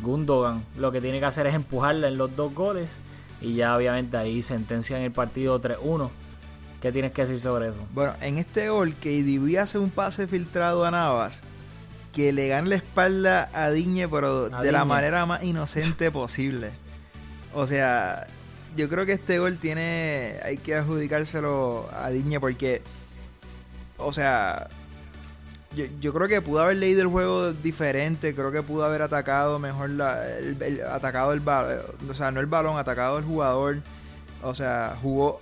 Gundogan 0.00 0.64
lo 0.76 0.90
que 0.90 1.00
tiene 1.00 1.20
que 1.20 1.26
hacer 1.26 1.46
es 1.46 1.54
empujarla 1.54 2.08
en 2.08 2.18
los 2.18 2.34
dos 2.34 2.52
goles. 2.54 2.96
Y 3.40 3.54
ya 3.54 3.76
obviamente 3.76 4.16
ahí 4.16 4.42
sentencian 4.42 5.02
el 5.02 5.12
partido 5.12 5.60
3-1. 5.60 6.10
¿Qué 6.80 6.90
tienes 6.90 7.12
que 7.12 7.22
decir 7.22 7.40
sobre 7.40 7.68
eso? 7.68 7.78
Bueno, 7.92 8.12
en 8.20 8.38
este 8.38 8.68
gol, 8.68 8.94
KDB 8.94 9.58
hace 9.60 9.78
un 9.78 9.90
pase 9.90 10.26
filtrado 10.26 10.84
a 10.84 10.90
Navas 10.90 11.42
que 12.12 12.32
le 12.32 12.48
gana 12.48 12.68
la 12.68 12.74
espalda 12.76 13.48
a 13.54 13.70
Diñe, 13.70 14.08
pero 14.08 14.50
A 14.52 14.62
de 14.62 14.70
la 14.72 14.84
manera 14.84 15.24
más 15.26 15.42
inocente 15.42 16.10
posible. 16.12 16.70
O 17.54 17.66
sea, 17.66 18.26
yo 18.76 18.88
creo 18.88 19.04
que 19.06 19.12
este 19.12 19.38
gol 19.38 19.56
tiene. 19.58 20.36
Hay 20.44 20.56
que 20.58 20.74
adjudicárselo 20.74 21.88
a 21.92 22.10
Diñe 22.10 22.38
porque. 22.40 22.82
O 23.98 24.12
sea. 24.12 24.68
Yo, 25.74 25.86
yo 26.02 26.12
creo 26.12 26.28
que 26.28 26.42
pudo 26.42 26.60
haber 26.60 26.76
leído 26.76 27.00
el 27.00 27.08
juego 27.08 27.52
diferente. 27.54 28.34
Creo 28.34 28.52
que 28.52 28.62
pudo 28.62 28.84
haber 28.84 29.00
atacado 29.02 29.58
mejor. 29.58 29.90
La, 29.90 30.28
el, 30.36 30.62
el- 30.62 30.82
atacado 30.82 31.32
el 31.32 31.40
balón. 31.40 31.78
O 32.10 32.14
sea, 32.14 32.30
no 32.30 32.40
el 32.40 32.46
balón, 32.46 32.76
atacado 32.78 33.18
el 33.18 33.24
jugador. 33.24 33.78
O 34.42 34.54
sea, 34.54 34.96
jugó. 35.00 35.40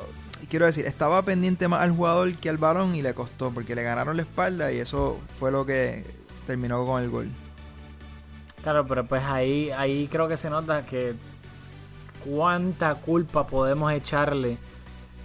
Quiero 0.48 0.66
decir, 0.66 0.86
estaba 0.86 1.22
pendiente 1.22 1.68
más 1.68 1.82
al 1.82 1.90
jugador 1.90 2.32
que 2.34 2.48
al 2.48 2.56
balón 2.58 2.94
y 2.94 3.02
le 3.02 3.12
costó 3.12 3.50
porque 3.50 3.74
le 3.74 3.82
ganaron 3.82 4.16
la 4.16 4.22
espalda 4.22 4.72
y 4.72 4.78
eso 4.78 5.20
fue 5.38 5.50
lo 5.52 5.66
que 5.66 6.04
terminó 6.50 6.84
con 6.84 7.00
el 7.00 7.10
gol. 7.10 7.28
Claro, 8.62 8.84
pero 8.86 9.04
pues 9.06 9.22
ahí, 9.22 9.70
ahí 9.70 10.08
creo 10.10 10.26
que 10.26 10.36
se 10.36 10.50
nota 10.50 10.84
que 10.84 11.14
cuánta 12.24 12.96
culpa 12.96 13.46
podemos 13.46 13.92
echarle 13.92 14.58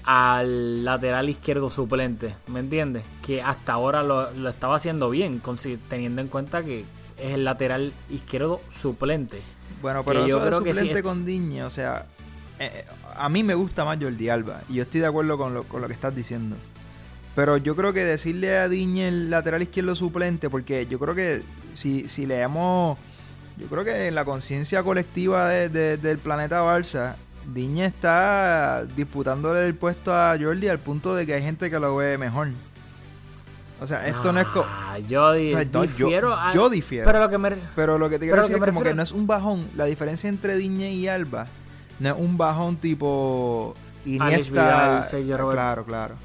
al 0.03 0.85
lateral 0.85 1.27
izquierdo 1.27 1.71
suplente, 1.71 2.35
¿me 2.47 2.59
entiendes? 2.59 3.03
Que 3.25 3.41
hasta 3.41 3.73
ahora 3.73 4.03
lo, 4.03 4.31
lo 4.33 4.49
estaba 4.49 4.75
haciendo 4.75 5.09
bien, 5.09 5.41
teniendo 5.89 6.21
en 6.21 6.27
cuenta 6.27 6.63
que 6.63 6.85
es 7.17 7.31
el 7.31 7.43
lateral 7.43 7.91
izquierdo 8.11 8.61
suplente. 8.69 9.41
Bueno, 9.81 10.03
pero 10.03 10.23
Que 10.23 10.29
yo 10.29 10.39
de 10.39 10.47
creo 10.47 10.63
que 10.63 10.73
sí 10.73 10.79
suplente 10.79 11.01
con 11.01 11.25
Diñe, 11.25 11.63
o 11.63 11.71
sea, 11.71 12.05
eh, 12.59 12.85
a 13.17 13.29
mí 13.29 13.41
me 13.41 13.55
gusta 13.55 13.83
más 13.83 13.97
Jordi 13.99 14.29
Alba 14.29 14.61
y 14.69 14.75
yo 14.75 14.83
estoy 14.83 14.99
de 15.01 15.07
acuerdo 15.07 15.39
con 15.39 15.55
lo, 15.55 15.63
con 15.63 15.81
lo 15.81 15.87
que 15.87 15.93
estás 15.93 16.15
diciendo. 16.15 16.55
Pero 17.35 17.57
yo 17.57 17.75
creo 17.75 17.91
que 17.93 18.03
decirle 18.05 18.57
a 18.57 18.69
Diñe 18.69 19.07
el 19.09 19.29
lateral 19.29 19.61
izquierdo 19.61 19.93
suplente, 19.95 20.49
porque 20.49 20.87
yo 20.87 20.99
creo 20.99 21.13
que 21.15 21.41
si, 21.73 22.07
si 22.07 22.25
leemos, 22.25 22.97
yo 23.57 23.67
creo 23.67 23.83
que 23.83 24.07
en 24.07 24.15
la 24.15 24.23
conciencia 24.23 24.83
colectiva 24.83 25.49
de- 25.49 25.67
de- 25.69 25.97
del 25.97 26.17
planeta 26.17 26.61
Barça, 26.63 27.15
Diñe 27.53 27.85
está 27.85 28.85
disputándole 28.95 29.67
el 29.67 29.75
puesto 29.75 30.15
a 30.15 30.35
Jordi 30.39 30.67
al 30.69 30.79
punto 30.79 31.13
de 31.13 31.25
que 31.25 31.33
hay 31.33 31.43
gente 31.43 31.69
que 31.69 31.79
lo 31.79 31.95
ve 31.97 32.17
mejor. 32.17 32.47
O 33.81 33.85
sea, 33.85 34.07
esto 34.07 34.31
no 34.31 34.39
es... 34.39 34.47
co- 34.47 34.65
Ah, 34.65 34.97
yo 34.99 35.33
di- 35.33 35.49
o 35.49 35.51
sea, 35.51 35.65
no, 35.65 35.83
yo- 35.83 36.33
a- 36.33 36.53
yo 36.53 36.69
difiero. 36.69 37.05
Pero 37.05 37.19
lo 37.19 37.29
que 37.29 37.37
me. 37.37 37.49
Pero 37.75 37.97
lo 37.99 38.09
que 38.09 38.17
te 38.17 38.25
quiero 38.25 38.37
decir 38.43 38.55
que 38.55 38.69
es 38.69 38.73
como 38.73 38.79
que 38.79 38.95
no 38.95 39.03
es 39.03 39.11
un 39.11 39.27
bajón. 39.27 39.67
La 39.75 39.83
diferencia 39.83 40.29
entre 40.29 40.55
Diñe 40.55 40.91
y 40.93 41.09
Alba 41.09 41.47
no 41.99 42.09
es 42.09 42.15
un 42.17 42.37
bajón 42.37 42.77
tipo 42.77 43.75
Iniesta. 44.05 44.49
Vidal, 44.49 45.05
Sergio 45.05 45.37
Roberto. 45.37 45.51
claro, 45.61 45.83
claro. 45.85 46.15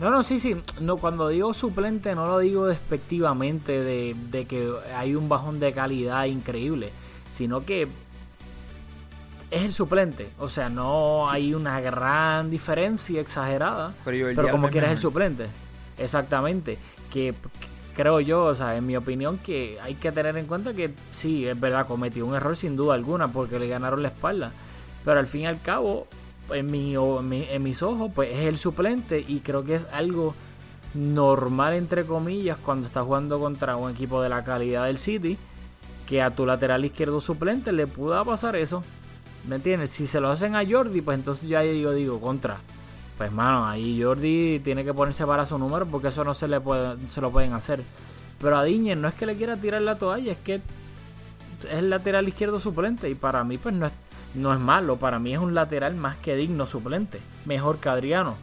No, 0.00 0.10
no, 0.10 0.22
sí, 0.22 0.40
sí. 0.40 0.56
No, 0.80 0.96
cuando 0.96 1.28
digo 1.28 1.54
suplente 1.54 2.14
no 2.14 2.26
lo 2.26 2.38
digo 2.40 2.66
despectivamente 2.66 3.82
de, 3.82 4.16
de 4.30 4.44
que 4.46 4.72
hay 4.96 5.14
un 5.14 5.28
bajón 5.28 5.60
de 5.60 5.72
calidad 5.72 6.24
increíble, 6.24 6.90
sino 7.32 7.64
que 7.64 7.82
es 9.50 9.62
el 9.62 9.72
suplente. 9.72 10.28
O 10.38 10.48
sea, 10.48 10.68
no 10.68 11.30
hay 11.30 11.54
una 11.54 11.80
gran 11.80 12.50
diferencia 12.50 13.20
exagerada, 13.20 13.94
Pero, 14.04 14.28
pero 14.34 14.50
como 14.50 14.68
quieras 14.68 14.90
el 14.90 14.96
mejor. 14.96 15.02
suplente. 15.12 15.46
Exactamente. 15.98 16.76
Que 17.12 17.32
creo 17.94 18.18
yo, 18.18 18.46
o 18.46 18.54
sea, 18.56 18.76
en 18.76 18.84
mi 18.86 18.96
opinión, 18.96 19.38
que 19.38 19.78
hay 19.80 19.94
que 19.94 20.10
tener 20.10 20.36
en 20.36 20.46
cuenta 20.46 20.74
que 20.74 20.92
sí, 21.12 21.46
es 21.46 21.58
verdad, 21.60 21.86
cometió 21.86 22.26
un 22.26 22.34
error 22.34 22.56
sin 22.56 22.74
duda 22.74 22.94
alguna 22.94 23.28
porque 23.28 23.60
le 23.60 23.68
ganaron 23.68 24.02
la 24.02 24.08
espalda. 24.08 24.50
Pero 25.04 25.20
al 25.20 25.28
fin 25.28 25.42
y 25.42 25.46
al 25.46 25.60
cabo, 25.62 26.08
en, 26.50 26.70
mi, 26.70 26.94
en, 26.94 27.28
mi- 27.28 27.46
en 27.50 27.62
mis 27.62 27.82
ojos, 27.82 28.10
pues 28.14 28.30
es 28.30 28.46
el 28.46 28.58
suplente 28.58 29.24
y 29.26 29.40
creo 29.40 29.64
que 29.64 29.76
es 29.76 29.86
algo 29.92 30.34
normal, 30.94 31.74
entre 31.74 32.04
comillas, 32.04 32.56
cuando 32.58 32.86
estás 32.86 33.04
jugando 33.04 33.40
contra 33.40 33.76
un 33.76 33.90
equipo 33.90 34.22
de 34.22 34.28
la 34.28 34.44
calidad 34.44 34.86
del 34.86 34.98
City, 34.98 35.36
que 36.06 36.22
a 36.22 36.30
tu 36.30 36.46
lateral 36.46 36.84
izquierdo 36.84 37.20
suplente 37.20 37.72
le 37.72 37.86
pueda 37.86 38.24
pasar 38.24 38.56
eso. 38.56 38.82
¿Me 39.48 39.56
entiendes? 39.56 39.90
Si 39.90 40.06
se 40.06 40.20
lo 40.20 40.30
hacen 40.30 40.54
a 40.56 40.62
Jordi, 40.68 41.00
pues 41.00 41.18
entonces 41.18 41.48
ya 41.48 41.60
digo, 41.60 41.90
digo, 41.92 42.20
contra. 42.20 42.56
Pues 43.18 43.30
mano, 43.32 43.66
ahí 43.66 44.02
Jordi 44.02 44.60
tiene 44.64 44.84
que 44.84 44.94
ponerse 44.94 45.26
para 45.26 45.46
su 45.46 45.58
número 45.58 45.86
porque 45.86 46.08
eso 46.08 46.24
no 46.24 46.34
se 46.34 46.48
le 46.48 46.60
puede, 46.60 46.96
se 47.08 47.20
lo 47.20 47.30
pueden 47.30 47.52
hacer. 47.52 47.82
Pero 48.40 48.56
a 48.56 48.64
Diñez 48.64 48.96
no 48.96 49.08
es 49.08 49.14
que 49.14 49.26
le 49.26 49.36
quiera 49.36 49.56
tirar 49.56 49.82
la 49.82 49.96
toalla, 49.98 50.32
es 50.32 50.38
que 50.38 50.56
es 50.56 50.62
el 51.70 51.90
lateral 51.90 52.26
izquierdo 52.28 52.60
suplente 52.60 53.08
y 53.08 53.14
para 53.14 53.44
mí 53.44 53.56
pues 53.58 53.74
no 53.74 53.86
es, 53.86 53.92
no 54.34 54.52
es 54.52 54.60
malo, 54.60 54.96
para 54.96 55.18
mí 55.18 55.32
es 55.32 55.38
un 55.40 55.54
lateral 55.54 55.94
más 55.94 56.16
que 56.16 56.36
digno 56.36 56.66
suplente, 56.66 57.20
mejor 57.44 57.78
que 57.78 57.88
Adriano, 57.88 58.34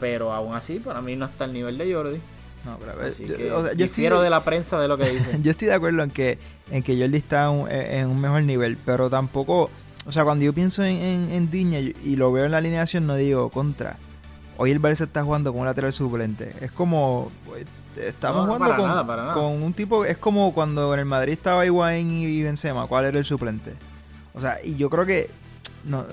pero 0.00 0.32
aún 0.32 0.54
así 0.54 0.78
para 0.78 1.00
mí 1.00 1.16
no 1.16 1.24
está 1.26 1.44
al 1.44 1.52
nivel 1.52 1.78
de 1.78 1.92
Jordi. 1.94 2.20
No, 2.64 2.76
pero 2.80 2.92
a 2.92 2.94
ver, 2.96 3.06
Así 3.08 3.26
yo, 3.26 3.36
que 3.36 3.52
o 3.52 3.62
sea, 3.62 3.72
yo 3.74 3.84
difiero 3.84 4.16
estoy, 4.16 4.24
de 4.24 4.30
la 4.30 4.42
prensa 4.42 4.80
de 4.80 4.88
lo 4.88 4.98
que 4.98 5.08
dice. 5.10 5.38
yo 5.42 5.52
estoy 5.52 5.68
de 5.68 5.74
acuerdo 5.74 6.02
en 6.02 6.10
que, 6.10 6.38
en 6.72 6.82
que 6.82 6.98
Jordi 7.00 7.16
está 7.18 7.44
en 7.44 7.50
un, 7.50 7.70
en 7.70 8.08
un 8.08 8.20
mejor 8.20 8.42
nivel, 8.42 8.76
pero 8.84 9.08
tampoco. 9.08 9.70
O 10.04 10.12
sea, 10.12 10.24
cuando 10.24 10.44
yo 10.44 10.52
pienso 10.52 10.82
en, 10.84 10.96
en, 10.96 11.30
en 11.32 11.50
Diñe 11.50 11.94
y 12.04 12.16
lo 12.16 12.32
veo 12.32 12.44
en 12.44 12.50
la 12.52 12.58
alineación, 12.58 13.06
no 13.06 13.14
digo 13.14 13.50
contra. 13.50 13.96
Hoy 14.56 14.70
el 14.72 14.80
Barça 14.80 15.02
está 15.04 15.22
jugando 15.22 15.52
con 15.52 15.60
un 15.60 15.66
lateral 15.66 15.92
suplente. 15.92 16.52
Es 16.60 16.72
como. 16.72 17.30
pues, 17.46 17.66
Estamos 17.96 18.46
No, 18.46 18.54
jugando 18.54 18.76
con, 18.76 18.88
nada. 18.88 19.32
con 19.32 19.62
un 19.62 19.72
tipo. 19.72 20.04
Es 20.04 20.16
como 20.18 20.52
cuando 20.52 20.92
en 20.92 21.00
el 21.00 21.06
Madrid 21.06 21.32
estaba 21.34 21.64
Higuaín 21.64 22.10
y 22.10 22.42
Benzema. 22.42 22.86
¿Cuál 22.86 23.06
era 23.06 23.18
el 23.18 23.24
suplente? 23.24 23.72
O 24.36 24.40
sea, 24.40 24.58
y 24.62 24.76
yo 24.76 24.88
creo 24.88 25.04
que. 25.04 25.28
No, 25.84 26.04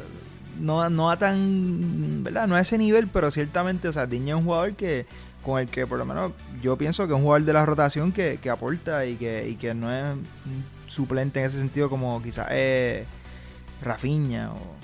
no, 0.59 0.89
no 0.89 1.11
a 1.11 1.17
tan. 1.17 2.23
¿Verdad? 2.23 2.47
No 2.47 2.55
a 2.55 2.61
ese 2.61 2.77
nivel, 2.77 3.07
pero 3.07 3.29
ciertamente, 3.29 3.87
o 3.87 3.93
sea, 3.93 4.07
Diñe 4.07 4.31
es 4.31 4.37
un 4.37 4.45
jugador 4.45 4.73
que. 4.73 5.05
Con 5.43 5.59
el 5.59 5.67
que 5.67 5.85
por 5.85 5.99
lo 5.99 6.05
menos 6.05 6.31
yo 6.61 6.77
pienso 6.77 7.05
que 7.05 7.11
es 7.11 7.17
un 7.17 7.23
jugador 7.23 7.45
de 7.45 7.51
la 7.51 7.65
rotación 7.65 8.13
que, 8.13 8.39
que 8.41 8.49
aporta 8.49 9.05
y 9.05 9.17
que, 9.17 9.49
y 9.49 9.55
que 9.55 9.73
no 9.73 9.91
es 9.91 10.15
suplente 10.87 11.41
en 11.41 11.47
ese 11.47 11.59
sentido 11.59 11.89
como 11.89 12.23
quizás 12.23 12.47
es 12.49 13.05
Rafinha 13.81 14.53
o 14.53 14.83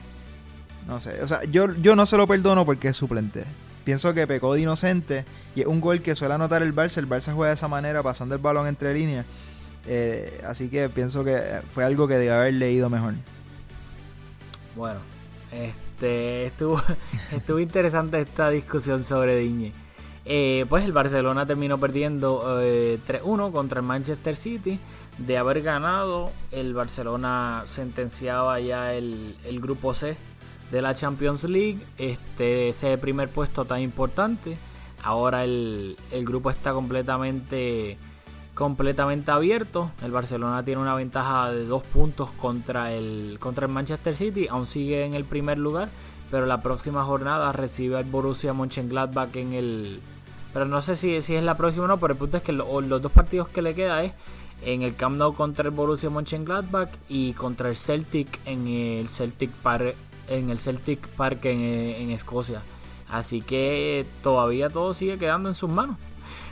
no 0.89 0.99
sé. 0.99 1.21
O 1.21 1.27
sea, 1.27 1.43
yo, 1.45 1.73
yo 1.75 1.95
no 1.95 2.05
se 2.05 2.17
lo 2.17 2.27
perdono 2.27 2.65
porque 2.65 2.89
es 2.89 2.97
suplente. 2.97 3.43
Pienso 3.85 4.13
que 4.13 4.27
pecó 4.27 4.53
de 4.53 4.61
inocente 4.61 5.23
y 5.55 5.61
es 5.61 5.67
un 5.67 5.79
gol 5.79 6.01
que 6.01 6.15
suele 6.15 6.33
anotar 6.33 6.63
el 6.63 6.75
Barça. 6.75 6.97
El 6.97 7.07
Barça 7.07 7.33
juega 7.33 7.49
de 7.49 7.55
esa 7.55 7.67
manera, 7.67 8.03
pasando 8.03 8.35
el 8.35 8.41
balón 8.41 8.67
entre 8.67 8.93
líneas. 8.93 9.25
Eh, 9.91 10.41
así 10.47 10.69
que 10.69 10.87
pienso 10.87 11.23
que 11.23 11.41
fue 11.73 11.83
algo 11.83 12.07
que 12.07 12.13
debe 12.13 12.31
haber 12.31 12.53
leído 12.53 12.91
mejor. 12.91 13.15
Bueno, 14.75 14.99
este 15.51 16.45
estuvo, 16.45 16.79
estuvo 17.35 17.59
interesante 17.59 18.21
esta 18.21 18.51
discusión 18.51 19.03
sobre 19.03 19.35
Diñe. 19.37 19.73
Eh, 20.25 20.67
pues 20.69 20.85
el 20.85 20.91
Barcelona 20.91 21.47
terminó 21.47 21.79
perdiendo 21.79 22.61
eh, 22.61 22.99
3-1 23.07 23.51
contra 23.51 23.79
el 23.79 23.85
Manchester 23.87 24.35
City. 24.35 24.79
De 25.17 25.39
haber 25.39 25.63
ganado, 25.63 26.31
el 26.51 26.75
Barcelona 26.75 27.63
sentenciaba 27.65 28.59
ya 28.59 28.93
el, 28.93 29.35
el 29.45 29.59
grupo 29.59 29.95
C 29.95 30.17
de 30.69 30.81
la 30.83 30.93
Champions 30.93 31.45
League. 31.45 31.79
Este, 31.97 32.69
ese 32.69 32.95
primer 32.99 33.27
puesto 33.27 33.65
tan 33.65 33.81
importante. 33.81 34.55
Ahora 35.01 35.43
el, 35.43 35.97
el 36.11 36.25
grupo 36.25 36.51
está 36.51 36.73
completamente 36.73 37.97
completamente 38.60 39.32
abierto. 39.32 39.89
El 40.03 40.12
Barcelona 40.12 40.66
tiene 40.66 40.82
una 40.82 40.93
ventaja 40.93 41.49
de 41.49 41.64
dos 41.64 41.82
puntos 41.82 42.30
contra 42.32 42.91
el, 42.91 43.38
contra 43.39 43.66
el 43.68 43.72
Manchester 43.72 44.14
City. 44.14 44.49
Aún 44.49 44.68
sigue 44.68 45.05
en 45.05 45.14
el 45.14 45.24
primer 45.24 45.57
lugar. 45.57 45.88
Pero 46.30 46.45
la 46.45 46.62
próxima 46.62 47.05
jornada 47.05 47.53
recibe 47.53 47.97
al 47.97 48.03
Borussia 48.03 48.53
Mönchengladbach 48.53 49.34
en 49.38 49.53
el... 49.53 50.01
Pero 50.51 50.66
no 50.66 50.82
sé 50.82 50.97
si, 50.97 51.22
si 51.22 51.36
es 51.36 51.43
la 51.43 51.55
próxima 51.55 51.86
o 51.86 51.88
no. 51.88 51.97
Pero 52.01 52.14
el 52.14 52.20
punto 52.20 52.36
es 52.36 52.43
que 52.43 52.51
lo- 52.51 52.82
los 52.82 53.01
dos 53.01 53.14
partidos 53.14 53.47
que 53.47 53.62
le 53.62 53.74
queda 53.74 54.03
es 54.03 54.12
en 54.66 54.82
el 54.82 54.93
Camp 54.93 55.16
Nou 55.16 55.34
contra 55.34 55.64
el 55.64 55.72
Borussia 55.74 56.10
Mönchengladbach 56.10 56.89
y 57.07 57.32
contra 57.32 57.70
el 57.70 57.78
Celtic 57.78 58.28
en 58.45 58.68
el 58.68 59.07
Celtic 59.07 59.51
Park 59.64 59.95
en 60.28 60.49
el 60.49 60.60
Celtic 60.60 61.07
Park 61.16 61.45
en, 61.45 61.62
en 61.62 62.10
Escocia. 62.12 62.62
Así 63.10 63.41
que 63.41 64.05
todavía 64.22 64.70
todo 64.70 64.93
sigue 64.93 65.18
quedando 65.18 65.47
en 65.47 65.55
sus 65.55 65.72
manos. 65.72 65.95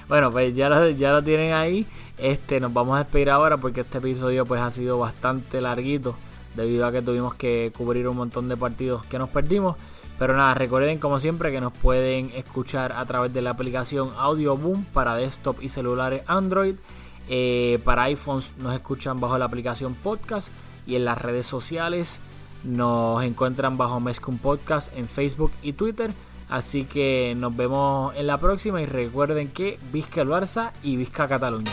Bueno, 0.07 0.31
pues 0.31 0.55
ya 0.55 0.69
lo, 0.69 0.89
ya 0.89 1.11
lo 1.11 1.23
tienen 1.23 1.53
ahí. 1.53 1.85
Este, 2.17 2.59
nos 2.59 2.73
vamos 2.73 2.95
a 2.95 2.99
despedir 2.99 3.29
ahora 3.29 3.57
porque 3.57 3.81
este 3.81 3.99
episodio 3.99 4.45
pues 4.45 4.61
ha 4.61 4.71
sido 4.71 4.97
bastante 4.97 5.61
larguito 5.61 6.15
debido 6.55 6.85
a 6.87 6.91
que 6.91 7.01
tuvimos 7.01 7.35
que 7.35 7.71
cubrir 7.77 8.07
un 8.07 8.17
montón 8.17 8.49
de 8.49 8.57
partidos 8.57 9.05
que 9.05 9.19
nos 9.19 9.29
perdimos. 9.29 9.77
Pero 10.17 10.35
nada, 10.35 10.55
recuerden 10.55 10.97
como 10.97 11.19
siempre 11.19 11.51
que 11.51 11.61
nos 11.61 11.73
pueden 11.73 12.31
escuchar 12.35 12.91
a 12.93 13.05
través 13.05 13.33
de 13.33 13.41
la 13.43 13.51
aplicación 13.51 14.09
Audio 14.17 14.57
Boom 14.57 14.83
para 14.85 15.15
desktop 15.15 15.61
y 15.61 15.69
celulares 15.69 16.23
Android. 16.25 16.75
Eh, 17.29 17.79
para 17.83 18.03
iPhones 18.03 18.51
nos 18.57 18.73
escuchan 18.73 19.19
bajo 19.19 19.37
la 19.37 19.45
aplicación 19.45 19.93
Podcast 19.93 20.49
y 20.87 20.95
en 20.95 21.05
las 21.05 21.21
redes 21.21 21.45
sociales 21.45 22.19
nos 22.63 23.21
encuentran 23.23 23.77
bajo 23.77 23.99
Mezcum 23.99 24.37
Podcast 24.37 24.95
en 24.97 25.07
Facebook 25.07 25.51
y 25.61 25.73
Twitter. 25.73 26.11
Así 26.49 26.85
que 26.85 27.33
nos 27.37 27.55
vemos 27.55 28.15
en 28.15 28.27
la 28.27 28.37
próxima 28.37 28.81
y 28.81 28.85
recuerden 28.85 29.49
que 29.49 29.77
Vizca 29.91 30.21
el 30.21 30.29
Barça 30.29 30.71
y 30.83 30.95
Vizca 30.95 31.27
Cataluña. 31.27 31.71